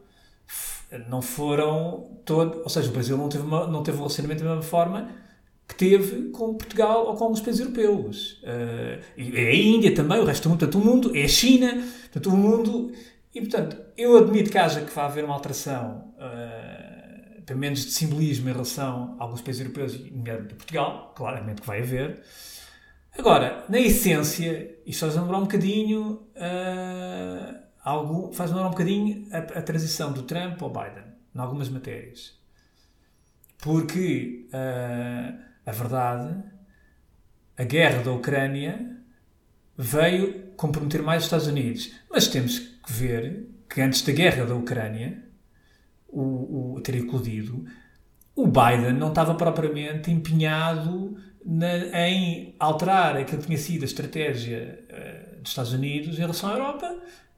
não 1.09 1.23
foram 1.23 2.19
todo, 2.25 2.61
ou 2.65 2.69
seja, 2.69 2.89
o 2.89 2.93
Brasil 2.93 3.17
não 3.17 3.29
teve, 3.29 3.45
uma, 3.45 3.67
não 3.69 3.85
teve 3.85 3.97
um 3.97 4.01
relacionamento 4.01 4.43
da 4.43 4.51
mesma 4.51 4.63
forma 4.63 5.09
que 5.69 5.77
teve 5.77 6.31
com 6.31 6.55
Portugal 6.55 7.07
ou 7.07 7.15
com 7.15 7.25
alguns 7.25 7.41
países 7.41 7.61
europeus. 7.61 8.43
Uh, 8.43 9.01
é 9.17 9.49
a 9.49 9.55
Índia 9.55 9.95
também, 9.95 10.19
o 10.19 10.25
resto 10.25 10.43
do 10.43 10.49
mundo, 10.51 10.59
portanto, 10.59 10.83
o 10.83 10.85
mundo 10.85 11.17
é 11.17 11.23
a 11.23 11.29
China, 11.29 11.73
portanto, 12.11 12.27
o 12.31 12.37
mundo. 12.37 12.93
E, 13.33 13.41
portanto, 13.41 13.77
eu 13.97 14.17
admito 14.19 14.51
que 14.51 14.59
haja 14.59 14.81
que 14.81 14.93
vá 14.93 15.07
haver 15.07 15.25
uma 15.25 15.35
alteração. 15.35 16.13
Uh, 16.19 16.82
pelo 17.53 17.61
menos 17.61 17.85
de 17.85 17.93
simbolismo 17.93 18.49
em 18.49 18.53
relação 18.53 19.15
a 19.19 19.25
alguns 19.25 19.43
países 19.43 19.61
europeus, 19.61 20.11
nomeadamente 20.11 20.55
Portugal, 20.55 21.13
claramente 21.15 21.61
que 21.61 21.67
vai 21.67 21.83
haver. 21.83 22.23
Agora, 23.17 23.67
na 23.69 23.79
essência, 23.79 24.75
isto 24.87 25.01
faz 25.01 25.17
lembrar 25.17 25.37
um 25.37 25.43
bocadinho, 25.43 26.13
uh, 26.35 27.59
algo, 27.85 28.33
faz 28.33 28.51
lembrar 28.51 28.69
um 28.69 28.71
bocadinho 28.71 29.29
a, 29.31 29.39
a, 29.39 29.63
transição 29.63 30.13
do 30.15 30.23
Trump 30.23 30.63
ao 30.63 30.71
Biden, 30.71 31.05
em 31.35 31.39
algumas 31.39 31.69
matérias. 31.69 32.41
Porque, 33.59 34.49
uh, 34.49 35.39
a 35.67 35.73
verdade, 35.73 36.43
a 37.59 37.65
guerra 37.65 38.03
da 38.03 38.13
Ucrânia 38.13 38.97
veio 39.77 40.53
comprometer 40.57 41.03
mais 41.03 41.19
os 41.19 41.27
Estados 41.27 41.47
Unidos. 41.49 41.93
Mas 42.11 42.29
temos 42.29 42.59
que 42.59 42.93
ver 42.93 43.47
que 43.69 43.83
antes 43.83 44.01
da 44.01 44.13
guerra 44.13 44.47
da 44.47 44.55
Ucrânia, 44.55 45.32
o, 46.13 46.75
o 46.75 46.81
ter 46.81 46.97
eclodido, 46.97 47.65
o 48.37 48.47
Biden 48.47 48.93
não 48.93 49.09
estava 49.09 49.35
propriamente 49.35 50.11
empenhado 50.11 51.17
na, 51.45 51.77
em 52.09 52.55
alterar 52.59 53.17
aquilo 53.17 53.41
que 53.41 53.47
tinha 53.47 53.59
sido 53.59 53.83
a 53.83 53.87
estratégia 53.87 54.79
uh, 54.91 55.41
dos 55.41 55.51
Estados 55.51 55.73
Unidos 55.73 56.19
em 56.19 56.21
relação 56.21 56.51
à 56.51 56.53
Europa, 56.53 56.97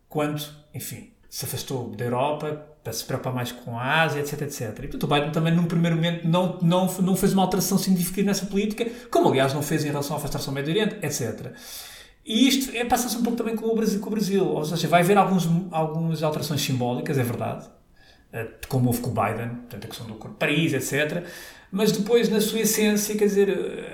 quando, 0.09 0.45
enfim, 0.75 1.11
se 1.31 1.45
afastou 1.45 1.91
da 1.91 2.05
Europa 2.05 2.75
para 2.83 2.93
se 2.93 3.05
preocupar 3.05 3.35
mais 3.35 3.51
com 3.51 3.79
a 3.79 4.03
Ásia, 4.03 4.21
etc, 4.21 4.43
etc. 4.43 4.61
E, 4.61 4.83
portanto, 4.83 5.05
o 5.05 5.07
Biden 5.07 5.31
também, 5.33 5.55
num 5.55 5.65
primeiro 5.65 5.97
momento, 5.97 6.29
não, 6.29 6.59
não, 6.61 6.87
não 7.01 7.17
fez 7.17 7.33
uma 7.33 7.43
alteração 7.43 7.79
significativa 7.79 8.27
nessa 8.27 8.47
política, 8.47 8.87
como, 9.11 9.29
aliás, 9.29 9.55
não 9.55 9.63
fez 9.63 9.85
em 9.85 9.89
relação 9.89 10.15
a 10.17 10.19
afastar-se 10.19 10.47
ao 10.49 10.55
Médio 10.55 10.73
Oriente, 10.73 10.97
etc. 11.03 11.53
E 12.25 12.47
isto 12.47 12.77
é, 12.77 12.85
passa-se 12.85 13.17
um 13.17 13.23
pouco 13.23 13.37
também 13.37 13.57
com 13.57 13.67
o 13.67 13.75
Brasil, 13.75 14.01
com 14.01 14.09
o 14.09 14.11
Brasil. 14.11 14.47
Ou 14.47 14.65
seja, 14.65 14.87
vai 14.87 15.01
haver 15.01 15.17
alguns, 15.17 15.49
algumas 15.71 16.23
alterações 16.23 16.61
simbólicas, 16.61 17.19
é 17.19 17.23
verdade, 17.23 17.67
como 18.69 18.89
houve 18.89 19.01
com 19.01 19.11
o 19.11 19.13
Biden, 19.13 19.49
portanto, 19.49 19.85
a 19.85 19.89
questão 19.89 20.07
do 20.07 20.15
Acordo 20.15 20.33
de 20.33 20.39
Paris, 20.39 20.73
etc. 20.73 21.25
Mas 21.71 21.93
depois, 21.93 22.29
na 22.29 22.41
sua 22.41 22.61
essência, 22.61 23.17
quer 23.17 23.27
dizer, 23.27 23.49
eh, 23.49 23.94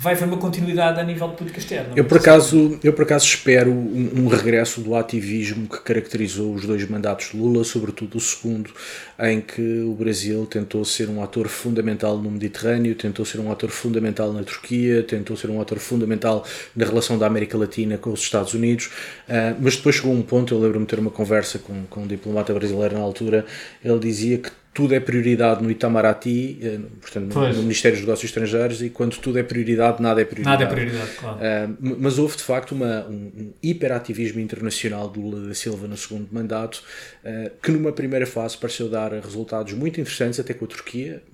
vai 0.00 0.14
haver 0.14 0.26
uma 0.26 0.36
continuidade 0.36 1.00
a 1.00 1.02
nível 1.02 1.26
de 1.26 1.34
política 1.34 1.58
externa. 1.58 1.92
Eu 1.96 2.04
por, 2.04 2.18
acaso, 2.18 2.78
eu, 2.84 2.92
por 2.92 3.02
acaso, 3.02 3.26
espero 3.26 3.72
um, 3.72 4.12
um, 4.14 4.28
regresso 4.28 4.80
do 4.80 4.94
ativismo 4.94 5.68
que 5.68 5.80
caracterizou 5.80 6.54
os 6.54 6.64
dois 6.64 6.88
mandatos 6.88 7.32
de 7.32 7.36
Lula, 7.36 7.64
sobretudo 7.64 8.16
o 8.16 8.20
segundo, 8.20 8.70
em 9.18 9.40
que 9.40 9.80
o 9.80 9.92
Brasil 9.94 10.46
tentou 10.46 10.84
ser 10.84 11.08
um 11.08 11.20
ator 11.20 11.48
fundamental 11.48 12.16
no 12.16 12.30
Mediterrâneo, 12.30 12.94
tentou 12.94 13.24
ser 13.24 13.40
um 13.40 13.50
ator 13.50 13.70
fundamental 13.70 14.32
na 14.32 14.44
Turquia, 14.44 15.02
tentou 15.02 15.36
ser 15.36 15.50
um 15.50 15.60
ator 15.60 15.80
fundamental 15.80 16.46
na 16.76 16.86
relação 16.86 17.18
da 17.18 17.26
América 17.26 17.58
Latina 17.58 17.98
com 17.98 18.10
os 18.10 18.20
Estados 18.20 18.54
Unidos, 18.54 18.86
uh, 19.28 19.56
mas 19.60 19.74
depois 19.74 19.96
chegou 19.96 20.12
um 20.12 20.22
ponto, 20.22 20.54
eu 20.54 20.60
lembro-me 20.60 20.86
de 20.86 20.90
ter 20.90 21.00
uma 21.00 21.10
conversa 21.10 21.58
com, 21.58 21.86
com 21.90 22.02
um 22.02 22.06
diplomata 22.06 22.54
brasileiro 22.54 22.94
na 22.94 23.00
altura, 23.00 23.44
ele 23.84 23.98
dizia 23.98 24.38
que 24.38 24.50
tudo 24.78 24.94
é 24.94 25.00
prioridade 25.00 25.60
no 25.60 25.72
Itamaraty, 25.72 26.56
eh, 26.62 26.78
portanto, 27.00 27.34
no, 27.34 27.52
no, 27.52 27.62
Ministério 27.62 27.98
dos 27.98 28.06
Negócios 28.06 28.30
Estrangeiros, 28.30 28.80
e 28.80 28.88
quando 28.88 29.16
tudo 29.16 29.36
é 29.36 29.42
prioridade, 29.42 30.00
nada 30.00 30.22
é 30.22 30.24
prioridade. 30.24 30.62
Nada 30.62 30.70
é 30.70 30.72
prioridade, 30.72 31.10
claro. 31.16 31.36
Uh, 31.36 31.96
mas 31.98 32.16
houve, 32.16 32.36
de 32.36 32.44
facto, 32.44 32.76
uma, 32.76 33.04
um, 33.08 33.32
um, 33.36 33.52
hiperativismo 33.60 34.38
internacional 34.38 35.08
do 35.08 35.20
Lula 35.20 35.48
da 35.48 35.54
Silva 35.54 35.88
no 35.88 35.96
segundo 35.96 36.28
mandato, 36.30 36.80
uh, 37.24 37.50
que 37.60 37.72
numa 37.72 37.90
primeira 37.90 38.24
fase 38.24 38.56
pareceu 38.56 38.88
dar 38.88 39.10
resultados 39.14 39.72
muito 39.72 40.00
interessantes, 40.00 40.38
até 40.38 40.54
com 40.54 40.64
a 40.64 40.68
Turquia, 40.68 41.24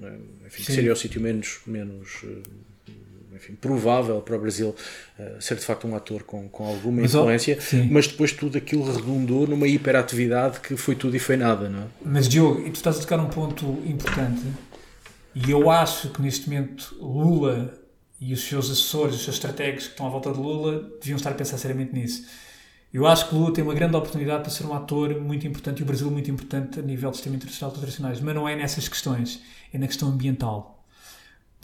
enfim, 0.46 0.62
que 0.64 0.72
seria 0.72 0.94
o 0.94 0.96
sítio 0.96 1.20
menos, 1.20 1.58
menos 1.66 2.24
enfim, 3.44 3.54
provável 3.54 4.20
para 4.20 4.36
o 4.36 4.40
Brasil 4.40 4.74
uh, 5.18 5.42
ser 5.42 5.56
de 5.56 5.64
facto 5.64 5.86
um 5.86 5.94
ator 5.94 6.22
com, 6.22 6.48
com 6.48 6.66
alguma 6.66 7.02
mas, 7.02 7.14
influência, 7.14 7.58
mas 7.90 8.06
depois 8.06 8.32
tudo 8.32 8.56
aquilo 8.56 8.90
redundou 8.90 9.46
numa 9.46 9.68
hiperatividade 9.68 10.60
que 10.60 10.76
foi 10.76 10.94
tudo 10.94 11.16
e 11.16 11.18
foi 11.18 11.36
nada, 11.36 11.68
não 11.68 11.80
é? 11.82 11.86
Mas 12.04 12.28
Diogo, 12.28 12.60
e 12.66 12.70
tu 12.70 12.76
estás 12.76 12.96
a 12.96 13.00
tocar 13.00 13.18
um 13.18 13.28
ponto 13.28 13.82
importante, 13.84 14.42
e 15.34 15.50
eu 15.50 15.70
acho 15.70 16.08
que 16.10 16.22
neste 16.22 16.48
momento 16.48 16.96
Lula 17.00 17.74
e 18.20 18.32
os 18.32 18.42
seus 18.42 18.70
assessores, 18.70 19.16
os 19.16 19.24
seus 19.24 19.36
estrategas 19.36 19.84
que 19.84 19.90
estão 19.90 20.06
à 20.06 20.10
volta 20.10 20.32
de 20.32 20.38
Lula 20.38 20.90
deviam 21.00 21.16
estar 21.16 21.30
a 21.30 21.34
pensar 21.34 21.58
seriamente 21.58 21.92
nisso. 21.92 22.26
Eu 22.92 23.06
acho 23.08 23.28
que 23.28 23.34
Lula 23.34 23.52
tem 23.52 23.64
uma 23.64 23.74
grande 23.74 23.96
oportunidade 23.96 24.42
para 24.42 24.50
ser 24.50 24.64
um 24.64 24.72
ator 24.72 25.20
muito 25.20 25.44
importante 25.46 25.80
e 25.80 25.82
o 25.82 25.86
Brasil 25.86 26.08
muito 26.10 26.30
importante 26.30 26.78
a 26.78 26.82
nível 26.82 27.10
do 27.10 27.16
sistema 27.16 27.34
internacional 27.34 27.72
de 27.72 27.78
internacionais, 27.78 28.20
mas 28.20 28.34
não 28.34 28.48
é 28.48 28.54
nessas 28.54 28.86
questões, 28.86 29.42
é 29.72 29.78
na 29.78 29.88
questão 29.88 30.08
ambiental 30.08 30.73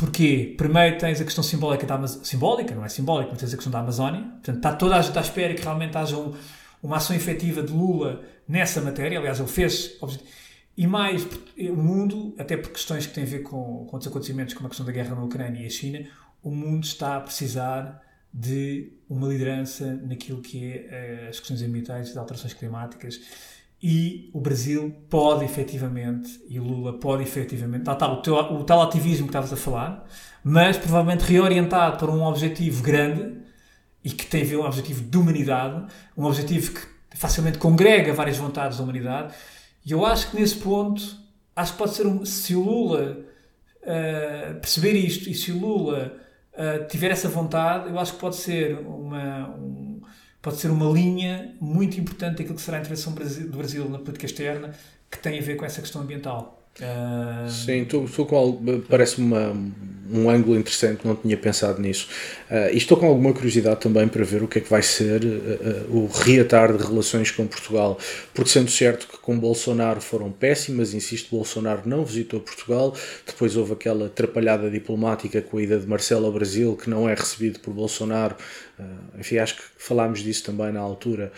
Porquê? 0.01 0.55
Primeiro 0.57 0.97
tens 0.97 1.21
a 1.21 1.25
questão 1.25 1.45
simbólica 1.45 1.87
da 1.87 1.97
Amazônia, 1.97 2.25
simbólica, 2.25 2.75
não 2.75 2.83
é 2.83 2.89
simbólica, 2.89 3.33
mas 3.33 3.41
tens 3.41 3.53
a 3.53 3.57
questão 3.57 3.71
da 3.71 3.81
Amazónia. 3.81 4.23
Portanto, 4.23 4.57
está 4.57 4.73
toda 4.75 4.97
a 4.97 5.03
gente 5.03 5.19
à 5.19 5.21
espera 5.21 5.53
que 5.53 5.61
realmente 5.61 5.95
haja 5.95 6.17
um, 6.17 6.35
uma 6.83 6.97
ação 6.97 7.15
efetiva 7.15 7.63
de 7.63 7.71
Lula 7.71 8.25
nessa 8.49 8.81
matéria. 8.81 9.19
Aliás, 9.19 9.39
ele 9.39 9.49
fez. 9.49 9.99
E 10.75 10.87
mais, 10.87 11.29
o 11.59 11.77
mundo, 11.77 12.35
até 12.39 12.57
por 12.57 12.73
questões 12.73 13.07
que 13.07 13.13
têm 13.13 13.25
a 13.25 13.27
ver 13.27 13.41
com, 13.41 13.85
com 13.85 13.91
outros 13.93 14.07
acontecimentos, 14.07 14.55
como 14.55 14.69
a 14.69 14.71
questão 14.71 14.87
da 14.87 14.93
guerra 14.93 15.15
na 15.15 15.23
Ucrânia 15.23 15.63
e 15.63 15.67
a 15.67 15.71
China, 15.71 16.09
o 16.43 16.51
mundo 16.51 16.83
está 16.85 17.19
a 17.19 17.21
precisar 17.21 18.01
de 18.33 18.95
uma 19.07 19.29
liderança 19.29 20.01
naquilo 20.03 20.41
que 20.41 20.65
é 20.65 20.87
eh, 20.89 21.27
as 21.29 21.39
questões 21.41 21.61
ambientais 21.61 22.09
e 22.09 22.13
de 22.13 22.19
alterações 22.19 22.55
climáticas 22.55 23.21
e 23.83 24.31
o 24.35 24.41
Brasil 24.41 24.95
pode 25.09 25.45
efetivamente, 25.45 26.41
e 26.49 26.61
o 26.61 26.65
Lula 26.65 26.99
pode 26.99 27.23
efetivamente, 27.23 27.85
tal, 27.85 27.97
tal, 27.97 28.13
o, 28.15 28.17
teu, 28.23 28.35
o 28.35 28.65
tal 28.65 28.83
ativismo 28.83 29.27
que 29.27 29.31
estavas 29.31 29.53
a 29.53 29.57
falar, 29.57 30.07
mas 30.45 30.77
provavelmente 30.77 31.25
reorientado 31.25 31.97
para 31.97 32.11
um 32.11 32.23
objetivo 32.23 32.83
grande 32.83 33.39
e 34.05 34.11
que 34.11 34.27
tem 34.27 34.43
a 34.43 34.45
ver 34.45 34.57
um 34.57 34.65
objetivo 34.65 35.03
de 35.03 35.17
humanidade, 35.17 35.87
um 36.17 36.25
objetivo 36.25 36.73
que 36.73 37.17
facilmente 37.17 37.59
congrega 37.59 38.13
várias 38.13 38.37
vontades 38.37 38.79
da 38.79 38.85
humanidade. 38.85 39.35
E 39.85 39.93
eu 39.93 40.05
acho 40.05 40.31
que 40.31 40.39
nesse 40.39 40.57
ponto, 40.57 41.03
acho 41.57 41.73
que 41.73 41.79
pode 41.79 41.95
ser 41.95 42.07
um, 42.07 42.25
se 42.25 42.55
o 42.55 42.63
Lula 42.63 43.19
uh, 43.83 44.61
perceber 44.61 44.93
isto 44.93 45.29
e 45.29 45.35
se 45.35 45.53
o 45.53 45.59
Lula 45.59 46.17
uh, 46.53 46.87
tiver 46.89 47.11
essa 47.11 47.29
vontade, 47.29 47.89
eu 47.89 47.99
acho 47.99 48.13
que 48.15 48.21
pode 48.21 48.37
ser 48.37 48.79
uma, 48.79 49.49
um, 49.57 49.90
pode 50.43 50.57
ser 50.57 50.71
uma 50.71 50.91
linha 50.91 51.55
muito 51.61 51.99
importante 52.01 52.39
daquilo 52.39 52.57
que 52.57 52.63
será 52.63 52.79
a 52.79 52.81
intervenção 52.81 53.13
do 53.13 53.57
Brasil 53.57 53.89
na 53.89 53.99
política 53.99 54.27
externa, 54.27 54.75
que 55.11 55.19
tem 55.19 55.39
a 55.39 55.43
ver 55.43 55.57
com 55.57 55.65
essa 55.65 55.81
questão 55.81 56.03
ambiental. 56.03 56.60
Sim, 57.49 57.83
estou, 57.83 58.05
estou 58.05 58.27
com 58.27 58.83
parece-me 58.89 59.35
um 60.13 60.29
ângulo 60.29 60.59
interessante, 60.59 61.07
não 61.07 61.15
tinha 61.15 61.37
pensado 61.37 61.81
nisso. 61.81 62.09
Uh, 62.51 62.73
e 62.73 62.77
estou 62.77 62.97
com 62.97 63.07
alguma 63.07 63.33
curiosidade 63.33 63.81
também 63.81 64.09
para 64.09 64.25
ver 64.25 64.43
o 64.43 64.49
que 64.49 64.59
é 64.59 64.61
que 64.61 64.69
vai 64.69 64.83
ser 64.83 65.23
uh, 65.25 65.97
o 65.97 66.07
reatar 66.07 66.77
de 66.77 66.85
relações 66.85 67.31
com 67.31 67.47
Portugal, 67.47 67.97
porque 68.35 68.51
sendo 68.51 68.71
certo 68.71 69.07
que 69.07 69.19
com 69.19 69.39
Bolsonaro 69.39 70.01
foram 70.01 70.31
péssimas, 70.33 70.93
insisto, 70.95 71.31
Bolsonaro 71.31 71.83
não 71.87 72.05
visitou 72.05 72.41
Portugal, 72.41 72.95
depois 73.25 73.57
houve 73.57 73.73
aquela 73.73 74.07
atrapalhada 74.07 74.69
diplomática 74.69 75.41
com 75.41 75.59
a 75.59 75.63
ida 75.63 75.79
de 75.79 75.87
Marcelo 75.87 76.27
ao 76.27 76.33
Brasil, 76.33 76.77
que 76.77 76.91
não 76.91 77.09
é 77.09 77.15
recebido 77.15 77.61
por 77.61 77.73
Bolsonaro, 77.73 78.35
enfim, 79.19 79.37
acho 79.37 79.57
que 79.57 79.63
falámos 79.77 80.21
disso 80.21 80.45
também 80.45 80.73
na 80.73 80.81
altura, 80.81 81.31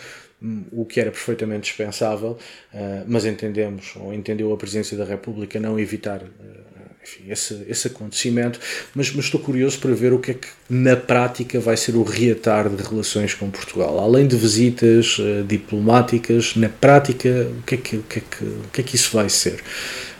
o 0.73 0.85
que 0.85 1.01
era 1.01 1.11
perfeitamente 1.11 1.65
dispensável, 1.65 2.37
eh, 2.75 3.05
mas 3.07 3.25
entendemos, 3.25 3.95
ou 3.97 4.13
entendeu 4.13 4.53
a 4.53 4.57
Presidência 4.57 4.97
da 4.97 5.05
República 5.05 5.61
não 5.61 5.79
evitar 5.79 6.23
eh, 6.23 6.72
enfim, 7.03 7.25
esse, 7.29 7.65
esse 7.69 7.89
acontecimento, 7.89 8.61
mas, 8.95 9.13
mas, 9.13 9.25
estou 9.25 9.41
curioso 9.41 9.79
para 9.79 9.93
ver 9.93 10.13
o 10.13 10.19
que 10.19 10.31
é 10.31 10.35
que 10.35 10.49
na 10.71 10.97
prática 10.97 11.59
vai 11.59 11.77
ser 11.77 11.97
o 11.97 12.03
reatar 12.03 12.69
de 12.69 12.83
relações 12.83 13.35
com 13.35 13.51
Portugal. 13.51 13.99
Além 13.99 14.27
de 14.27 14.37
visitas 14.37 15.19
uh, 15.19 15.43
diplomáticas, 15.45 16.55
na 16.55 16.69
prática, 16.69 17.51
o 17.59 17.63
que, 17.63 17.75
é 17.75 17.79
que, 17.79 17.97
o, 17.97 18.03
que 18.03 18.19
é 18.19 18.23
que, 18.23 18.45
o 18.45 18.65
que 18.73 18.81
é 18.81 18.85
que 18.85 18.97
isso 18.97 19.17
vai 19.17 19.29
ser? 19.29 19.61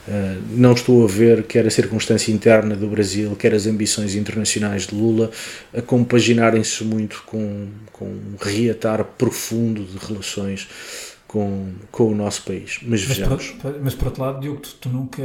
Uh, 0.09 0.43
não 0.51 0.73
estou 0.73 1.05
a 1.05 1.07
ver 1.07 1.45
quer 1.45 1.65
a 1.65 1.71
circunstância 1.71 2.33
interna 2.33 2.75
do 2.75 2.89
Brasil, 2.89 3.37
quer 3.37 3.55
as 3.55 3.69
ambições 3.69 4.17
internacionais 4.17 4.89
de 4.89 4.97
Lula 4.97 5.31
a 5.73 5.81
compaginarem-se 5.81 6.83
muito 6.83 7.23
com, 7.25 7.69
com 7.93 8.07
um 8.07 8.37
reatar 8.41 9.05
profundo 9.05 9.85
de 9.85 10.05
relações 10.05 10.67
com, 11.33 11.73
com 11.91 12.11
o 12.11 12.15
nosso 12.15 12.43
país. 12.43 12.79
Mas, 12.83 13.01
mas 13.01 13.03
vejamos. 13.03 13.47
Por, 13.53 13.81
mas 13.81 13.95
por 13.95 14.09
outro 14.09 14.23
lado, 14.23 14.41
Diogo, 14.41 14.61
tu, 14.61 14.77
tu, 14.81 14.89
nunca, 14.89 15.23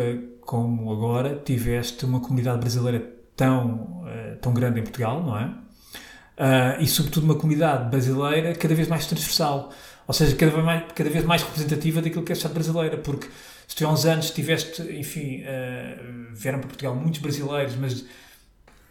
como 0.48 0.94
agora, 0.94 1.42
tiveste 1.44 2.06
uma 2.06 2.22
comunidade 2.22 2.60
brasileira 2.60 3.06
tão, 3.36 4.06
uh, 4.06 4.38
tão 4.42 4.54
grande 4.54 4.80
em 4.80 4.84
Portugal, 4.84 5.22
não 5.22 5.38
é? 5.38 5.44
Uh, 5.44 6.82
e 6.82 6.88
sobretudo 6.88 7.26
uma 7.26 7.36
comunidade 7.36 7.90
brasileira 7.90 8.56
cada 8.56 8.74
vez 8.74 8.88
mais 8.88 9.06
transversal, 9.06 9.74
ou 10.08 10.14
seja, 10.14 10.34
cada 10.38 10.54
vez 10.54 10.64
mais, 10.64 10.84
cada 10.96 11.10
vez 11.10 11.26
mais 11.26 11.44
representativa 11.44 12.02
daquilo 12.02 12.24
que 12.24 12.32
é 12.32 12.34
a 12.34 12.36
sociedade 12.38 12.54
brasileira, 12.54 12.98
porque 12.98 13.28
se 13.68 13.76
tu 13.76 13.86
há 13.86 13.92
uns 13.92 14.06
anos 14.06 14.32
tiveste, 14.32 14.82
enfim, 14.84 15.42
uh, 15.42 16.34
vieram 16.34 16.60
para 16.60 16.70
Portugal 16.70 16.96
muitos 16.96 17.20
brasileiros, 17.20 17.76
mas 17.76 18.06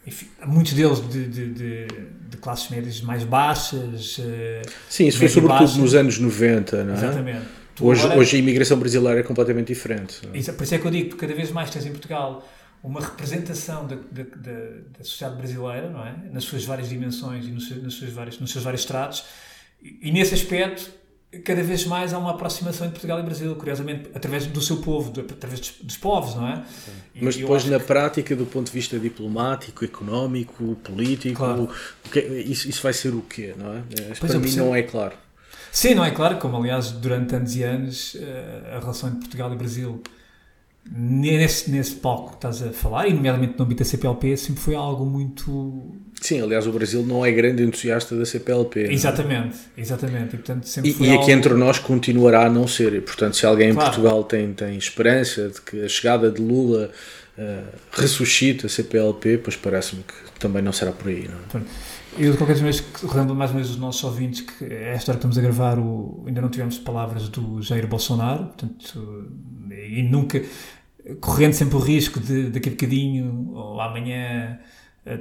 enfim, 0.07 0.28
muitos 0.44 0.74
deles 0.74 1.09
de, 1.09 1.26
de, 1.26 1.54
de, 1.54 1.86
de, 2.28 2.36
classes 2.36 2.68
médias 2.68 3.00
mais 3.00 3.24
baixas. 3.24 4.18
Uh, 4.18 4.70
Sim, 4.90 5.07
isso 5.07 5.18
foi 5.18 5.28
sobretudo 5.28 5.61
baixa. 5.61 5.78
nos 5.78 5.94
anos 5.94 6.18
90, 6.18 6.84
não 6.84 6.92
é? 6.92 6.96
Exatamente. 6.98 7.46
Hoje, 7.81 8.03
agora, 8.03 8.20
hoje 8.20 8.37
a 8.37 8.39
imigração 8.39 8.79
brasileira 8.79 9.20
é 9.20 9.22
completamente 9.22 9.68
diferente. 9.68 10.20
Isso, 10.35 10.53
por 10.53 10.64
isso 10.64 10.74
é 10.74 10.79
que 10.79 10.87
eu 10.87 10.91
digo, 10.91 11.11
que 11.11 11.16
cada 11.16 11.35
vez 11.35 11.51
mais 11.51 11.70
tens 11.70 11.87
em 11.87 11.91
Portugal 11.91 12.47
uma 12.83 13.01
representação 13.01 13.87
da, 13.87 13.97
da, 13.97 14.22
da, 14.22 14.59
da 14.99 15.05
sociedade 15.05 15.37
brasileira, 15.37 15.91
não 15.91 16.07
é? 16.07 16.14
Nas 16.33 16.45
suas 16.45 16.64
várias 16.64 16.89
dimensões 16.89 17.45
e 17.47 17.49
nos, 17.49 17.68
nos, 17.70 17.99
seus, 17.99 18.12
vários, 18.12 18.39
nos 18.39 18.53
seus 18.53 18.64
vários 18.64 18.83
estratos. 18.83 19.24
E, 19.83 20.09
e 20.09 20.12
nesse 20.12 20.35
aspecto 20.35 20.91
cada 21.45 21.62
vez 21.62 21.85
mais 21.85 22.14
há 22.14 22.18
uma 22.18 22.31
aproximação 22.31 22.87
entre 22.87 22.99
Portugal 22.99 23.18
e 23.20 23.22
Brasil, 23.22 23.55
curiosamente, 23.57 24.11
através 24.14 24.47
do 24.47 24.61
seu 24.61 24.79
povo, 24.79 25.12
através 25.20 25.61
dos, 25.61 25.72
dos 25.83 25.97
povos, 25.97 26.35
não 26.35 26.47
é? 26.47 26.64
E, 27.14 27.24
Mas 27.24 27.37
depois, 27.37 27.64
na 27.66 27.79
que... 27.79 27.85
prática, 27.85 28.37
do 28.37 28.47
ponto 28.47 28.66
de 28.66 28.72
vista 28.72 28.99
diplomático, 28.99 29.85
económico, 29.85 30.77
político, 30.77 31.37
claro. 31.37 31.68
que, 32.11 32.20
isso, 32.20 32.68
isso 32.68 32.83
vai 32.83 32.93
ser 32.93 33.14
o 33.14 33.22
quê, 33.22 33.55
não 33.57 33.74
é? 33.74 33.83
Para 34.18 34.39
mim 34.39 34.51
não 34.53 34.74
é 34.74 34.83
claro. 34.83 35.14
Sim, 35.77 35.95
não 35.95 36.03
é 36.03 36.11
claro, 36.11 36.39
como 36.39 36.57
aliás 36.57 36.91
durante 36.91 37.35
anos 37.35 37.55
e 37.55 37.62
anos 37.62 38.16
eh, 38.18 38.77
a 38.77 38.81
relação 38.81 39.11
entre 39.11 39.20
Portugal 39.20 39.53
e 39.53 39.57
Brasil 39.57 40.03
nesse, 40.91 41.70
nesse 41.70 41.97
palco 41.97 42.31
que 42.31 42.37
estás 42.37 42.62
a 42.62 42.72
falar, 42.72 43.07
e 43.07 43.12
nomeadamente 43.12 43.59
no 43.59 43.64
âmbito 43.66 43.85
da 43.85 43.85
CPLP, 43.85 44.39
sempre 44.39 44.62
foi 44.62 44.74
algo 44.74 45.05
muito. 45.05 45.95
Sim, 46.18 46.41
aliás, 46.41 46.66
o 46.66 46.72
Brasil 46.72 47.05
não 47.05 47.27
é 47.27 47.31
grande 47.31 47.62
entusiasta 47.62 48.16
da 48.16 48.24
CPLP. 48.24 48.85
É? 48.85 48.93
Exatamente, 48.95 49.57
é? 49.77 49.83
exatamente. 49.83 50.35
E, 50.35 50.39
portanto, 50.39 50.66
sempre 50.66 50.95
e, 50.99 51.09
e 51.09 51.14
aqui 51.14 51.31
entre 51.31 51.53
nós 51.53 51.79
continuará 51.79 52.47
a 52.47 52.49
não 52.49 52.66
ser. 52.66 52.95
E, 52.95 53.03
portanto, 53.03 53.37
se 53.37 53.45
alguém 53.45 53.74
claro. 53.74 53.91
em 53.91 53.93
Portugal 53.93 54.24
tem, 54.24 54.55
tem 54.55 54.79
esperança 54.79 55.51
de 55.51 55.61
que 55.61 55.85
a 55.85 55.89
chegada 55.91 56.31
de 56.31 56.41
Lula 56.41 56.91
uh, 57.37 57.64
ressuscite 57.93 58.64
a 58.64 58.68
CPLP, 58.70 59.37
pois 59.45 59.57
parece-me 59.57 60.05
que 60.05 60.41
também 60.41 60.62
não 60.62 60.72
será 60.72 60.91
por 60.91 61.09
aí. 61.09 61.29
Não 61.29 61.61
é? 61.61 61.64
Eu, 62.18 62.32
de 62.32 62.38
qualquer 62.38 62.56
maneira, 62.56 62.84
relembro 63.12 63.34
mais 63.34 63.50
uma 63.50 63.60
vez 63.60 63.70
os 63.70 63.76
nossos 63.76 64.02
ouvintes 64.02 64.40
que 64.40 64.64
esta 64.64 65.12
hora 65.12 65.18
que 65.18 65.26
estamos 65.26 65.36
a 65.36 65.40
gravar, 65.42 65.78
o, 65.78 66.24
ainda 66.26 66.40
não 66.40 66.48
tivemos 66.48 66.78
palavras 66.78 67.28
do 67.28 67.60
Jair 67.60 67.86
Bolsonaro, 67.86 68.44
portanto, 68.44 69.30
e 69.70 70.02
nunca 70.02 70.42
correndo 71.20 71.52
sempre 71.52 71.76
o 71.76 71.78
risco 71.78 72.18
de 72.18 72.50
daqui 72.50 72.68
a 72.68 72.72
bocadinho 72.72 73.52
ou 73.54 73.80
amanhã 73.80 74.58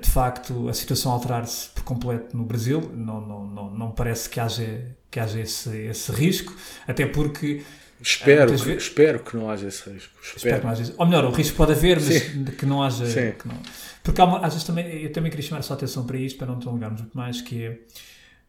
de 0.01 0.09
facto 0.09 0.67
a 0.67 0.73
situação 0.73 1.11
alterar-se 1.11 1.69
por 1.69 1.83
completo 1.83 2.35
no 2.35 2.43
Brasil 2.43 2.91
não, 2.95 3.21
não, 3.21 3.45
não, 3.45 3.69
não 3.69 3.91
parece 3.91 4.27
que 4.27 4.39
haja, 4.39 4.83
que 5.11 5.19
haja 5.19 5.39
esse, 5.39 5.69
esse 5.77 6.11
risco 6.11 6.55
até 6.87 7.05
porque 7.05 7.61
Espero, 8.05 8.51
que, 8.51 8.63
vezes, 8.63 8.83
espero 8.83 9.19
que 9.19 9.35
não 9.35 9.49
haja 9.49 9.67
esse 9.67 9.89
risco. 9.89 10.11
Espero. 10.21 10.37
espero 10.37 10.59
que 10.59 10.65
não 10.65 10.71
haja, 10.71 10.93
ou 10.95 11.05
melhor, 11.07 11.25
o 11.25 11.31
risco 11.31 11.57
pode 11.57 11.71
haver, 11.71 11.99
mas 11.99 12.13
Sim. 12.13 12.45
que 12.45 12.65
não 12.65 12.83
haja. 12.83 13.05
Que 13.31 13.47
não, 13.47 13.59
porque 14.03 14.21
uma, 14.21 14.37
às 14.45 14.53
vezes 14.53 14.63
também, 14.63 15.01
eu 15.01 15.11
também 15.11 15.31
queria 15.31 15.43
chamar 15.43 15.59
a 15.59 15.63
sua 15.63 15.75
atenção 15.75 16.05
para 16.05 16.15
isto, 16.17 16.37
para 16.37 16.45
não 16.45 16.59
prolongarmos 16.59 17.01
muito 17.01 17.17
mais, 17.17 17.41
que 17.41 17.63
é, 17.63 17.79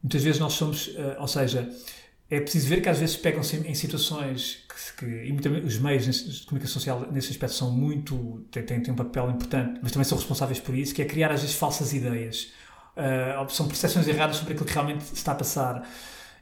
muitas 0.02 0.22
vezes 0.22 0.38
nós 0.38 0.52
somos, 0.52 0.88
uh, 0.88 1.16
ou 1.18 1.26
seja, 1.26 1.66
é 2.28 2.38
preciso 2.38 2.68
ver 2.68 2.82
que 2.82 2.88
às 2.90 2.98
vezes 2.98 3.16
pegam-se 3.16 3.56
em, 3.56 3.74
situações 3.74 4.64
que, 4.68 5.06
que 5.06 5.24
e 5.26 5.32
muito, 5.32 5.48
os 5.48 5.78
meios 5.78 6.04
de 6.04 6.44
comunicação 6.44 6.74
social 6.74 7.08
nesse 7.10 7.30
aspecto 7.30 7.54
são 7.54 7.70
muito, 7.70 8.44
têm, 8.50 8.62
têm, 8.62 8.82
têm 8.82 8.92
um 8.92 8.96
papel 8.96 9.30
importante, 9.30 9.80
mas 9.82 9.90
também 9.90 10.04
são 10.04 10.18
responsáveis 10.18 10.60
por 10.60 10.74
isso, 10.74 10.94
que 10.94 11.00
é 11.00 11.06
criar 11.06 11.32
às 11.32 11.40
vezes 11.40 11.56
falsas 11.56 11.94
ideias. 11.94 12.52
Uh, 12.94 13.48
são 13.50 13.68
percepções 13.68 14.06
erradas 14.06 14.36
sobre 14.36 14.52
aquilo 14.52 14.66
que 14.66 14.74
realmente 14.74 15.04
está 15.14 15.32
a 15.32 15.34
passar. 15.34 15.88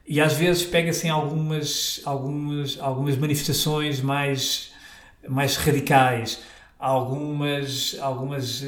E 0.07 0.21
às 0.21 0.33
vezes 0.33 0.63
pega-se 0.63 1.07
em 1.07 1.09
algumas, 1.09 2.01
algumas, 2.05 2.77
algumas 2.79 3.17
manifestações 3.17 4.01
mais 4.01 4.73
mais 5.27 5.55
radicais, 5.57 6.39
algumas, 6.79 7.97
algumas 7.99 8.61
uh, 8.61 8.65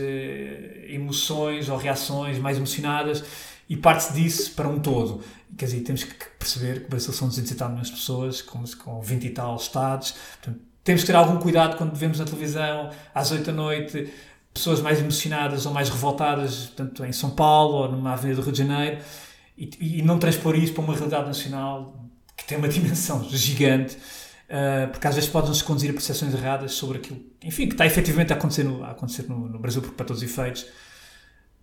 emoções 0.88 1.70
ou 1.70 1.78
reações 1.78 2.40
mais 2.40 2.58
emocionadas 2.58 3.24
e 3.70 3.76
parte-se 3.76 4.14
disso 4.14 4.54
para 4.54 4.68
um 4.68 4.80
todo. 4.80 5.22
Quer 5.58 5.66
dizer, 5.66 5.82
temos 5.82 6.04
que 6.04 6.14
perceber 6.38 6.82
que 6.82 6.86
o 6.88 6.90
Brasil 6.90 7.14
são 7.14 7.28
200 7.28 7.52
e 7.52 7.56
tal 7.56 7.70
milhões 7.70 7.88
de 7.88 7.94
pessoas, 7.94 8.42
com, 8.42 8.64
com 8.84 9.02
20 9.02 9.24
e 9.26 9.30
tal 9.30 9.56
estados. 9.56 10.16
Portanto, 10.42 10.62
temos 10.84 11.02
que 11.02 11.08
ter 11.08 11.16
algum 11.16 11.38
cuidado 11.38 11.78
quando 11.78 11.96
vemos 11.96 12.20
na 12.20 12.26
televisão, 12.26 12.90
às 13.14 13.32
8 13.32 13.46
da 13.46 13.52
noite, 13.52 14.12
pessoas 14.54 14.82
mais 14.82 15.00
emocionadas 15.00 15.66
ou 15.66 15.74
mais 15.74 15.90
revoltadas, 15.90 16.68
portanto, 16.68 17.06
em 17.06 17.12
São 17.12 17.30
Paulo 17.32 17.76
ou 17.76 17.92
numa 17.92 18.14
avenida 18.14 18.42
do 18.42 18.44
Rio 18.44 18.54
de 18.54 18.58
Janeiro, 18.60 19.02
e, 19.58 20.00
e 20.00 20.02
não 20.04 20.20
transpor 20.20 20.56
isso 20.56 20.74
para 20.74 20.84
uma 20.84 20.94
realidade 20.94 21.26
nacional 21.26 21.96
que 22.36 22.46
tem 22.46 22.58
uma 22.58 22.68
dimensão 22.70 23.28
gigante, 23.30 23.96
uh, 23.96 24.90
porque 24.92 25.08
às 25.08 25.16
vezes 25.16 25.30
podem-nos 25.30 25.62
conduzir 25.62 25.90
a 25.90 25.94
percepções 25.94 26.34
erradas 26.34 26.74
sobre 26.74 27.00
aquilo, 27.00 27.20
enfim, 27.44 27.68
que 27.68 27.74
está 27.74 27.86
efetivamente 27.86 28.32
a 28.32 28.36
acontecer 28.36 28.64
no, 28.64 28.84
a 28.84 28.92
acontecer 28.92 29.28
no, 29.28 29.50
no 29.50 29.60
Brasil, 29.60 29.82
porque 29.82 29.96
para 29.96 30.06
todos 30.06 30.22
os 30.22 30.30
efeitos, 30.30 30.66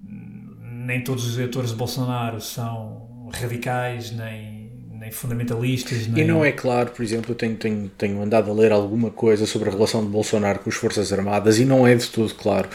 nem 0.01 1.03
todos 1.03 1.24
os 1.24 1.36
eleitores 1.36 1.70
de 1.70 1.76
Bolsonaro 1.76 2.40
são 2.40 3.30
radicais, 3.32 4.11
nem, 4.11 4.70
nem 4.90 5.11
fundamentalistas. 5.11 6.07
Nem... 6.09 6.24
E 6.24 6.26
não 6.26 6.45
é 6.45 6.53
claro, 6.53 6.90
por 6.90 7.03
exemplo, 7.03 7.30
eu 7.30 7.34
tenho, 7.34 7.57
tenho, 7.57 7.88
tenho 7.97 8.20
andado 8.20 8.51
a 8.51 8.55
ler 8.55 8.72
alguma 8.72 9.11
coisa 9.11 9.47
sobre 9.47 9.68
a 9.68 9.72
relação 9.72 10.05
de 10.05 10.11
Bolsonaro 10.11 10.59
com 10.59 10.68
as 10.68 10.76
Forças 10.76 11.12
Armadas 11.12 11.59
e 11.59 11.64
não 11.64 11.86
é 11.86 11.95
de 11.95 12.09
todo 12.09 12.34
claro 12.34 12.68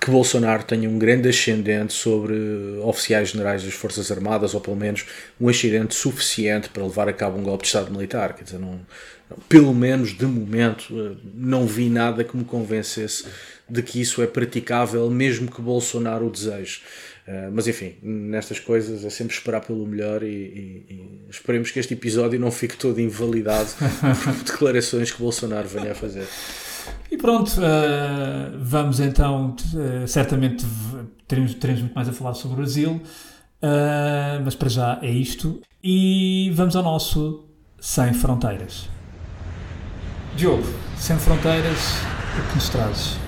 que 0.00 0.10
Bolsonaro 0.10 0.62
tenha 0.64 0.88
um 0.88 0.98
grande 0.98 1.28
ascendente 1.28 1.92
sobre 1.92 2.34
oficiais 2.82 3.30
generais 3.30 3.62
das 3.62 3.74
Forças 3.74 4.10
Armadas, 4.10 4.54
ou 4.54 4.60
pelo 4.60 4.76
menos 4.76 5.06
um 5.40 5.48
ascendente 5.48 5.94
suficiente 5.94 6.68
para 6.68 6.82
levar 6.82 7.08
a 7.08 7.12
cabo 7.12 7.38
um 7.38 7.42
golpe 7.42 7.62
de 7.62 7.68
Estado 7.68 7.90
militar. 7.90 8.34
Quer 8.34 8.44
dizer, 8.44 8.58
não, 8.58 8.80
pelo 9.48 9.74
menos 9.74 10.16
de 10.16 10.26
momento, 10.26 10.86
eh, 10.92 11.16
não 11.34 11.66
vi 11.66 11.88
nada 11.88 12.22
que 12.22 12.36
me 12.36 12.44
convencesse 12.44 13.26
de 13.68 13.82
que 13.82 14.00
isso 14.00 14.22
é 14.22 14.26
praticável, 14.26 15.10
mesmo 15.10 15.50
que 15.50 15.60
Bolsonaro 15.60 16.26
o 16.26 16.30
deseje. 16.30 16.82
Uh, 17.26 17.50
mas 17.50 17.66
enfim, 17.66 17.96
nestas 18.00 18.60
coisas 18.60 19.04
é 19.04 19.10
sempre 19.10 19.34
esperar 19.34 19.60
pelo 19.60 19.84
melhor 19.84 20.22
e, 20.22 20.26
e, 20.28 20.86
e 20.88 21.20
esperemos 21.28 21.72
que 21.72 21.80
este 21.80 21.94
episódio 21.94 22.38
não 22.38 22.52
fique 22.52 22.76
todo 22.76 23.00
invalidado 23.00 23.68
por 24.22 24.32
declarações 24.44 25.10
que 25.10 25.18
Bolsonaro 25.18 25.66
venha 25.66 25.90
a 25.90 25.94
fazer. 25.96 26.24
E 27.10 27.16
pronto, 27.16 27.48
uh, 27.48 28.58
vamos 28.58 29.00
então, 29.00 29.54
uh, 29.74 30.08
certamente 30.08 30.64
teremos, 31.26 31.54
teremos 31.54 31.82
muito 31.82 31.94
mais 31.94 32.08
a 32.08 32.12
falar 32.12 32.34
sobre 32.34 32.54
o 32.54 32.56
Brasil, 32.56 33.00
mas 34.44 34.54
para 34.54 34.68
já 34.68 34.98
é 35.02 35.10
isto. 35.10 35.60
E 35.82 36.52
vamos 36.54 36.76
ao 36.76 36.82
nosso 36.82 37.44
Sem 37.80 38.12
Fronteiras. 38.12 38.88
Diogo, 40.36 40.66
Sem 40.96 41.16
Fronteiras, 41.16 41.96
o 42.38 42.48
que 42.48 42.54
nos 42.54 42.68
trazes? 42.68 43.26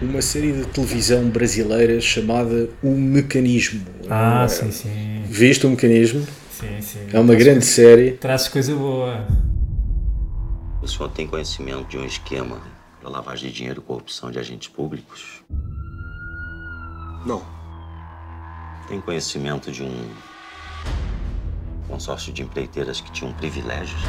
uma 0.00 0.22
série 0.22 0.52
de 0.52 0.64
televisão 0.66 1.28
brasileira 1.28 2.00
chamada 2.00 2.70
O 2.82 2.90
Mecanismo. 2.90 3.84
Ah, 4.08 4.44
é, 4.44 4.48
sim, 4.48 4.70
sim. 4.70 5.22
Viste 5.26 5.66
o 5.66 5.70
Mecanismo? 5.70 6.24
Sim, 6.52 6.80
sim. 6.80 6.98
É 7.12 7.18
uma 7.18 7.34
grande 7.34 7.60
coisa, 7.60 7.66
série. 7.66 8.12
Traz 8.12 8.48
coisa 8.48 8.74
boa. 8.74 9.26
O 10.80 10.86
senhor 10.86 11.08
tem 11.10 11.26
conhecimento 11.26 11.88
de 11.88 11.98
um 11.98 12.04
esquema 12.04 12.60
para 13.00 13.08
lavagem 13.08 13.50
de 13.50 13.56
dinheiro 13.56 13.80
e 13.80 13.84
corrupção 13.84 14.30
de 14.30 14.38
agentes 14.38 14.68
públicos? 14.68 15.42
Não. 17.26 17.42
Tem 18.88 19.00
conhecimento 19.00 19.70
de 19.70 19.82
um 19.82 20.10
consórcio 21.86 22.32
de 22.32 22.42
empreiteiras 22.42 23.00
que 23.00 23.10
tinham 23.10 23.32
privilégios? 23.32 24.00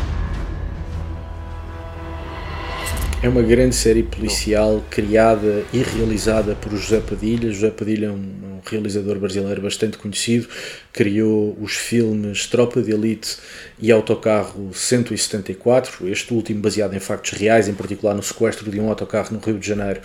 É 3.22 3.28
uma 3.28 3.42
grande 3.42 3.76
série 3.76 4.04
policial 4.04 4.82
criada 4.90 5.66
e 5.74 5.80
realizada 5.80 6.56
por 6.56 6.72
José 6.72 7.02
Padilha. 7.02 7.52
José 7.52 7.70
Padilha 7.70 8.08
é 8.08 8.12
um, 8.12 8.49
um, 8.60 8.70
realizador 8.70 9.18
brasileiro 9.20 9.62
bastante 9.62 9.98
conhecido, 9.98 10.48
criou 10.92 11.58
os 11.60 11.74
filmes 11.74 12.46
Tropa 12.48 12.82
de 12.82 12.92
Elite 12.92 13.38
e 13.80 13.92
Autocarro 13.92 14.74
174, 14.74 16.08
este 16.08 16.34
último 16.34 16.62
baseado 16.62 16.94
em 16.96 17.00
factos 17.00 17.32
reais, 17.32 17.68
em 17.68 17.74
particular 17.74 18.14
no 18.14 18.24
sequestro 18.24 18.70
de 18.70 18.80
um 18.80 18.90
autocarro 18.90 19.34
no 19.34 19.40
Rio 19.40 19.58
de 19.58 19.68
Janeiro 19.68 20.02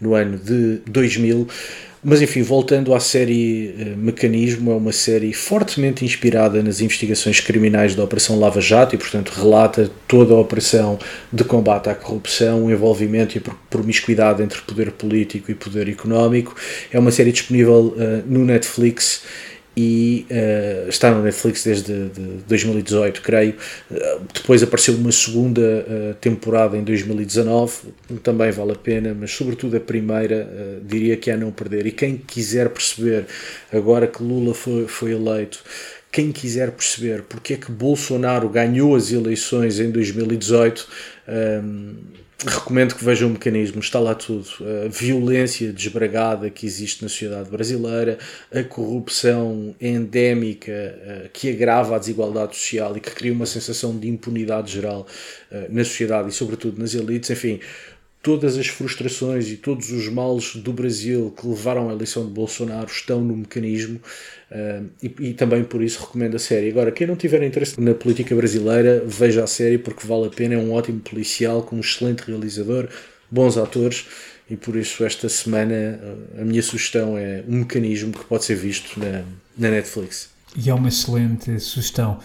no 0.00 0.14
ano 0.14 0.38
de 0.38 0.80
2000. 0.86 1.46
Mas 2.02 2.22
enfim, 2.22 2.40
voltando 2.40 2.94
à 2.94 3.00
série 3.00 3.74
uh, 3.78 3.96
Mecanismo, 3.98 4.70
é 4.70 4.74
uma 4.74 4.92
série 4.92 5.34
fortemente 5.34 6.02
inspirada 6.02 6.62
nas 6.62 6.80
investigações 6.80 7.40
criminais 7.40 7.94
da 7.94 8.02
Operação 8.02 8.38
Lava 8.38 8.58
Jato 8.58 8.94
e, 8.94 8.98
portanto, 8.98 9.28
relata 9.28 9.90
toda 10.08 10.32
a 10.32 10.38
operação 10.38 10.98
de 11.30 11.44
combate 11.44 11.90
à 11.90 11.94
corrupção, 11.94 12.64
o 12.64 12.70
envolvimento 12.70 13.36
e 13.36 13.42
promiscuidade 13.68 14.42
entre 14.42 14.62
poder 14.62 14.92
político 14.92 15.50
e 15.50 15.54
poder 15.54 15.90
económico. 15.90 16.56
É 16.90 16.98
uma 16.98 17.10
série 17.10 17.32
disponível 17.32 17.94
uh, 17.94 18.22
no 18.26 18.46
Netflix 18.46 19.22
e 19.80 20.26
uh, 20.30 20.88
está 20.88 21.10
no 21.10 21.22
Netflix 21.22 21.64
desde 21.64 22.08
de 22.08 22.20
2018, 22.46 23.22
creio. 23.22 23.54
Uh, 23.90 24.20
depois 24.34 24.62
apareceu 24.62 24.94
uma 24.94 25.10
segunda 25.10 25.60
uh, 25.60 26.14
temporada 26.20 26.76
em 26.76 26.84
2019, 26.84 27.72
também 28.22 28.50
vale 28.50 28.72
a 28.72 28.76
pena, 28.76 29.16
mas 29.18 29.30
sobretudo 29.30 29.76
a 29.76 29.80
primeira 29.80 30.80
diria 30.84 31.16
que 31.16 31.30
é 31.30 31.34
a 31.34 31.36
não 31.36 31.50
perder. 31.50 31.86
E 31.86 31.92
quem 31.92 32.16
quiser 32.16 32.68
perceber, 32.68 33.26
agora 33.72 34.06
que 34.06 34.22
Lula 34.22 34.52
foi, 34.52 34.86
foi 34.86 35.12
eleito, 35.12 35.62
quem 36.12 36.30
quiser 36.32 36.72
perceber 36.72 37.22
porque 37.22 37.54
é 37.54 37.56
que 37.56 37.70
Bolsonaro 37.70 38.48
ganhou 38.48 38.94
as 38.94 39.12
eleições 39.12 39.80
em 39.80 39.90
2018, 39.90 40.86
um, 41.62 41.94
recomendo 42.46 42.94
que 42.94 43.04
vejam 43.04 43.28
o 43.28 43.32
mecanismo, 43.32 43.80
está 43.80 43.98
lá 43.98 44.14
tudo. 44.14 44.46
A 44.84 44.88
violência 44.88 45.72
desbragada 45.72 46.48
que 46.50 46.66
existe 46.66 47.02
na 47.02 47.08
sociedade 47.08 47.50
brasileira, 47.50 48.18
a 48.52 48.62
corrupção 48.62 49.74
endémica 49.80 50.72
eh, 50.72 51.30
que 51.32 51.50
agrava 51.50 51.96
a 51.96 51.98
desigualdade 51.98 52.56
social 52.56 52.96
e 52.96 53.00
que 53.00 53.10
cria 53.10 53.32
uma 53.32 53.46
sensação 53.46 53.96
de 53.98 54.08
impunidade 54.08 54.72
geral 54.72 55.06
eh, 55.50 55.66
na 55.68 55.84
sociedade 55.84 56.30
e, 56.30 56.32
sobretudo, 56.32 56.78
nas 56.80 56.94
elites, 56.94 57.30
enfim 57.30 57.60
todas 58.22 58.58
as 58.58 58.66
frustrações 58.66 59.48
e 59.48 59.56
todos 59.56 59.90
os 59.90 60.08
males 60.08 60.56
do 60.56 60.72
Brasil 60.72 61.34
que 61.36 61.46
levaram 61.46 61.88
à 61.88 61.92
eleição 61.92 62.26
de 62.26 62.30
Bolsonaro 62.30 62.90
estão 62.90 63.22
no 63.22 63.36
mecanismo 63.36 63.98
uh, 64.50 64.86
e, 65.02 65.30
e, 65.30 65.34
também 65.34 65.64
por 65.64 65.82
isso 65.82 66.00
recomendo 66.00 66.36
a 66.36 66.38
série. 66.38 66.68
Agora, 66.68 66.92
quem 66.92 67.06
não 67.06 67.16
tiver 67.16 67.42
interesse 67.42 67.80
na 67.80 67.94
política 67.94 68.34
brasileira, 68.34 69.02
veja 69.06 69.42
a 69.42 69.46
série 69.46 69.78
porque 69.78 70.06
vale 70.06 70.26
a 70.26 70.30
pena. 70.30 70.54
É 70.54 70.58
um 70.58 70.72
ótimo 70.72 71.00
policial 71.00 71.62
com 71.62 71.76
um 71.76 71.80
excelente 71.80 72.20
realizador, 72.20 72.88
bons 73.30 73.56
atores 73.56 74.06
e 74.50 74.56
por 74.56 74.76
isso 74.76 75.02
esta 75.04 75.28
semana 75.28 76.00
a 76.38 76.44
minha 76.44 76.62
sugestão 76.62 77.16
é 77.16 77.42
um 77.48 77.60
mecanismo 77.60 78.12
que 78.12 78.24
pode 78.24 78.44
ser 78.44 78.56
visto 78.56 79.00
na, 79.00 79.24
na 79.56 79.70
Netflix. 79.70 80.28
E 80.56 80.68
é 80.68 80.74
uma 80.74 80.88
excelente 80.88 81.58
sugestão. 81.60 82.18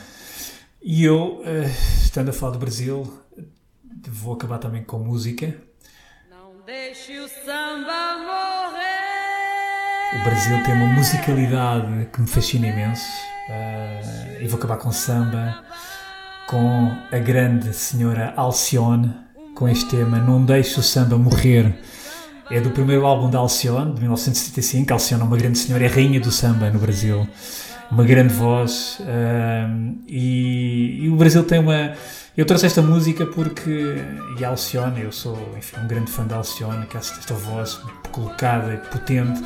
E 0.84 1.04
eu, 1.06 1.41
uh, 1.41 2.04
estando 2.04 2.30
a 2.30 2.34
falar 2.34 2.52
do 2.52 2.60
Brasil, 2.60 3.12
vou 4.08 4.34
acabar 4.34 4.58
também 4.58 4.84
com 4.84 5.00
música 5.00 5.56
Deixe 6.66 7.20
o 7.20 7.28
samba 7.28 8.18
morrer. 8.26 10.20
O 10.20 10.24
Brasil 10.24 10.63
tem 10.63 10.74
uma 10.74 10.88
musicalidade 10.95 12.07
que 12.11 12.22
me 12.22 12.28
fascina 12.28 12.66
imenso. 12.66 13.05
Uh, 13.47 14.41
e 14.41 14.47
vou 14.47 14.57
acabar 14.57 14.78
com 14.78 14.91
samba, 14.91 15.63
com 16.47 16.91
a 17.11 17.20
grande 17.20 17.72
senhora 17.72 18.34
Alcione, 18.36 19.13
com 19.53 19.70
este 19.70 19.91
tema 19.91 20.18
Não 20.18 20.43
Deixe 20.43 20.80
o 20.80 20.82
Samba 20.82 21.20
Morrer. 21.20 21.72
É 22.49 22.59
do 22.59 22.72
primeiro 22.72 23.05
álbum 23.05 23.30
da 23.30 23.38
Alcione, 23.38 23.93
de 23.93 24.01
1975. 24.01 24.91
Alcione 24.91 25.22
é 25.22 25.26
uma 25.26 25.38
grande 25.38 25.59
senhora, 25.59 25.86
é 25.86 25.88
rainha 25.88 26.20
do 26.20 26.32
samba 26.32 26.72
no 26.72 26.80
Brasil. 26.80 27.30
Uma 27.91 28.03
grande 28.03 28.34
voz. 28.34 28.97
Uh, 29.01 29.99
e, 30.07 31.01
e 31.03 31.09
o 31.09 31.16
Brasil 31.16 31.43
tem 31.43 31.59
uma 31.59 31.93
eu 32.38 32.46
trouxe 32.46 32.66
esta 32.66 32.82
música 32.82 33.26
porque, 33.26 33.96
e 34.38 34.44
a 34.44 34.50
Alcione, 34.50 35.02
eu 35.02 35.12
sou 35.12 35.38
enfim, 35.58 35.78
um 35.82 35.88
grande 35.88 36.12
fã 36.12 36.26
da 36.26 36.36
Alcione, 36.36 36.86
que 36.86 36.98
esta 36.98 37.34
voz 37.34 37.80
colocada 38.12 38.74
e 38.74 38.78
potente, 38.90 39.42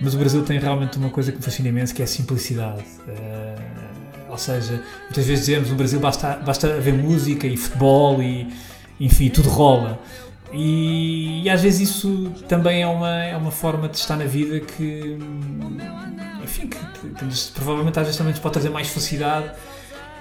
mas 0.00 0.14
o 0.14 0.18
Brasil 0.18 0.42
tem 0.42 0.58
realmente 0.58 0.96
uma 0.96 1.10
coisa 1.10 1.30
que 1.30 1.38
me 1.38 1.44
fascina 1.44 1.68
imenso, 1.68 1.94
que 1.94 2.00
é 2.00 2.04
a 2.04 2.08
simplicidade. 2.08 2.82
Uh, 3.06 4.30
ou 4.30 4.38
seja, 4.38 4.82
muitas 5.04 5.26
vezes 5.26 5.46
dizemos 5.46 5.70
no 5.70 5.76
Brasil 5.76 6.00
basta, 6.00 6.36
basta 6.36 6.74
haver 6.74 6.94
música 6.94 7.46
e 7.46 7.56
futebol 7.56 8.22
e, 8.22 8.48
enfim, 8.98 9.28
tudo 9.28 9.50
rola. 9.50 9.98
E, 10.52 11.42
e, 11.42 11.50
às 11.50 11.62
vezes 11.62 11.90
isso 11.90 12.30
também 12.48 12.82
é 12.82 12.86
uma, 12.86 13.24
é 13.24 13.36
uma 13.36 13.50
forma 13.50 13.88
de 13.88 13.96
estar 13.98 14.16
na 14.16 14.24
vida 14.24 14.60
que, 14.60 15.18
enfim, 16.42 16.68
que, 16.68 16.78
que, 16.78 17.26
que 17.26 17.52
provavelmente 17.52 17.98
às 17.98 18.06
vezes 18.06 18.16
também 18.16 18.32
nos 18.32 18.40
pode 18.40 18.54
trazer 18.54 18.70
mais 18.70 18.88
felicidade 18.88 19.50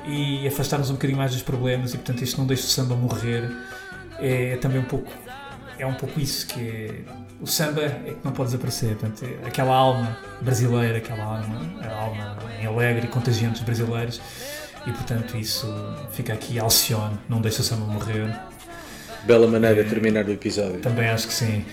e 0.07 0.47
afastar-nos 0.47 0.89
um 0.89 0.93
bocadinho 0.93 1.17
mais 1.17 1.31
dos 1.31 1.41
problemas 1.41 1.93
e 1.93 1.97
portanto 1.97 2.21
isto 2.23 2.37
não 2.37 2.47
deixa 2.47 2.63
o 2.63 2.67
samba 2.67 2.95
morrer 2.95 3.49
é, 4.19 4.53
é 4.53 4.57
também 4.57 4.79
um 4.79 4.85
pouco 4.85 5.11
é 5.77 5.85
um 5.85 5.93
pouco 5.93 6.19
isso 6.19 6.47
que 6.47 6.61
é, 6.61 6.91
o 7.41 7.47
samba 7.47 7.81
é 7.81 8.13
que 8.13 8.19
não 8.23 8.31
pode 8.31 8.51
desaparecer 8.51 8.95
portanto, 8.95 9.25
é 9.25 9.47
aquela 9.47 9.75
alma 9.75 10.17
brasileira 10.41 10.97
aquela 10.97 11.23
alma, 11.23 11.59
a 11.81 11.93
alma 11.93 12.37
alegre 12.65 13.05
e 13.05 13.09
contagiante 13.09 13.55
dos 13.55 13.63
brasileiros 13.63 14.21
e 14.85 14.91
portanto 14.91 15.37
isso 15.37 15.67
fica 16.11 16.33
aqui 16.33 16.59
Alcione 16.59 17.17
não 17.27 17.41
deixa 17.41 17.61
o 17.61 17.63
samba 17.63 17.85
morrer 17.85 18.33
Bela 19.25 19.47
maneira 19.47 19.83
de 19.83 19.89
terminar 19.89 20.25
o 20.25 20.31
episódio. 20.31 20.79
Também 20.81 21.09
acho 21.09 21.27
que 21.27 21.33
sim. 21.33 21.65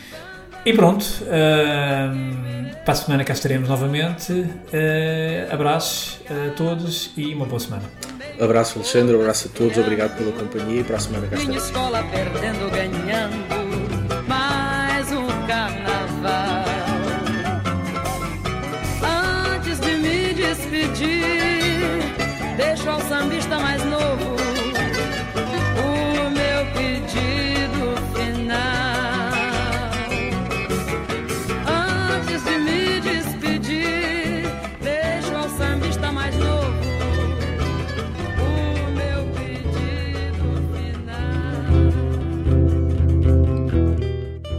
E 0.64 0.72
pronto, 0.72 1.05
uh, 1.22 2.85
para 2.85 2.93
a 2.93 2.95
semana 2.95 3.24
cá 3.24 3.35
estaremos 3.35 3.68
novamente. 3.68 4.33
Uh, 4.33 5.53
abraços 5.53 6.20
a 6.30 6.55
todos 6.55 7.12
e 7.16 7.35
uma 7.35 7.45
boa 7.45 7.61
semana. 7.61 8.11
Abraço 8.43 8.78
Alexandre, 8.78 9.14
abraço 9.14 9.49
a 9.49 9.57
todos, 9.57 9.78
obrigado 9.78 10.16
pela 10.16 10.32
companhia 10.32 10.80
e 10.80 10.84
para 10.84 10.97
a 10.97 11.01
semana 11.01 11.28
cá 11.28 11.36
estaremos. 11.36 11.70